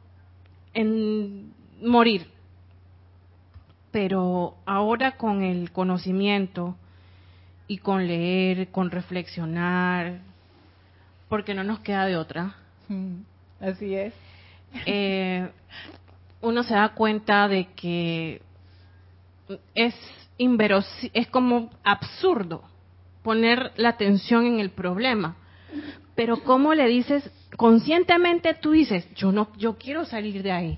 morir. 1.82 2.28
Pero 3.92 4.56
ahora 4.66 5.16
con 5.18 5.44
el 5.44 5.72
conocimiento 5.72 6.76
y 7.72 7.78
con 7.78 8.06
leer, 8.06 8.68
con 8.68 8.92
reflexionar, 8.92 10.20
porque 11.30 11.54
no 11.54 11.64
nos 11.64 11.80
queda 11.80 12.06
de 12.06 12.18
otra. 12.18 12.54
Mm, 12.90 13.22
así 13.62 13.96
es. 13.96 14.14
Eh, 14.86 15.50
uno 16.42 16.64
se 16.64 16.74
da 16.74 16.90
cuenta 16.90 17.48
de 17.48 17.68
que 17.68 18.42
es 19.74 19.96
inverosímil, 20.38 21.12
es 21.14 21.28
como 21.28 21.70
absurdo 21.82 22.62
poner 23.24 23.72
la 23.78 23.88
atención 23.88 24.46
en 24.46 24.60
el 24.60 24.72
problema. 24.72 25.38
Pero 26.14 26.44
¿cómo 26.44 26.74
le 26.74 26.90
dices? 26.90 27.32
Conscientemente 27.56 28.54
tú 28.54 28.72
dices, 28.72 29.08
yo 29.16 29.32
no, 29.32 29.48
yo 29.58 29.78
quiero 29.78 30.04
salir 30.04 30.44
de 30.44 30.52
ahí. 30.52 30.78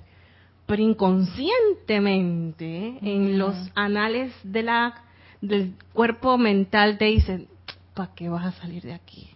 Pero 0.67 0.83
inconscientemente, 0.83 2.99
en 3.01 3.39
los 3.39 3.55
anales 3.73 4.31
de 4.43 4.61
la, 4.61 5.03
del 5.47 5.75
cuerpo 5.93 6.37
mental 6.37 6.97
te 6.97 7.05
dicen, 7.05 7.47
¿para 7.93 8.13
qué 8.13 8.29
vas 8.29 8.45
a 8.45 8.61
salir 8.61 8.83
de 8.83 8.93
aquí? 8.93 9.29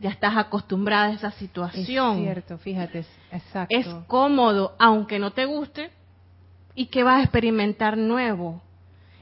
Ya 0.00 0.10
estás 0.10 0.36
acostumbrada 0.36 1.06
a 1.06 1.12
esa 1.12 1.30
situación. 1.32 2.18
Es 2.18 2.22
cierto, 2.22 2.58
fíjate, 2.58 3.04
exacto. 3.32 3.74
Es 3.74 3.86
cómodo, 4.06 4.74
aunque 4.78 5.18
no 5.18 5.32
te 5.32 5.44
guste, 5.44 5.90
¿Y 6.78 6.86
qué 6.86 7.02
vas 7.02 7.18
a 7.18 7.22
experimentar 7.24 7.98
nuevo? 7.98 8.62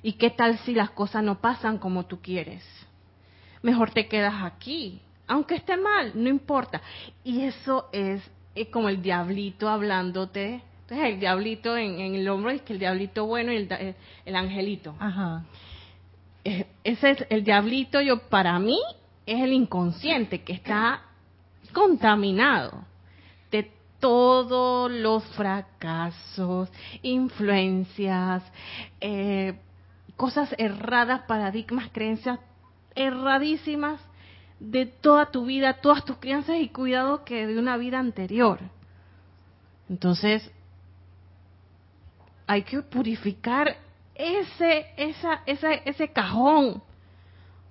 ¿Y 0.03 0.13
qué 0.13 0.29
tal 0.29 0.59
si 0.59 0.75
las 0.75 0.91
cosas 0.91 1.23
no 1.23 1.41
pasan 1.41 1.79
como 1.79 2.05
tú 2.05 2.21
quieres? 2.21 2.63
Mejor 3.63 3.93
te 3.93 4.09
quedas 4.09 4.45
aquí, 4.45 5.01
aunque 5.27 5.55
esté 5.55 5.79
mal, 5.79 6.13
no 6.15 6.29
importa. 6.29 6.83
Y 7.25 7.45
eso 7.47 7.89
es, 7.93 8.21
como 8.71 8.91
el 8.91 9.01
diablito 9.01 9.71
hablándote. 9.71 10.61
Entonces 10.89 11.15
el 11.15 11.21
diablito 11.21 11.77
en, 11.77 12.15
el 12.15 12.29
hombro 12.29 12.51
es 12.51 12.63
que 12.63 12.73
el 12.73 12.79
diablito 12.79 13.27
bueno 13.27 13.53
y 13.53 13.57
el, 13.57 13.95
el 14.25 14.37
angelito. 14.37 14.95
Ajá. 14.99 15.45
Eh, 16.45 16.67
ese 16.85 17.11
es 17.11 17.27
el 17.29 17.43
diablito, 17.43 18.01
yo 18.01 18.29
para 18.29 18.59
mí 18.59 18.79
es 19.27 19.43
el 19.43 19.53
inconsciente 19.53 20.43
que 20.43 20.53
está 20.53 21.03
contaminado 21.73 22.85
todos 24.01 24.91
los 24.91 25.25
fracasos, 25.35 26.71
influencias, 27.03 28.43
eh, 29.01 29.59
cosas 30.17 30.55
erradas, 30.59 31.23
paradigmas, 31.23 31.91
creencias 31.93 32.39
erradísimas 32.95 34.01
de 34.59 34.87
toda 34.87 35.31
tu 35.31 35.45
vida, 35.45 35.81
todas 35.81 36.05
tus 36.05 36.17
crianzas 36.17 36.57
y 36.61 36.69
cuidado 36.69 37.25
que 37.25 37.47
de 37.47 37.59
una 37.59 37.77
vida 37.77 37.99
anterior. 37.99 38.61
Entonces, 39.89 40.51
hay 42.47 42.63
que 42.63 42.83
purificar 42.83 43.77
ese, 44.15 44.87
esa, 44.97 45.43
esa, 45.47 45.73
ese 45.73 46.09
cajón, 46.09 46.83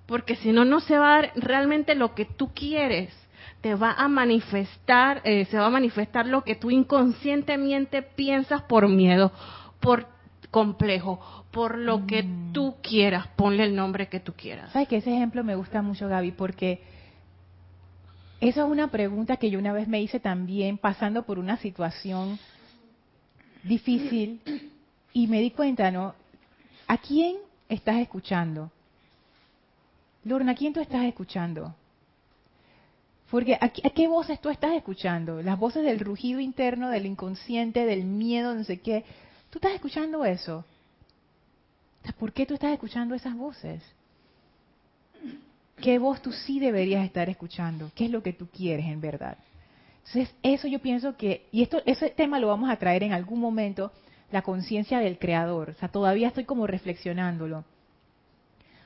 porque 0.06 0.36
si 0.36 0.52
no, 0.52 0.64
no 0.64 0.80
se 0.80 0.96
va 0.98 1.08
a 1.08 1.22
dar 1.22 1.32
realmente 1.36 1.94
lo 1.94 2.14
que 2.14 2.24
tú 2.24 2.52
quieres 2.54 3.12
te 3.60 3.74
va 3.74 3.92
a 3.92 4.06
manifestar, 4.06 5.20
eh, 5.24 5.44
se 5.46 5.58
va 5.58 5.66
a 5.66 5.70
manifestar 5.70 6.26
lo 6.26 6.44
que 6.44 6.54
tú 6.54 6.70
inconscientemente 6.70 8.02
piensas 8.02 8.62
por 8.62 8.88
miedo, 8.88 9.32
por 9.80 10.06
complejo, 10.50 11.20
por 11.50 11.76
lo 11.76 12.06
que 12.06 12.22
mm. 12.22 12.52
tú 12.52 12.76
quieras, 12.82 13.26
ponle 13.34 13.64
el 13.64 13.74
nombre 13.74 14.08
que 14.08 14.20
tú 14.20 14.34
quieras. 14.34 14.70
¿Sabes 14.72 14.88
que 14.88 14.98
ese 14.98 15.12
ejemplo 15.14 15.42
me 15.42 15.56
gusta 15.56 15.82
mucho, 15.82 16.06
Gaby? 16.06 16.32
Porque 16.32 16.82
esa 18.40 18.64
es 18.64 18.70
una 18.70 18.88
pregunta 18.88 19.38
que 19.38 19.50
yo 19.50 19.58
una 19.58 19.72
vez 19.72 19.88
me 19.88 20.00
hice 20.00 20.20
también 20.20 20.78
pasando 20.78 21.24
por 21.24 21.38
una 21.38 21.56
situación 21.56 22.38
difícil 23.66 24.40
y 25.12 25.26
me 25.26 25.40
di 25.40 25.50
cuenta, 25.50 25.90
¿no? 25.90 26.14
¿A 26.86 26.98
quién 26.98 27.36
estás 27.68 27.96
escuchando? 27.96 28.70
Lorna, 30.24 30.52
¿a 30.52 30.54
quién 30.54 30.72
tú 30.72 30.80
estás 30.80 31.04
escuchando? 31.04 31.74
Porque 33.30 33.58
¿a, 33.60 33.68
qué 33.68 34.08
voces 34.08 34.40
tú 34.40 34.50
estás 34.50 34.72
escuchando? 34.72 35.42
Las 35.42 35.58
voces 35.58 35.84
del 35.84 35.98
rugido 36.00 36.38
interno, 36.40 36.90
del 36.90 37.06
inconsciente, 37.06 37.84
del 37.84 38.04
miedo, 38.04 38.54
no 38.54 38.64
sé 38.64 38.80
qué. 38.80 39.04
¿Tú 39.50 39.58
estás 39.58 39.72
escuchando 39.74 40.24
eso? 40.24 40.64
¿Por 42.18 42.32
qué 42.32 42.46
tú 42.46 42.54
estás 42.54 42.72
escuchando 42.72 43.14
esas 43.14 43.36
voces? 43.36 43.82
¿Qué 45.80 45.98
voz 45.98 46.22
tú 46.22 46.32
sí 46.32 46.60
deberías 46.60 47.04
estar 47.04 47.28
escuchando? 47.28 47.90
¿Qué 47.94 48.06
es 48.06 48.10
lo 48.10 48.22
que 48.22 48.32
tú 48.32 48.46
quieres 48.46 48.86
en 48.86 49.00
verdad? 49.00 49.36
Entonces, 50.06 50.34
eso 50.42 50.68
yo 50.68 50.78
pienso 50.78 51.16
que, 51.16 51.48
y 51.52 51.62
esto, 51.62 51.82
ese 51.84 52.10
tema 52.10 52.38
lo 52.38 52.48
vamos 52.48 52.70
a 52.70 52.76
traer 52.76 53.02
en 53.02 53.12
algún 53.12 53.40
momento, 53.40 53.92
la 54.30 54.42
conciencia 54.42 54.98
del 54.98 55.18
creador. 55.18 55.70
O 55.70 55.74
sea, 55.74 55.88
todavía 55.88 56.28
estoy 56.28 56.44
como 56.44 56.66
reflexionándolo. 56.66 57.64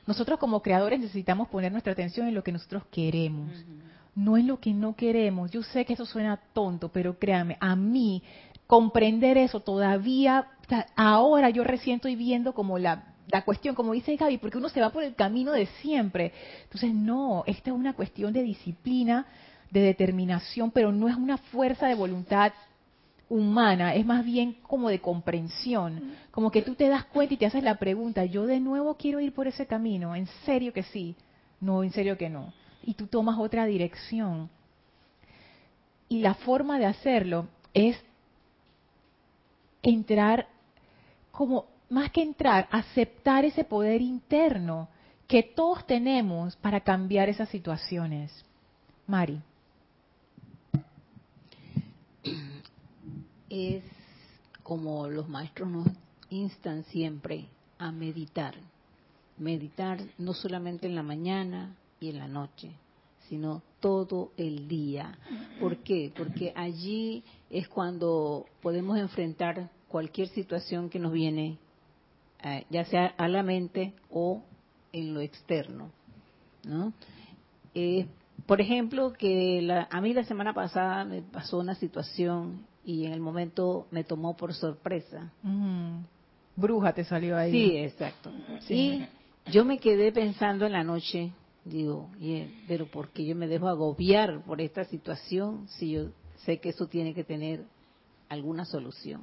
Nosotros 0.06 0.38
como 0.38 0.62
creadores 0.62 0.98
necesitamos 0.98 1.48
poner 1.48 1.72
nuestra 1.72 1.92
atención 1.92 2.26
en 2.26 2.34
lo 2.34 2.42
que 2.42 2.52
nosotros 2.52 2.84
queremos 2.90 3.50
no 4.14 4.36
es 4.36 4.44
lo 4.44 4.60
que 4.60 4.72
no 4.72 4.94
queremos. 4.94 5.50
Yo 5.50 5.62
sé 5.62 5.84
que 5.84 5.94
eso 5.94 6.06
suena 6.06 6.38
tonto, 6.52 6.88
pero 6.88 7.18
créame, 7.18 7.56
a 7.60 7.76
mí 7.76 8.22
comprender 8.66 9.36
eso 9.36 9.60
todavía, 9.60 10.48
ahora 10.94 11.50
yo 11.50 11.64
recién 11.64 11.96
estoy 11.96 12.14
viendo 12.14 12.54
como 12.54 12.78
la, 12.78 13.14
la 13.32 13.44
cuestión, 13.44 13.74
como 13.74 13.92
dice 13.92 14.14
Gaby, 14.14 14.38
porque 14.38 14.58
uno 14.58 14.68
se 14.68 14.80
va 14.80 14.90
por 14.90 15.02
el 15.02 15.14
camino 15.14 15.52
de 15.52 15.66
siempre. 15.82 16.32
Entonces, 16.64 16.94
no, 16.94 17.42
esta 17.46 17.70
es 17.70 17.76
una 17.76 17.94
cuestión 17.94 18.32
de 18.32 18.42
disciplina, 18.42 19.26
de 19.70 19.80
determinación, 19.80 20.70
pero 20.70 20.92
no 20.92 21.08
es 21.08 21.16
una 21.16 21.36
fuerza 21.36 21.86
de 21.86 21.94
voluntad 21.94 22.52
humana, 23.28 23.94
es 23.94 24.04
más 24.04 24.24
bien 24.24 24.56
como 24.62 24.88
de 24.88 25.00
comprensión, 25.00 26.14
como 26.32 26.50
que 26.50 26.62
tú 26.62 26.74
te 26.74 26.88
das 26.88 27.04
cuenta 27.04 27.34
y 27.34 27.36
te 27.36 27.46
haces 27.46 27.62
la 27.62 27.78
pregunta, 27.78 28.24
yo 28.24 28.46
de 28.46 28.58
nuevo 28.58 28.96
quiero 28.96 29.20
ir 29.20 29.32
por 29.32 29.46
ese 29.46 29.66
camino, 29.66 30.16
en 30.16 30.26
serio 30.44 30.72
que 30.72 30.82
sí, 30.82 31.14
no, 31.60 31.84
en 31.84 31.92
serio 31.92 32.18
que 32.18 32.28
no 32.28 32.52
y 32.82 32.94
tú 32.94 33.06
tomas 33.06 33.38
otra 33.38 33.66
dirección. 33.66 34.50
Y 36.08 36.20
la 36.20 36.34
forma 36.34 36.78
de 36.78 36.86
hacerlo 36.86 37.48
es 37.72 37.96
entrar 39.82 40.48
como, 41.30 41.66
más 41.88 42.10
que 42.10 42.22
entrar, 42.22 42.68
aceptar 42.70 43.44
ese 43.44 43.64
poder 43.64 44.02
interno 44.02 44.88
que 45.26 45.42
todos 45.42 45.86
tenemos 45.86 46.56
para 46.56 46.80
cambiar 46.80 47.28
esas 47.28 47.48
situaciones. 47.48 48.44
Mari. 49.06 49.40
Es 53.50 53.84
como 54.62 55.06
los 55.08 55.28
maestros 55.28 55.68
nos 55.68 55.88
instan 56.30 56.84
siempre 56.84 57.48
a 57.78 57.92
meditar. 57.92 58.54
Meditar 59.36 60.00
no 60.16 60.32
solamente 60.32 60.86
en 60.86 60.94
la 60.94 61.02
mañana, 61.02 61.74
y 62.00 62.08
en 62.08 62.18
la 62.18 62.26
noche, 62.26 62.70
sino 63.28 63.62
todo 63.78 64.32
el 64.36 64.66
día. 64.66 65.16
¿Por 65.60 65.76
qué? 65.78 66.12
Porque 66.16 66.52
allí 66.56 67.22
es 67.50 67.68
cuando 67.68 68.46
podemos 68.62 68.98
enfrentar 68.98 69.70
cualquier 69.88 70.28
situación 70.28 70.88
que 70.88 70.98
nos 70.98 71.12
viene, 71.12 71.58
eh, 72.42 72.64
ya 72.70 72.84
sea 72.86 73.06
a 73.18 73.28
la 73.28 73.42
mente 73.42 73.92
o 74.10 74.42
en 74.92 75.14
lo 75.14 75.20
externo. 75.20 75.90
¿no? 76.64 76.92
Eh, 77.74 78.06
por 78.46 78.60
ejemplo, 78.60 79.12
que 79.12 79.60
la, 79.62 79.86
a 79.90 80.00
mí 80.00 80.14
la 80.14 80.24
semana 80.24 80.54
pasada 80.54 81.04
me 81.04 81.22
pasó 81.22 81.58
una 81.58 81.74
situación 81.74 82.66
y 82.84 83.06
en 83.06 83.12
el 83.12 83.20
momento 83.20 83.86
me 83.90 84.04
tomó 84.04 84.36
por 84.36 84.54
sorpresa. 84.54 85.32
Bruja 86.56 86.92
te 86.92 87.04
salió 87.04 87.36
ahí. 87.36 87.52
Sí, 87.52 87.76
exacto. 87.76 88.30
Y 88.68 89.04
yo 89.50 89.64
me 89.64 89.78
quedé 89.78 90.12
pensando 90.12 90.66
en 90.66 90.72
la 90.72 90.84
noche 90.84 91.32
digo, 91.64 92.08
pero 92.66 92.86
¿por 92.86 93.08
qué 93.10 93.24
yo 93.24 93.36
me 93.36 93.46
dejo 93.46 93.68
agobiar 93.68 94.42
por 94.44 94.60
esta 94.60 94.84
situación 94.84 95.66
si 95.68 95.92
yo 95.92 96.06
sé 96.44 96.58
que 96.58 96.70
eso 96.70 96.86
tiene 96.86 97.14
que 97.14 97.24
tener 97.24 97.64
alguna 98.28 98.64
solución? 98.64 99.20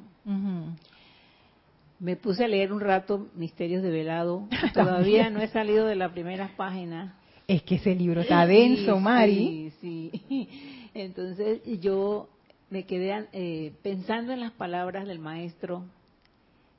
Me 2.00 2.16
puse 2.16 2.46
a 2.46 2.48
leer 2.48 2.72
un 2.72 2.80
rato 2.80 3.28
Misterios 3.36 3.82
de 3.82 3.90
Velado. 3.90 4.48
Todavía 4.74 5.30
no 5.30 5.42
he 5.42 5.48
salido 5.48 5.86
de 5.86 5.96
la 5.96 6.12
primera 6.12 6.52
página. 6.56 7.18
Es 7.48 7.64
que 7.64 7.76
ese 7.76 7.96
libro 7.96 8.22
está 8.22 8.46
denso, 8.46 9.00
Mari. 9.00 9.72
Sí, 9.82 10.12
sí. 10.28 10.50
Entonces 10.94 11.62
yo 11.80 12.30
me 12.70 12.86
quedé 12.86 13.28
eh, 13.32 13.74
pensando 13.82 14.34
en 14.34 14.42
las 14.42 14.52
palabras 14.52 15.08
del 15.08 15.20
maestro 15.20 15.86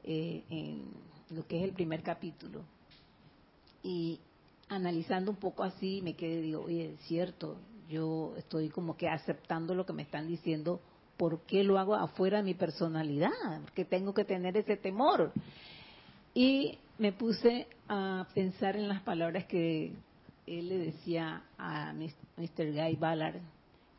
eh, 0.04 0.42
en 0.50 0.82
lo 1.30 1.46
que 1.46 1.58
es 1.58 1.64
el 1.64 1.72
primer 1.72 2.02
capítulo. 2.02 2.62
Y 3.82 4.20
analizando 4.68 5.30
un 5.30 5.36
poco 5.36 5.62
así, 5.62 6.00
me 6.02 6.14
quedé, 6.14 6.42
digo, 6.42 6.62
oye, 6.62 6.94
es 6.94 7.00
cierto, 7.06 7.56
yo 7.88 8.34
estoy 8.36 8.68
como 8.68 8.96
que 8.96 9.08
aceptando 9.08 9.74
lo 9.74 9.86
que 9.86 9.94
me 9.94 10.02
están 10.02 10.28
diciendo, 10.28 10.80
¿por 11.16 11.40
qué 11.42 11.64
lo 11.64 11.78
hago 11.78 11.94
afuera 11.94 12.38
de 12.38 12.44
mi 12.44 12.54
personalidad? 12.54 13.30
Porque 13.62 13.84
tengo 13.84 14.12
que 14.12 14.24
tener 14.24 14.56
ese 14.56 14.76
temor. 14.76 15.32
Y 16.34 16.78
me 16.98 17.12
puse 17.12 17.66
a 17.88 18.26
pensar 18.34 18.76
en 18.76 18.88
las 18.88 19.02
palabras 19.02 19.46
que 19.46 19.92
él 20.46 20.68
le 20.68 20.78
decía 20.78 21.42
a 21.56 21.92
Mr. 21.92 22.72
Guy 22.72 22.96
Ballard 22.96 23.40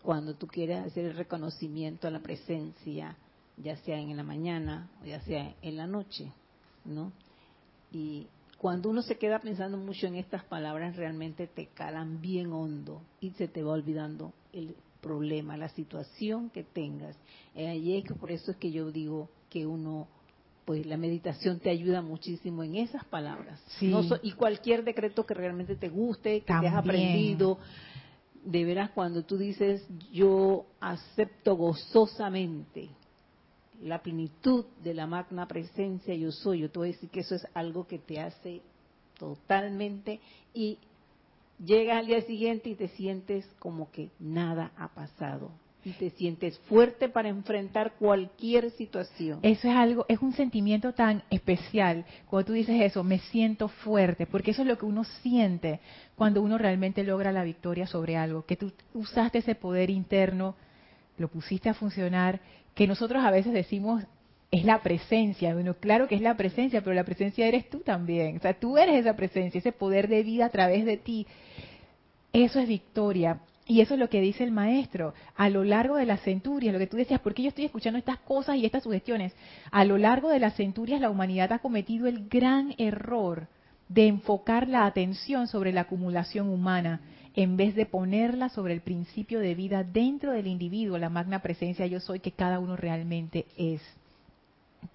cuando 0.02 0.36
tú 0.36 0.47
quieres 0.47 0.86
hacer 0.86 1.06
el 1.06 1.16
reconocimiento 1.16 2.08
a 2.08 2.12
la 2.12 2.20
presencia, 2.20 3.18
ya 3.58 3.76
sea 3.78 4.00
en 4.00 4.16
la 4.16 4.24
mañana 4.24 4.89
o 5.02 5.06
ya 5.06 5.20
sea 5.22 5.54
en 5.62 5.78
la 5.78 5.88
noche, 5.88 6.32
¿no? 6.86 7.12
Y 7.91 8.28
cuando 8.58 8.89
uno 8.89 9.02
se 9.02 9.18
queda 9.18 9.39
pensando 9.39 9.78
mucho 9.78 10.08
en 10.08 10.16
estas 10.16 10.43
palabras, 10.43 10.95
realmente 10.95 11.47
te 11.47 11.68
calan 11.68 12.22
bien 12.22 12.52
hondo 12.52 13.02
y 13.22 13.32
se 13.32 13.47
te 13.47 13.64
va 13.64 13.72
olvidando 13.74 14.34
el 14.54 14.76
problema, 15.02 15.58
la 15.58 15.70
situación 15.70 16.50
que 16.50 16.64
tengas. 16.64 17.16
Eh, 17.56 18.04
por 18.20 18.32
eso 18.32 18.52
es 18.52 18.58
que 18.58 18.72
yo 18.72 18.91
digo 18.91 19.30
que 19.50 19.66
uno, 19.66 20.08
pues 20.66 20.86
la 20.86 20.97
meditación 20.97 21.60
te 21.60 21.70
ayuda 21.70 22.02
muchísimo 22.02 22.64
en 22.64 22.76
esas 22.76 23.06
palabras. 23.06 23.62
y 24.24 24.32
cualquier 24.34 24.84
decreto 24.84 25.26
que 25.26 25.34
realmente 25.34 25.76
te 25.76 25.89
guste, 25.89 26.41
que 26.41 26.47
te 26.47 26.68
has 26.68 26.76
aprendido, 26.76 27.60
de 28.44 28.66
veras 28.66 28.92
cuando 28.92 29.24
tú 29.24 29.38
dices 29.38 29.86
yo 30.12 30.66
acepto 30.80 31.56
gozosamente 31.56 32.90
la 33.82 34.02
plenitud 34.02 34.66
de 34.84 34.94
la 34.94 35.08
magna 35.08 35.48
presencia 35.48 36.14
yo 36.16 36.32
soy, 36.32 36.60
yo 36.60 36.72
te 36.72 36.80
voy 36.80 36.90
a 36.90 36.92
decir 36.92 37.10
que 37.10 37.22
eso 37.22 37.36
es 37.36 37.48
algo 37.54 37.88
que 37.88 38.00
te 38.00 38.20
hace 38.20 38.62
totalmente 39.18 40.20
y 40.54 40.78
llegas 41.64 42.00
al 42.00 42.08
día 42.08 42.22
siguiente 42.22 42.70
y 42.70 42.76
te 42.76 42.88
sientes 42.90 43.46
como 43.60 43.92
que 43.92 44.10
nada 44.20 44.72
ha 44.78 44.90
pasado 44.90 45.52
y 45.84 45.91
te 45.91 46.09
sientes 46.11 46.59
fuerte 46.67 47.09
para 47.09 47.30
enfrentar 47.30 47.93
cualquier 47.97 48.71
situación. 48.71 49.39
Eso 49.43 49.69
es 49.69 49.75
algo, 49.75 50.05
es 50.09 50.19
un 50.19 50.34
sentimiento 50.34 50.93
tan 50.93 51.23
especial. 51.30 52.05
Cuando 52.30 52.47
tú 52.47 52.53
dices 52.53 52.82
eso, 52.82 53.03
me 53.03 53.19
siento 53.19 53.69
fuerte, 53.69 54.25
porque 54.25 54.51
eso 54.51 54.63
es 54.63 54.67
lo 54.67 54.77
que 54.77 54.86
uno 54.86 55.03
siente 55.03 55.80
cuando 56.15 56.41
uno 56.41 56.57
realmente 56.57 57.03
logra 57.03 57.32
la 57.32 57.43
victoria 57.43 57.88
sobre 57.88 58.17
algo, 58.17 58.45
que 58.45 58.57
tú 58.57 58.73
usaste 58.93 59.39
ese 59.39 59.55
poder 59.55 59.89
interno, 59.89 60.55
lo 61.17 61.30
pusiste 61.30 61.69
a 61.69 61.73
funcionar, 61.73 62.41
que 62.75 62.88
nosotros 62.88 63.23
a 63.23 63.32
veces 63.32 63.53
decimos 63.53 64.03
es 64.51 64.65
la 64.65 64.82
presencia. 64.82 65.53
Bueno, 65.53 65.75
claro 65.75 66.07
que 66.07 66.15
es 66.15 66.21
la 66.21 66.36
presencia, 66.36 66.82
pero 66.82 66.95
la 66.95 67.03
presencia 67.03 67.47
eres 67.47 67.69
tú 67.69 67.80
también. 67.80 68.38
O 68.38 68.39
sea, 68.39 68.53
tú 68.53 68.77
eres 68.77 68.95
esa 68.95 69.15
presencia, 69.15 69.59
ese 69.59 69.71
poder 69.71 70.07
de 70.07 70.23
vida 70.23 70.45
a 70.45 70.49
través 70.49 70.86
de 70.86 70.97
ti. 70.97 71.27
Eso 72.34 72.59
es 72.59 72.67
victoria. 72.67 73.41
Y 73.70 73.82
eso 73.82 73.93
es 73.93 73.99
lo 73.99 74.09
que 74.09 74.20
dice 74.20 74.43
el 74.43 74.49
maestro. 74.49 75.13
A 75.36 75.47
lo 75.47 75.63
largo 75.63 75.95
de 75.95 76.07
las 76.07 76.22
centurias, 76.22 76.74
lo 76.74 76.80
que 76.80 76.88
tú 76.88 76.97
decías, 76.97 77.22
¿por 77.22 77.36
qué 77.36 77.43
yo 77.43 77.49
estoy 77.49 77.65
escuchando 77.65 77.99
estas 77.99 78.17
cosas 78.17 78.55
y 78.55 78.65
estas 78.65 78.82
sugestiones? 78.82 79.32
A 79.70 79.86
lo 79.86 79.99
largo 79.99 80.30
de 80.30 80.39
las 80.39 80.55
centurias 80.55 80.99
la 80.99 81.11
humanidad 81.11 81.53
ha 81.53 81.59
cometido 81.59 82.07
el 82.07 82.28
gran 82.30 82.74
error 82.80 83.47
de 83.88 84.07
enfocar 84.07 84.67
la 84.67 84.88
atención 84.88 85.45
sobre 85.45 85.72
la 85.72 85.82
acumulación 85.82 86.49
humana 86.49 87.01
en 87.36 87.57
vez 87.57 87.76
de 87.76 87.86
ponerla 87.86 88.49
sobre 88.49 88.74
el 88.74 88.82
principio 88.82 89.39
de 89.39 89.53
vida 89.53 89.84
dentro 89.84 90.32
del 90.32 90.47
individuo, 90.47 90.97
la 90.97 91.11
magna 91.11 91.43
presencia 91.43 91.86
yo 91.86 91.99
soy 91.99 92.22
que 92.22 92.32
cada 92.32 92.57
uno 92.57 92.76
realmente 92.76 93.45
es. 93.55 93.84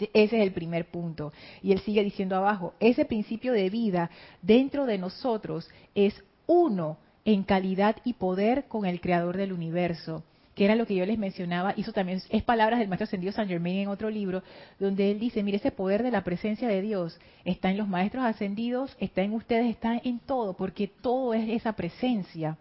Ese 0.00 0.36
es 0.36 0.42
el 0.42 0.52
primer 0.52 0.86
punto. 0.86 1.32
Y 1.62 1.70
él 1.70 1.78
sigue 1.78 2.02
diciendo 2.02 2.34
abajo, 2.34 2.74
ese 2.80 3.04
principio 3.04 3.52
de 3.52 3.70
vida 3.70 4.10
dentro 4.42 4.84
de 4.84 4.98
nosotros 4.98 5.70
es 5.94 6.20
uno 6.48 6.98
en 7.24 7.42
calidad 7.42 7.96
y 8.04 8.14
poder 8.14 8.64
con 8.68 8.84
el 8.84 9.00
creador 9.00 9.36
del 9.36 9.52
universo, 9.52 10.22
que 10.54 10.64
era 10.64 10.76
lo 10.76 10.86
que 10.86 10.94
yo 10.94 11.06
les 11.06 11.18
mencionaba, 11.18 11.74
y 11.76 11.80
eso 11.80 11.92
también 11.92 12.22
es 12.28 12.42
palabras 12.42 12.78
del 12.78 12.88
maestro 12.88 13.04
ascendido 13.04 13.32
San 13.32 13.48
Germain 13.48 13.78
en 13.78 13.88
otro 13.88 14.10
libro, 14.10 14.42
donde 14.78 15.10
él 15.10 15.18
dice, 15.18 15.42
mire, 15.42 15.56
ese 15.56 15.72
poder 15.72 16.02
de 16.02 16.10
la 16.10 16.22
presencia 16.22 16.68
de 16.68 16.82
Dios 16.82 17.18
está 17.44 17.70
en 17.70 17.78
los 17.78 17.88
maestros 17.88 18.24
ascendidos, 18.24 18.96
está 19.00 19.22
en 19.22 19.32
ustedes, 19.32 19.70
está 19.70 20.00
en 20.04 20.20
todo, 20.20 20.54
porque 20.54 20.86
todo 20.86 21.34
es 21.34 21.48
esa 21.48 21.72
presencia. 21.72 22.56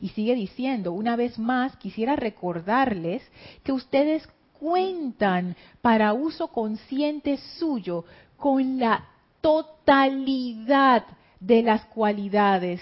Y 0.00 0.10
sigue 0.10 0.34
diciendo, 0.34 0.92
una 0.92 1.16
vez 1.16 1.38
más, 1.38 1.76
quisiera 1.76 2.14
recordarles 2.14 3.22
que 3.64 3.72
ustedes 3.72 4.28
cuentan 4.58 5.56
para 5.82 6.12
uso 6.12 6.48
consciente 6.48 7.38
suyo 7.58 8.04
con 8.36 8.78
la 8.78 9.08
totalidad 9.40 11.04
de 11.40 11.62
las 11.62 11.84
cualidades 11.86 12.80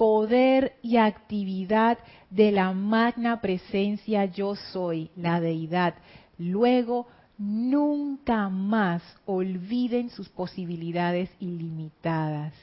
poder 0.00 0.78
y 0.80 0.96
actividad 0.96 1.98
de 2.30 2.52
la 2.52 2.72
magna 2.72 3.42
presencia 3.42 4.24
yo 4.24 4.56
soy, 4.56 5.10
la 5.14 5.42
deidad. 5.42 5.92
Luego, 6.38 7.06
nunca 7.36 8.48
más 8.48 9.02
olviden 9.26 10.08
sus 10.08 10.30
posibilidades 10.30 11.28
ilimitadas. 11.38 12.54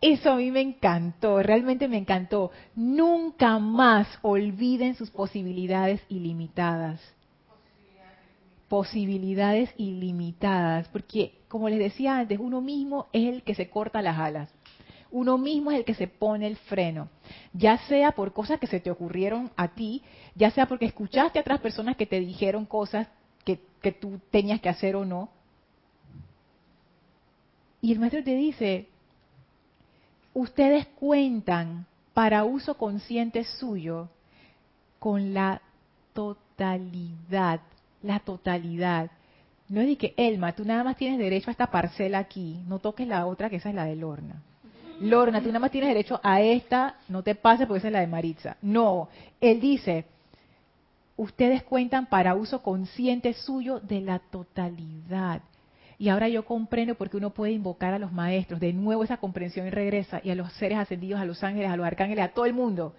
Eso 0.00 0.32
a 0.32 0.36
mí 0.36 0.50
me 0.50 0.62
encantó, 0.62 1.42
realmente 1.42 1.86
me 1.86 1.98
encantó. 1.98 2.50
Nunca 2.74 3.58
más 3.58 4.08
olviden 4.22 4.94
sus 4.94 5.10
posibilidades 5.10 6.00
ilimitadas. 6.08 6.98
Posibilidades 8.68 9.68
ilimitadas, 9.76 10.88
porque 10.88 11.34
como 11.46 11.68
les 11.68 11.78
decía 11.78 12.16
antes, 12.16 12.38
uno 12.40 12.62
mismo 12.62 13.08
es 13.12 13.34
el 13.34 13.42
que 13.42 13.54
se 13.54 13.68
corta 13.68 14.00
las 14.00 14.16
alas 14.16 14.57
uno 15.10 15.38
mismo 15.38 15.70
es 15.70 15.78
el 15.78 15.84
que 15.84 15.94
se 15.94 16.06
pone 16.06 16.46
el 16.46 16.56
freno, 16.56 17.08
ya 17.52 17.78
sea 17.88 18.12
por 18.12 18.32
cosas 18.32 18.60
que 18.60 18.66
se 18.66 18.80
te 18.80 18.90
ocurrieron 18.90 19.50
a 19.56 19.68
ti, 19.68 20.02
ya 20.34 20.50
sea 20.50 20.66
porque 20.66 20.86
escuchaste 20.86 21.38
a 21.38 21.42
otras 21.42 21.60
personas 21.60 21.96
que 21.96 22.06
te 22.06 22.20
dijeron 22.20 22.66
cosas 22.66 23.08
que, 23.44 23.92
tú 23.92 24.20
tenías 24.30 24.60
que 24.60 24.68
hacer 24.68 24.96
o 24.96 25.04
no. 25.04 25.30
Y 27.80 27.92
el 27.92 28.00
maestro 28.00 28.22
te 28.22 28.34
dice, 28.34 28.88
ustedes 30.34 30.86
cuentan 30.98 31.86
para 32.12 32.44
uso 32.44 32.76
consciente 32.76 33.44
suyo 33.44 34.08
con 34.98 35.32
la 35.32 35.62
totalidad, 36.12 37.60
la 38.02 38.18
totalidad. 38.20 39.10
No 39.68 39.80
es 39.80 39.86
de 39.86 39.96
que, 39.96 40.14
Elma, 40.16 40.52
tú 40.52 40.64
nada 40.64 40.82
más 40.82 40.96
tienes 40.96 41.18
derecho 41.18 41.50
a 41.50 41.52
esta 41.52 41.70
parcela 41.70 42.18
aquí, 42.18 42.60
no 42.66 42.78
toques 42.80 43.06
la 43.06 43.26
otra 43.26 43.48
que 43.48 43.56
esa 43.56 43.68
es 43.68 43.74
la 43.74 43.84
de 43.84 43.96
Lorna. 43.96 44.42
Lorna, 45.00 45.40
tú 45.40 45.46
nada 45.48 45.60
más 45.60 45.70
tienes 45.70 45.88
derecho 45.88 46.20
a 46.22 46.40
esta, 46.40 46.96
no 47.08 47.22
te 47.22 47.34
pases 47.34 47.66
porque 47.66 47.78
esa 47.78 47.88
es 47.88 47.92
la 47.92 48.00
de 48.00 48.08
Maritza. 48.08 48.56
No, 48.62 49.08
él 49.40 49.60
dice, 49.60 50.06
ustedes 51.16 51.62
cuentan 51.62 52.06
para 52.06 52.34
uso 52.34 52.62
consciente 52.62 53.32
suyo 53.32 53.78
de 53.80 54.00
la 54.00 54.18
totalidad. 54.18 55.42
Y 55.98 56.08
ahora 56.08 56.28
yo 56.28 56.44
comprendo 56.44 56.96
por 56.96 57.10
qué 57.10 57.16
uno 57.16 57.30
puede 57.30 57.52
invocar 57.52 57.94
a 57.94 57.98
los 57.98 58.12
maestros, 58.12 58.60
de 58.60 58.72
nuevo 58.72 59.04
esa 59.04 59.18
comprensión 59.18 59.70
regresa, 59.70 60.20
y 60.22 60.30
a 60.30 60.34
los 60.34 60.52
seres 60.54 60.78
ascendidos, 60.78 61.20
a 61.20 61.24
los 61.24 61.42
ángeles, 61.44 61.70
a 61.70 61.76
los 61.76 61.86
arcángeles, 61.86 62.24
a 62.24 62.28
todo 62.28 62.46
el 62.46 62.52
mundo, 62.52 62.94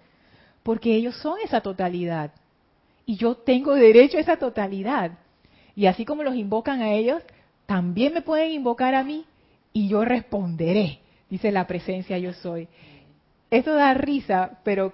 porque 0.62 0.94
ellos 0.94 1.16
son 1.16 1.38
esa 1.44 1.60
totalidad. 1.60 2.32
Y 3.04 3.16
yo 3.16 3.36
tengo 3.36 3.74
derecho 3.74 4.16
a 4.16 4.20
esa 4.20 4.36
totalidad. 4.36 5.12
Y 5.74 5.86
así 5.86 6.04
como 6.04 6.22
los 6.22 6.34
invocan 6.34 6.80
a 6.80 6.92
ellos, 6.92 7.22
también 7.66 8.14
me 8.14 8.22
pueden 8.22 8.52
invocar 8.52 8.94
a 8.94 9.04
mí 9.04 9.24
y 9.72 9.88
yo 9.88 10.04
responderé 10.04 11.00
dice 11.30 11.52
la 11.52 11.66
presencia 11.66 12.18
yo 12.18 12.32
soy. 12.32 12.68
Esto 13.50 13.74
da 13.74 13.94
risa, 13.94 14.58
pero 14.64 14.92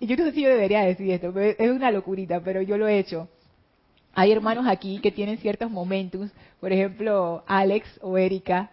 yo 0.00 0.16
no 0.16 0.24
sé 0.24 0.32
si 0.32 0.42
yo 0.42 0.48
debería 0.48 0.82
decir 0.82 1.10
esto, 1.10 1.36
es 1.38 1.70
una 1.70 1.90
locurita, 1.90 2.40
pero 2.40 2.62
yo 2.62 2.78
lo 2.78 2.86
he 2.86 2.98
hecho. 2.98 3.28
Hay 4.14 4.32
hermanos 4.32 4.66
aquí 4.68 5.00
que 5.00 5.12
tienen 5.12 5.38
ciertos 5.38 5.70
momentos, 5.70 6.30
por 6.60 6.72
ejemplo, 6.72 7.44
Alex 7.46 7.98
o 8.02 8.16
Erika, 8.16 8.70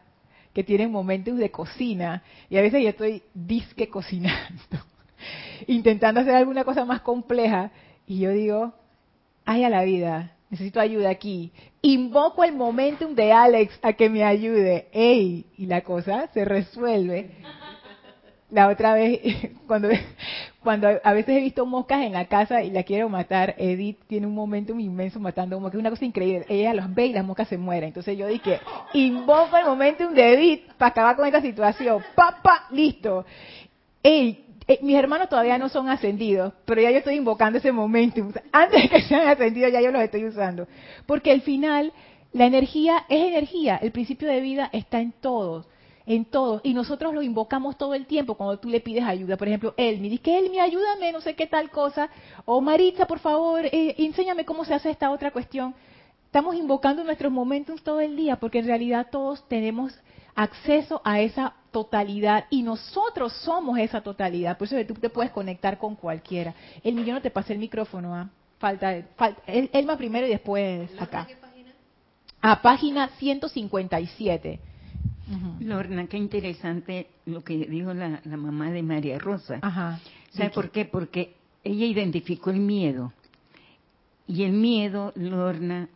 que 0.53 0.63
tienen 0.63 0.91
momentos 0.91 1.37
de 1.37 1.51
cocina, 1.51 2.23
y 2.49 2.57
a 2.57 2.61
veces 2.61 2.81
yo 2.81 2.89
estoy 2.89 3.23
disque 3.33 3.89
cocinando, 3.89 4.77
intentando 5.67 6.21
hacer 6.21 6.35
alguna 6.35 6.63
cosa 6.63 6.85
más 6.85 7.01
compleja, 7.01 7.71
y 8.07 8.19
yo 8.19 8.31
digo, 8.31 8.73
ay 9.43 9.63
a 9.63 9.69
la 9.69 9.83
vida, 9.83 10.34
necesito 10.49 10.79
ayuda 10.79 11.09
aquí. 11.09 11.51
Invoco 11.81 12.43
el 12.43 12.53
momentum 12.53 13.15
de 13.15 13.31
Alex 13.31 13.77
a 13.81 13.93
que 13.93 14.09
me 14.09 14.23
ayude. 14.23 14.87
¡Ey! 14.91 15.45
Y 15.57 15.65
la 15.65 15.81
cosa 15.81 16.29
se 16.33 16.45
resuelve. 16.45 17.31
la 18.49 18.69
otra 18.69 18.93
vez, 18.93 19.21
cuando, 19.67 19.89
cuando 20.61 20.87
a 21.03 21.13
veces 21.13 21.37
he 21.37 21.41
visto 21.41 21.65
moscas 21.65 22.03
en 22.03 22.13
la 22.13 22.25
casa 22.25 22.63
y 22.63 22.71
la 22.71 22.83
quiero 22.83 23.09
matar, 23.09 23.55
Edith 23.57 23.99
tiene 24.07 24.27
un 24.27 24.35
momento 24.35 24.77
inmenso 24.79 25.19
matando 25.19 25.59
moscas, 25.59 25.75
es 25.75 25.81
una 25.81 25.89
cosa 25.89 26.05
increíble. 26.05 26.45
Ella 26.47 26.73
los 26.73 26.93
ve 26.93 27.07
y 27.07 27.13
las 27.13 27.25
moscas 27.25 27.47
se 27.47 27.57
mueren. 27.57 27.89
Entonces 27.89 28.17
yo 28.17 28.27
dije, 28.27 28.59
invoco 28.93 29.57
el 29.57 29.65
momentum 29.65 30.13
de 30.13 30.33
Edith 30.33 30.73
para 30.77 30.91
acabar 30.91 31.15
con 31.15 31.25
esta 31.25 31.41
situación. 31.41 32.03
¡Papa! 32.15 32.67
¡Listo! 32.71 33.25
Ey, 34.01 34.44
eh, 34.67 34.79
mis 34.81 34.95
hermanos 34.95 35.29
todavía 35.29 35.57
no 35.57 35.69
son 35.69 35.89
ascendidos, 35.89 36.53
pero 36.65 36.81
ya 36.81 36.91
yo 36.91 36.97
estoy 36.97 37.15
invocando 37.15 37.59
ese 37.59 37.71
momentum. 37.71 38.31
Antes 38.51 38.83
de 38.83 38.89
que 38.89 39.01
sean 39.03 39.27
ascendidos 39.27 39.71
ya 39.71 39.81
yo 39.81 39.91
los 39.91 40.01
estoy 40.01 40.25
usando. 40.25 40.67
Porque 41.05 41.31
al 41.31 41.41
final, 41.41 41.93
la 42.33 42.45
energía 42.45 43.05
es 43.09 43.27
energía. 43.27 43.77
El 43.77 43.91
principio 43.91 44.27
de 44.27 44.41
vida 44.41 44.69
está 44.73 44.99
en 44.99 45.11
todos 45.11 45.67
en 46.05 46.25
todo. 46.25 46.61
Y 46.63 46.73
nosotros 46.73 47.13
lo 47.13 47.21
invocamos 47.21 47.77
todo 47.77 47.93
el 47.93 48.05
tiempo 48.05 48.35
cuando 48.35 48.59
tú 48.59 48.69
le 48.69 48.79
pides 48.79 49.03
ayuda. 49.03 49.37
Por 49.37 49.47
ejemplo, 49.47 49.73
Elmi, 49.77 50.09
dice 50.09 50.23
que 50.23 50.37
Elmi, 50.37 50.59
ayúdame, 50.59 51.11
no 51.11 51.21
sé 51.21 51.35
qué 51.35 51.47
tal 51.47 51.69
cosa. 51.69 52.09
O 52.45 52.61
Maritza, 52.61 53.05
por 53.07 53.19
favor, 53.19 53.65
eh, 53.65 53.95
enséñame 53.97 54.45
cómo 54.45 54.65
se 54.65 54.73
hace 54.73 54.89
esta 54.89 55.11
otra 55.11 55.31
cuestión. 55.31 55.73
Estamos 56.25 56.55
invocando 56.55 57.03
nuestros 57.03 57.31
momentos 57.31 57.81
todo 57.81 58.01
el 58.01 58.15
día 58.15 58.35
porque 58.37 58.59
en 58.59 58.67
realidad 58.67 59.07
todos 59.11 59.47
tenemos 59.47 59.97
acceso 60.35 61.01
a 61.05 61.21
esa 61.21 61.53
totalidad 61.75 62.45
y 62.49 62.63
nosotros 62.63 63.33
somos 63.43 63.77
esa 63.77 63.99
totalidad. 63.99 64.57
Por 64.57 64.65
eso 64.65 64.77
tú 64.87 64.93
te 64.93 65.09
puedes 65.09 65.29
conectar 65.33 65.77
con 65.77 65.97
cualquiera. 65.97 66.55
Elmi, 66.81 67.03
yo 67.03 67.13
no 67.13 67.21
te 67.21 67.29
pasé 67.29 67.51
el 67.51 67.59
micrófono, 67.59 68.15
¿ah? 68.15 68.29
Falta, 68.59 68.95
falta 69.17 69.41
Elma 69.45 69.97
primero 69.97 70.25
y 70.25 70.29
después 70.29 70.89
acá. 70.97 71.27
A 72.41 72.61
página 72.61 73.09
157. 73.17 74.57
Lorna, 75.59 76.07
qué 76.07 76.15
interesante 76.15 77.07
lo 77.25 77.43
que 77.43 77.57
dijo 77.57 77.93
la, 77.93 78.21
mamá 78.23 78.71
de 78.71 78.81
María 78.81 79.19
Rosa. 79.19 79.59
Ajá. 79.61 79.99
¿Sabe 80.29 80.51
por 80.51 80.69
qué? 80.69 80.85
Porque 80.85 81.35
ella 81.61 81.85
identificó 81.87 82.51
el 82.51 82.61
miedo. 82.61 83.11
Y 84.27 84.43
el 84.43 84.53
miedo, 84.53 85.11
Lorna, 85.15 85.89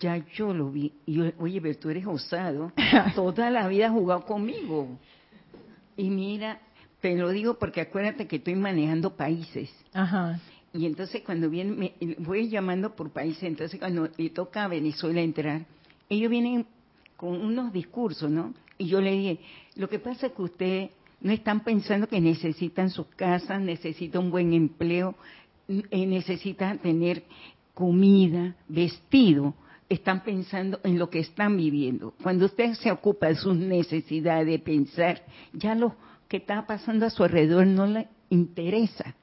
ya 0.00 0.16
yo 0.34 0.52
lo 0.52 0.72
vi. 0.72 0.92
Y 1.06 1.14
yo, 1.14 1.30
oye, 1.38 1.60
pero 1.60 1.78
tú 1.78 1.88
eres 1.88 2.04
osado. 2.04 2.72
Toda 3.14 3.48
la 3.50 3.68
vida 3.68 3.86
has 3.86 3.92
jugado 3.92 4.24
conmigo. 4.24 4.98
Y 6.00 6.08
mira, 6.08 6.58
te 7.02 7.14
lo 7.14 7.28
digo 7.28 7.58
porque 7.58 7.82
acuérdate 7.82 8.26
que 8.26 8.36
estoy 8.36 8.54
manejando 8.54 9.16
países. 9.16 9.70
Ajá. 9.92 10.40
Y 10.72 10.86
entonces 10.86 11.20
cuando 11.22 11.50
vienen, 11.50 11.78
me, 11.78 11.94
voy 12.18 12.48
llamando 12.48 12.96
por 12.96 13.10
países, 13.10 13.42
entonces 13.42 13.78
cuando 13.78 14.08
le 14.16 14.30
toca 14.30 14.64
a 14.64 14.68
Venezuela 14.68 15.20
entrar, 15.20 15.66
ellos 16.08 16.30
vienen 16.30 16.64
con 17.18 17.38
unos 17.38 17.70
discursos, 17.70 18.30
¿no? 18.30 18.54
Y 18.78 18.86
yo 18.86 19.02
le 19.02 19.12
dije, 19.12 19.40
lo 19.76 19.90
que 19.90 19.98
pasa 19.98 20.28
es 20.28 20.32
que 20.32 20.42
ustedes 20.42 20.90
no 21.20 21.32
están 21.32 21.60
pensando 21.64 22.08
que 22.08 22.18
necesitan 22.18 22.88
sus 22.88 23.06
casas, 23.08 23.60
necesitan 23.60 24.24
un 24.24 24.30
buen 24.30 24.54
empleo, 24.54 25.14
eh, 25.68 26.06
necesitan 26.06 26.78
tener 26.78 27.24
comida, 27.74 28.56
vestido, 28.68 29.54
están 29.90 30.24
pensando 30.24 30.80
en 30.84 30.98
lo 30.98 31.10
que 31.10 31.18
están 31.18 31.56
viviendo. 31.56 32.14
Cuando 32.22 32.46
usted 32.46 32.72
se 32.74 32.90
ocupa 32.90 33.26
de 33.26 33.34
sus 33.34 33.56
necesidades, 33.56 34.46
de 34.46 34.58
pensar, 34.58 35.22
ya 35.52 35.74
lo 35.74 35.96
que 36.28 36.38
está 36.38 36.66
pasando 36.66 37.04
a 37.04 37.10
su 37.10 37.22
alrededor 37.22 37.66
no 37.66 37.86
le 37.86 38.08
interesa. 38.30 39.14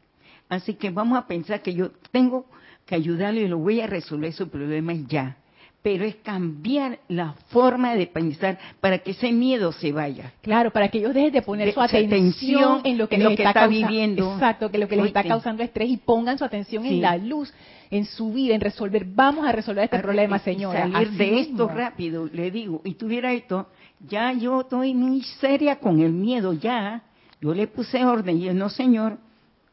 Así 0.50 0.76
que 0.76 0.92
vamos 0.92 1.18
a 1.18 1.26
pensar 1.26 1.64
que 1.64 1.74
yo 1.74 1.92
tengo 2.12 2.46
que 2.86 2.96
ayudarle 2.96 3.42
y 3.42 3.48
lo 3.48 3.58
voy 3.58 3.82
a 3.82 3.88
resolver 3.88 4.32
su 4.34 4.50
problema 4.50 4.94
ya 4.94 5.38
pero 5.82 6.04
es 6.04 6.16
cambiar 6.18 7.00
la 7.08 7.34
forma 7.50 7.96
de 7.96 8.08
pensar 8.08 8.58
para 8.82 9.00
que 9.00 9.12
ese 9.12 9.32
miedo 9.32 9.72
se 9.72 9.92
vaya. 9.92 10.34
Claro, 10.42 10.72
para 10.72 10.90
que 10.90 10.98
ellos 10.98 11.14
dejen 11.14 11.32
de 11.32 11.42
poner 11.42 11.74
su 11.74 11.80
atención, 11.80 12.82
en 12.84 12.98
lo 12.98 13.08
que, 13.08 13.18
les 13.18 13.40
está, 13.40 13.68
viviendo. 13.68 14.34
Exacto, 14.34 14.70
que 14.70 14.78
lo 14.80 14.88
que 14.88 14.98
les 14.98 15.08
está 15.08 15.24
causando 15.24 15.64
estrés 15.64 15.90
y 15.90 15.98
pongan 15.98 16.38
su 16.38 16.44
atención 16.44 16.86
en 16.86 17.02
la 17.02 17.18
luz, 17.18 17.54
en 17.90 18.06
su 18.06 18.34
vida, 18.34 18.56
en 18.56 18.62
resolver. 18.62 19.06
Vamos 19.06 19.48
a 19.48 19.52
resolver 19.52 19.86
este 19.86 20.00
problema, 20.00 20.40
señora. 20.40 20.90
Salir 20.90 21.12
de 21.12 21.40
esto 21.40 21.68
rápido, 21.68 22.28
le 22.34 22.52
digo. 22.52 22.82
Y 22.84 22.96
tuviera 22.96 23.32
esto, 23.32 23.68
ya 24.10 24.34
yo 24.34 24.62
estoy 24.62 24.94
muy 24.94 25.22
seria 25.40 25.78
con 25.78 26.00
el 26.00 26.12
miedo, 26.12 26.54
ya. 26.54 27.04
Yo 27.40 27.54
le 27.54 27.68
puse 27.68 28.04
orden 28.04 28.42
y 28.42 28.50
no, 28.50 28.70
señor, 28.70 29.20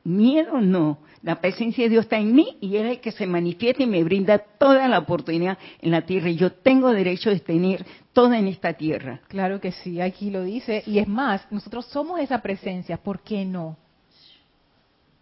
miedo 0.05 0.61
no 0.61 0.99
la 1.25 1.41
presencia 1.41 1.85
de 1.85 1.91
Dios 1.91 2.05
está 2.05 2.19
en 2.19 2.35
mí 2.35 2.59
y 2.61 2.77
Él 2.77 2.85
es 2.85 2.93
el 2.93 3.01
que 3.01 3.11
se 3.11 3.27
manifiesta 3.27 3.83
y 3.83 3.87
me 3.87 4.05
brinda 4.05 4.39
toda 4.39 4.87
la 4.89 4.99
oportunidad 4.99 5.57
en 5.81 5.91
la 5.91 6.03
tierra. 6.03 6.29
Y 6.29 6.37
yo 6.37 6.53
tengo 6.53 6.93
derecho 6.93 7.31
de 7.31 7.41
tener 7.41 7.85
toda 8.13 8.39
en 8.39 8.47
esta 8.47 8.75
tierra. 8.75 9.23
Claro 9.29 9.59
que 9.59 9.73
sí, 9.73 10.03
aquí 10.03 10.31
lo 10.31 10.45
dice. 10.45 10.83
Y 10.87 10.99
es 10.99 11.09
más, 11.09 11.51
nosotros 11.51 11.87
somos 11.87 12.21
esa 12.21 12.43
presencia, 12.43 12.99
¿por 12.99 13.21
qué 13.21 13.47
no? 13.47 13.79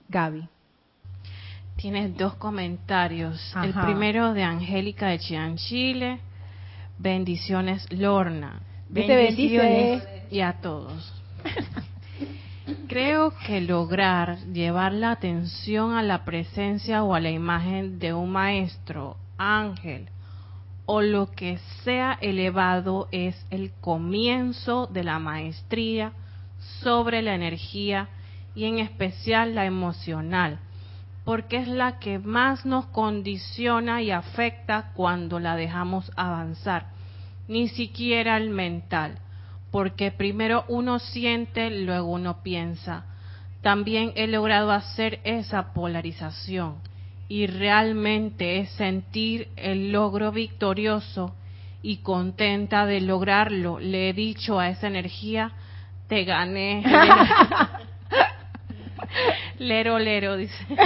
Gaby. 0.09 0.49
Tienes 1.76 2.16
dos 2.16 2.35
comentarios. 2.35 3.55
El 3.62 3.72
primero 3.72 4.35
de 4.35 4.43
Angélica 4.43 5.07
de 5.07 5.20
Chian, 5.20 5.57
Chile. 5.57 6.18
Bendiciones, 6.99 7.87
Lorna. 7.93 8.61
Bendiciones. 8.89 10.03
Y 10.33 10.41
a 10.41 10.55
todos. 10.61 11.14
Creo 12.88 13.32
que 13.46 13.60
lograr 13.60 14.38
llevar 14.52 14.92
la 14.92 15.12
atención 15.12 15.94
a 15.94 16.02
la 16.02 16.24
presencia 16.24 17.02
o 17.04 17.14
a 17.14 17.20
la 17.20 17.30
imagen 17.30 17.98
de 17.98 18.12
un 18.14 18.30
maestro, 18.30 19.16
ángel 19.38 20.08
o 20.86 21.00
lo 21.00 21.30
que 21.30 21.58
sea 21.84 22.18
elevado 22.20 23.08
es 23.12 23.46
el 23.50 23.72
comienzo 23.80 24.86
de 24.88 25.04
la 25.04 25.18
maestría 25.18 26.12
sobre 26.82 27.22
la 27.22 27.34
energía 27.34 28.08
y 28.54 28.64
en 28.64 28.78
especial 28.78 29.54
la 29.54 29.64
emocional, 29.64 30.58
porque 31.24 31.58
es 31.58 31.68
la 31.68 31.98
que 31.98 32.18
más 32.18 32.66
nos 32.66 32.86
condiciona 32.86 34.02
y 34.02 34.10
afecta 34.10 34.92
cuando 34.94 35.38
la 35.38 35.56
dejamos 35.56 36.10
avanzar, 36.16 36.88
ni 37.48 37.68
siquiera 37.68 38.36
el 38.36 38.50
mental 38.50 39.18
porque 39.72 40.12
primero 40.12 40.64
uno 40.68 41.00
siente, 41.00 41.70
luego 41.70 42.12
uno 42.12 42.42
piensa. 42.42 43.06
También 43.62 44.12
he 44.14 44.28
logrado 44.28 44.70
hacer 44.70 45.20
esa 45.24 45.72
polarización 45.72 46.76
y 47.28 47.46
realmente 47.46 48.60
es 48.60 48.70
sentir 48.72 49.48
el 49.56 49.90
logro 49.90 50.30
victorioso 50.30 51.34
y 51.82 51.98
contenta 51.98 52.84
de 52.84 53.00
lograrlo. 53.00 53.80
Le 53.80 54.10
he 54.10 54.12
dicho 54.12 54.60
a 54.60 54.68
esa 54.68 54.88
energía, 54.88 55.52
te 56.06 56.24
gané. 56.24 56.84
lero, 59.59 59.98
lero, 59.98 60.36
dice. 60.36 60.55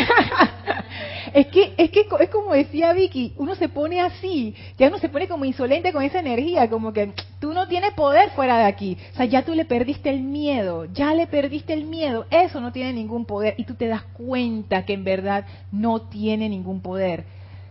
Es 1.35 1.49
que, 1.49 1.75
es 1.77 1.91
que 1.91 2.07
es 2.21 2.31
como 2.31 2.55
decía 2.55 2.93
Vicky, 2.93 3.35
uno 3.37 3.55
se 3.57 3.69
pone 3.69 4.01
así, 4.01 4.55
ya 4.79 4.89
uno 4.89 4.99
se 4.99 5.09
pone 5.09 5.29
como 5.29 5.45
insolente 5.45 5.93
con 5.93 6.03
esa 6.03 6.21
energía, 6.21 6.71
como 6.71 6.93
que 6.93 7.13
tú 7.41 7.53
no 7.53 7.69
tienes 7.69 7.93
poder 7.93 8.31
fuera 8.31 8.59
de 8.59 8.65
aquí. 8.65 8.97
O 9.13 9.17
sea, 9.17 9.27
ya 9.27 9.45
tú 9.45 9.55
le 9.55 9.65
perdiste 9.65 10.09
el 10.09 10.23
miedo, 10.23 10.87
ya 10.87 11.13
le 11.15 11.27
perdiste 11.27 11.73
el 11.73 11.85
miedo, 11.85 12.27
eso 12.31 12.61
no 12.61 12.73
tiene 12.73 12.93
ningún 12.93 13.27
poder 13.27 13.55
y 13.59 13.65
tú 13.65 13.75
te 13.75 13.87
das 13.87 14.03
cuenta 14.03 14.87
que 14.87 14.95
en 14.95 15.05
verdad 15.05 15.45
no 15.73 16.01
tiene 16.03 16.49
ningún 16.49 16.81
poder. 16.81 17.25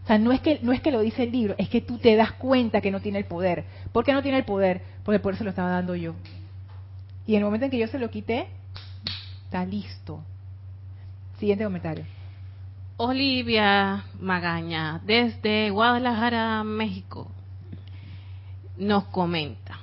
O 0.03 0.07
sea, 0.07 0.19
no 0.19 0.31
es 0.31 0.41
que 0.41 0.59
no 0.61 0.71
es 0.71 0.81
que 0.81 0.91
lo 0.91 0.99
dice 0.99 1.23
el 1.23 1.31
libro, 1.31 1.55
es 1.57 1.69
que 1.69 1.81
tú 1.81 1.97
te 1.97 2.15
das 2.15 2.33
cuenta 2.33 2.81
que 2.81 2.91
no 2.91 2.99
tiene 2.99 3.17
el 3.17 3.25
poder. 3.25 3.63
¿Por 3.91 4.05
qué 4.05 4.13
no 4.13 4.21
tiene 4.21 4.37
el 4.37 4.45
poder? 4.45 4.81
Porque 5.03 5.19
por 5.19 5.33
eso 5.33 5.43
lo 5.43 5.49
estaba 5.49 5.71
dando 5.71 5.95
yo. 5.95 6.13
Y 7.25 7.33
en 7.33 7.39
el 7.39 7.45
momento 7.45 7.65
en 7.65 7.71
que 7.71 7.79
yo 7.79 7.87
se 7.87 7.97
lo 7.97 8.11
quité, 8.11 8.45
está 9.45 9.65
listo. 9.65 10.21
Siguiente 11.39 11.63
comentario. 11.63 12.05
Olivia 12.97 14.05
Magaña, 14.19 15.01
desde 15.05 15.69
Guadalajara, 15.69 16.63
México, 16.63 17.29
nos 18.77 19.05
comenta, 19.05 19.77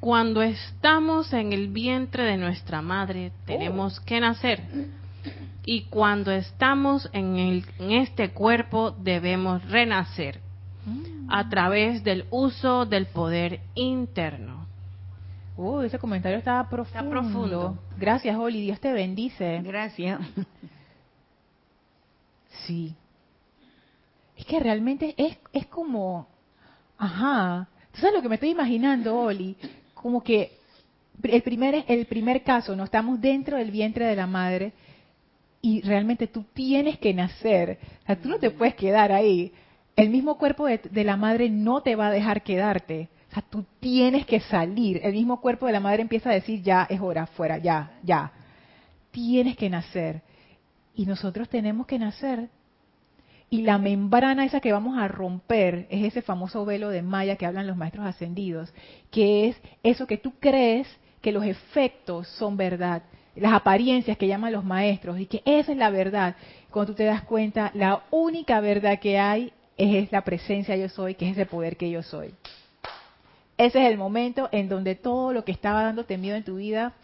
cuando 0.00 0.42
estamos 0.42 1.32
en 1.32 1.52
el 1.52 1.68
vientre 1.68 2.24
de 2.24 2.36
nuestra 2.36 2.82
madre 2.82 3.30
tenemos 3.46 4.00
que 4.00 4.18
nacer 4.20 4.60
y 5.64 5.82
cuando 5.82 6.32
estamos 6.32 7.08
en, 7.12 7.36
el, 7.36 7.64
en 7.78 7.92
este 7.92 8.30
cuerpo 8.30 8.90
debemos 8.90 9.64
renacer 9.70 10.40
a 11.28 11.48
través 11.48 12.02
del 12.02 12.26
uso 12.30 12.84
del 12.84 13.06
poder 13.06 13.60
interno. 13.76 14.66
Uh, 15.56 15.82
ese 15.82 15.98
comentario 15.98 16.38
estaba 16.38 16.68
profundo. 16.68 16.98
Está 16.98 17.08
profundo. 17.08 17.78
Gracias, 17.96 18.36
Oli. 18.36 18.62
Dios 18.62 18.80
te 18.80 18.92
bendice. 18.92 19.60
Gracias. 19.62 20.20
Sí. 22.66 22.94
Es 24.36 24.46
que 24.46 24.60
realmente 24.60 25.14
es, 25.16 25.38
es 25.52 25.66
como, 25.66 26.26
ajá, 26.98 27.68
¿tú 27.92 28.00
sabes 28.00 28.16
lo 28.16 28.22
que 28.22 28.28
me 28.28 28.36
estoy 28.36 28.50
imaginando, 28.50 29.18
Oli? 29.18 29.56
Como 29.94 30.22
que 30.22 30.52
el 31.22 31.42
primer, 31.42 31.84
el 31.86 32.06
primer 32.06 32.42
caso, 32.42 32.74
no 32.74 32.84
estamos 32.84 33.20
dentro 33.20 33.56
del 33.56 33.70
vientre 33.70 34.06
de 34.06 34.16
la 34.16 34.26
madre 34.26 34.72
y 35.60 35.80
realmente 35.82 36.26
tú 36.26 36.44
tienes 36.54 36.98
que 36.98 37.14
nacer, 37.14 37.78
o 38.02 38.06
sea, 38.06 38.16
tú 38.16 38.28
no 38.28 38.38
te 38.38 38.50
puedes 38.50 38.74
quedar 38.74 39.12
ahí. 39.12 39.52
El 39.94 40.10
mismo 40.10 40.38
cuerpo 40.38 40.66
de, 40.66 40.78
de 40.78 41.04
la 41.04 41.16
madre 41.16 41.50
no 41.50 41.82
te 41.82 41.94
va 41.94 42.08
a 42.08 42.10
dejar 42.10 42.42
quedarte. 42.42 43.08
O 43.30 43.34
sea, 43.34 43.42
tú 43.48 43.64
tienes 43.80 44.26
que 44.26 44.40
salir. 44.40 45.00
El 45.02 45.12
mismo 45.12 45.40
cuerpo 45.40 45.66
de 45.66 45.72
la 45.72 45.80
madre 45.80 46.02
empieza 46.02 46.30
a 46.30 46.34
decir, 46.34 46.62
ya 46.62 46.86
es 46.90 47.00
hora, 47.00 47.26
fuera, 47.26 47.58
ya, 47.58 47.92
ya. 48.02 48.32
tienes 49.10 49.56
que 49.56 49.70
nacer. 49.70 50.22
Y 50.94 51.06
nosotros 51.06 51.48
tenemos 51.48 51.86
que 51.86 51.98
nacer. 51.98 52.48
Y 53.50 53.62
la 53.62 53.76
membrana 53.78 54.44
esa 54.44 54.60
que 54.60 54.72
vamos 54.72 54.98
a 54.98 55.08
romper 55.08 55.86
es 55.90 56.04
ese 56.04 56.22
famoso 56.22 56.64
velo 56.64 56.88
de 56.88 57.02
Maya 57.02 57.36
que 57.36 57.44
hablan 57.44 57.66
los 57.66 57.76
maestros 57.76 58.06
ascendidos, 58.06 58.72
que 59.10 59.48
es 59.48 59.56
eso 59.82 60.06
que 60.06 60.16
tú 60.16 60.32
crees 60.40 60.88
que 61.20 61.32
los 61.32 61.44
efectos 61.44 62.28
son 62.28 62.56
verdad, 62.56 63.02
las 63.36 63.52
apariencias 63.52 64.16
que 64.16 64.26
llaman 64.26 64.52
los 64.52 64.64
maestros, 64.64 65.20
y 65.20 65.26
que 65.26 65.42
esa 65.44 65.72
es 65.72 65.78
la 65.78 65.90
verdad. 65.90 66.34
Cuando 66.70 66.92
tú 66.92 66.96
te 66.96 67.04
das 67.04 67.22
cuenta, 67.24 67.70
la 67.74 68.04
única 68.10 68.60
verdad 68.60 68.98
que 68.98 69.18
hay 69.18 69.52
es 69.76 70.10
la 70.12 70.22
presencia 70.22 70.76
yo 70.76 70.88
soy, 70.88 71.14
que 71.14 71.26
es 71.26 71.32
ese 71.32 71.46
poder 71.46 71.76
que 71.76 71.90
yo 71.90 72.02
soy. 72.02 72.34
Ese 73.58 73.84
es 73.84 73.90
el 73.90 73.98
momento 73.98 74.48
en 74.50 74.68
donde 74.68 74.94
todo 74.94 75.32
lo 75.32 75.44
que 75.44 75.52
estaba 75.52 75.82
dándote 75.82 76.18
miedo 76.18 76.36
en 76.36 76.44
tu 76.44 76.56
vida 76.56 76.94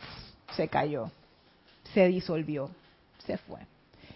se 0.56 0.68
cayó, 0.68 1.10
se 1.94 2.08
disolvió, 2.08 2.70
se 3.26 3.36
fue. 3.36 3.60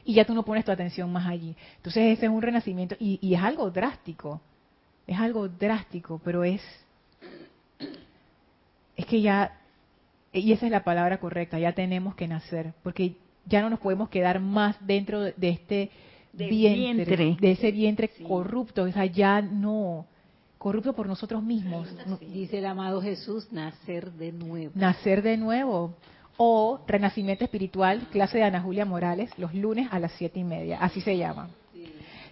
Y 0.05 0.15
ya 0.15 0.25
tú 0.25 0.35
no 0.35 0.45
pones 0.45 0.65
tu 0.65 0.73
atención 0.73 1.13
más 1.13 1.27
allí. 1.27 1.55
Entonces 1.77 2.17
ese 2.19 2.27
es 2.27 2.33
un 2.33 2.43
renacimiento 2.43 2.97
y, 2.99 3.19
y 3.21 3.35
es 3.35 3.41
algo 3.41 3.71
drástico, 3.71 4.41
es 5.07 5.19
algo 5.19 5.49
drástico, 5.49 6.21
pero 6.25 6.45
es, 6.45 6.63
es 8.97 9.07
que 9.07 9.21
ya, 9.21 9.59
y 10.33 10.53
esa 10.53 10.67
es 10.67 10.73
la 10.73 10.85
palabra 10.85 11.19
correcta, 11.19 11.59
ya 11.59 11.73
tenemos 11.73 12.15
que 12.15 12.29
nacer, 12.29 12.73
porque 12.83 13.17
ya 13.47 13.63
no 13.63 13.71
nos 13.71 13.81
podemos 13.81 14.09
quedar 14.09 14.41
más 14.41 14.77
dentro 14.87 15.21
de 15.21 15.49
este 15.49 15.91
vientre, 16.33 17.37
de 17.41 17.51
ese 17.53 17.71
vientre 17.73 18.11
corrupto, 18.27 18.85
o 18.85 18.93
sea, 18.93 19.07
ya 19.07 19.43
no, 19.43 20.07
corrupto 20.59 20.93
por 20.93 21.07
nosotros 21.07 21.43
mismos. 21.43 21.89
Dice 22.33 22.59
el 22.59 22.67
amado 22.67 23.03
Jesús, 23.03 23.53
nacer 23.53 24.13
de 24.13 24.33
nuevo. 24.33 24.73
Nacer 24.75 25.23
de 25.23 25.37
nuevo. 25.37 25.95
O 26.37 26.81
Renacimiento 26.87 27.45
Espiritual, 27.45 28.09
clase 28.11 28.39
de 28.39 28.45
Ana 28.45 28.61
Julia 28.61 28.85
Morales, 28.85 29.31
los 29.39 29.55
lunes 29.55 29.89
a 29.91 29.99
las 29.99 30.13
siete 30.13 30.41
y 30.41 30.45
media, 30.45 30.79
así 30.81 31.01
se 31.01 31.17
llama. 31.17 31.51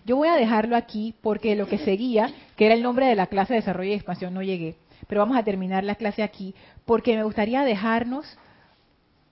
Yo 0.04 0.16
voy 0.16 0.28
a 0.28 0.36
dejarlo 0.36 0.76
aquí 0.76 1.14
porque 1.20 1.54
lo 1.54 1.66
que 1.66 1.78
seguía, 1.78 2.32
que 2.56 2.66
era 2.66 2.74
el 2.74 2.82
nombre 2.82 3.06
de 3.06 3.14
la 3.14 3.26
clase 3.26 3.52
de 3.52 3.60
desarrollo 3.60 3.90
y 3.90 3.94
expansión, 3.94 4.32
no 4.32 4.42
llegué. 4.42 4.76
Pero 5.06 5.20
vamos 5.20 5.36
a 5.36 5.44
terminar 5.44 5.84
la 5.84 5.94
clase 5.94 6.22
aquí 6.22 6.54
porque 6.86 7.16
me 7.16 7.24
gustaría 7.24 7.62
dejarnos, 7.62 8.38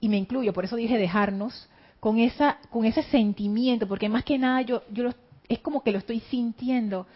y 0.01 0.09
me 0.09 0.17
incluyo, 0.17 0.53
por 0.53 0.65
eso 0.65 0.77
dije 0.77 0.99
dejarnos, 0.99 1.69
con 2.01 2.19
esa 2.19 2.59
con 2.71 2.85
ese 2.85 3.03
sentimiento, 3.05 3.89
porque 3.89 4.09
más 4.09 4.25
que 4.25 4.39
nada 4.39 4.63
yo 4.63 4.83
yo 4.93 5.11
es 5.49 5.59
como 5.61 5.83
que 5.83 5.93
lo 5.93 5.99
estoy 5.99 6.21
sintiendo. 6.21 7.07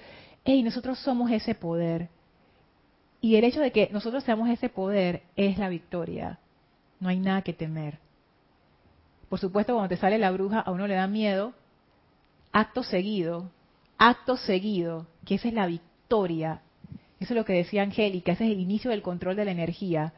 Hey, 0.44 0.62
nosotros 0.62 0.98
somos 0.98 1.30
ese 1.30 1.55
poder. 1.55 2.09
Y 3.20 3.36
el 3.36 3.44
hecho 3.44 3.61
de 3.61 3.70
que 3.70 3.88
nosotros 3.92 4.24
seamos 4.24 4.48
ese 4.48 4.68
poder 4.68 5.22
es 5.36 5.59
la 5.59 5.68
victoria. 5.68 6.40
No 7.03 7.09
hay 7.09 7.18
nada 7.18 7.42
que 7.42 7.53
temer. 7.53 7.98
Por 9.28 9.40
supuesto, 9.40 9.74
cuando 9.74 9.88
te 9.88 9.96
sale 9.96 10.18
la 10.18 10.30
bruja, 10.30 10.61
a 10.61 10.70
uno 10.70 10.86
le 10.86 10.94
da 10.94 11.09
miedo. 11.09 11.53
Acto 12.53 12.84
seguido, 12.84 13.50
acto 13.98 14.36
seguido, 14.36 15.09
que 15.24 15.34
esa 15.34 15.48
es 15.48 15.55
la 15.55 15.66
victoria. 15.66 16.61
Eso 17.18 17.34
es 17.34 17.36
lo 17.36 17.44
que 17.44 17.55
decía 17.55 17.82
Angélica, 17.82 18.30
ese 18.30 18.44
es 18.44 18.53
el 18.53 18.61
inicio 18.61 18.92
del 18.92 19.03
control 19.03 19.34
de 19.34 19.44
la 19.44 19.50
energía. 19.50 20.12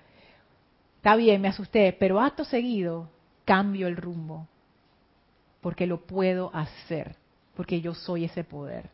Está 0.96 1.16
bien, 1.16 1.40
me 1.40 1.48
asusté, 1.48 1.96
pero 1.98 2.20
acto 2.20 2.44
seguido 2.44 3.08
cambio 3.46 3.86
el 3.86 3.96
rumbo 3.96 4.46
porque 5.62 5.86
lo 5.86 6.02
puedo 6.02 6.50
hacer, 6.52 7.16
porque 7.56 7.80
yo 7.80 7.94
soy 7.94 8.26
ese 8.26 8.44
poder. 8.44 8.90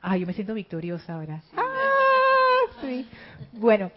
Ay, 0.00 0.20
yo 0.20 0.26
me 0.26 0.32
siento 0.32 0.54
victoriosa 0.54 1.12
ahora. 1.12 1.42
Ah, 1.54 2.80
sí. 2.80 3.06
Bueno, 3.52 3.90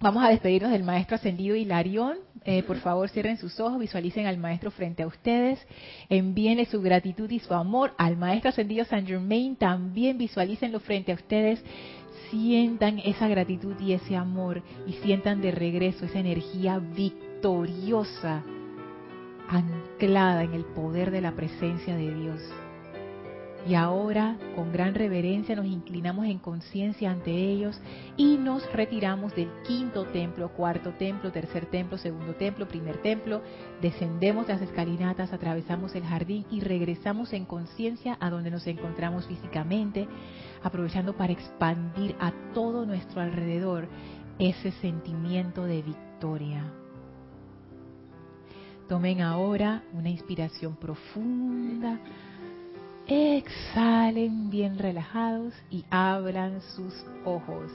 vamos 0.00 0.24
a 0.24 0.28
despedirnos 0.28 0.72
del 0.72 0.82
maestro 0.82 1.16
ascendido 1.16 1.56
Hilarión. 1.56 2.18
Eh, 2.44 2.62
por 2.62 2.76
favor, 2.78 3.08
cierren 3.08 3.38
sus 3.38 3.58
ojos, 3.58 3.80
visualicen 3.80 4.26
al 4.26 4.38
maestro 4.38 4.70
frente 4.70 5.02
a 5.02 5.08
ustedes, 5.08 5.58
envíenle 6.08 6.64
su 6.66 6.80
gratitud 6.80 7.28
y 7.28 7.40
su 7.40 7.52
amor 7.54 7.92
al 7.98 8.16
maestro 8.16 8.50
ascendido 8.50 8.84
Saint 8.84 9.08
Germain, 9.08 9.56
también 9.56 10.16
visualícenlo 10.16 10.78
frente 10.78 11.10
a 11.10 11.16
ustedes, 11.16 11.60
sientan 12.30 13.00
esa 13.00 13.26
gratitud 13.26 13.74
y 13.80 13.94
ese 13.94 14.14
amor 14.14 14.62
y 14.86 14.92
sientan 15.04 15.40
de 15.40 15.50
regreso 15.50 16.04
esa 16.04 16.20
energía 16.20 16.78
victoriosa 16.78 18.44
anclada 19.48 20.44
en 20.44 20.54
el 20.54 20.64
poder 20.64 21.10
de 21.10 21.20
la 21.20 21.32
presencia 21.32 21.96
de 21.96 22.14
Dios. 22.14 22.40
Y 23.66 23.74
ahora, 23.74 24.36
con 24.54 24.70
gran 24.70 24.94
reverencia, 24.94 25.56
nos 25.56 25.66
inclinamos 25.66 26.26
en 26.26 26.38
conciencia 26.38 27.10
ante 27.10 27.32
ellos 27.32 27.80
y 28.16 28.36
nos 28.36 28.70
retiramos 28.72 29.34
del 29.34 29.50
quinto 29.66 30.04
templo, 30.04 30.50
cuarto 30.50 30.92
templo, 30.92 31.32
tercer 31.32 31.66
templo, 31.66 31.98
segundo 31.98 32.34
templo, 32.36 32.68
primer 32.68 33.02
templo. 33.02 33.42
Descendemos 33.82 34.46
las 34.46 34.62
escalinatas, 34.62 35.32
atravesamos 35.32 35.96
el 35.96 36.04
jardín 36.04 36.46
y 36.48 36.60
regresamos 36.60 37.32
en 37.32 37.44
conciencia 37.44 38.16
a 38.20 38.30
donde 38.30 38.52
nos 38.52 38.64
encontramos 38.68 39.26
físicamente, 39.26 40.06
aprovechando 40.62 41.16
para 41.16 41.32
expandir 41.32 42.14
a 42.20 42.32
todo 42.54 42.86
nuestro 42.86 43.20
alrededor 43.20 43.88
ese 44.38 44.70
sentimiento 44.80 45.64
de 45.64 45.82
victoria. 45.82 46.72
Tomen 48.88 49.22
ahora 49.22 49.82
una 49.92 50.10
inspiración 50.10 50.76
profunda. 50.76 51.98
Exhalen 53.08 54.50
bien 54.50 54.78
relajados 54.78 55.54
y 55.70 55.84
abran 55.90 56.60
sus 56.74 56.92
ojos. 57.24 57.70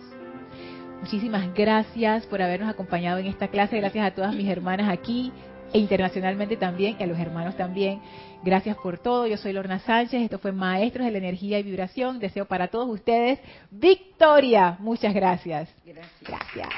Muchísimas 0.99 1.53
gracias 1.53 2.25
por 2.25 2.41
habernos 2.41 2.69
acompañado 2.69 3.17
en 3.19 3.27
esta 3.27 3.47
clase. 3.47 3.77
Gracias 3.77 4.05
a 4.05 4.11
todas 4.11 4.35
mis 4.35 4.47
hermanas 4.47 4.89
aquí 4.89 5.31
e 5.73 5.79
internacionalmente 5.79 6.57
también, 6.57 6.97
y 6.99 7.03
a 7.03 7.07
los 7.07 7.17
hermanos 7.17 7.55
también. 7.55 8.01
Gracias 8.43 8.75
por 8.77 8.99
todo. 8.99 9.25
Yo 9.25 9.37
soy 9.37 9.53
Lorna 9.53 9.79
Sánchez. 9.79 10.21
Esto 10.21 10.37
fue 10.37 10.51
Maestros 10.51 11.05
de 11.05 11.11
la 11.11 11.17
Energía 11.17 11.59
y 11.59 11.63
Vibración. 11.63 12.19
Deseo 12.19 12.45
para 12.45 12.67
todos 12.67 12.89
ustedes 12.89 13.39
victoria. 13.69 14.75
Muchas 14.79 15.13
gracias. 15.13 15.69
Gracias. 15.85 16.21
gracias. 16.21 16.69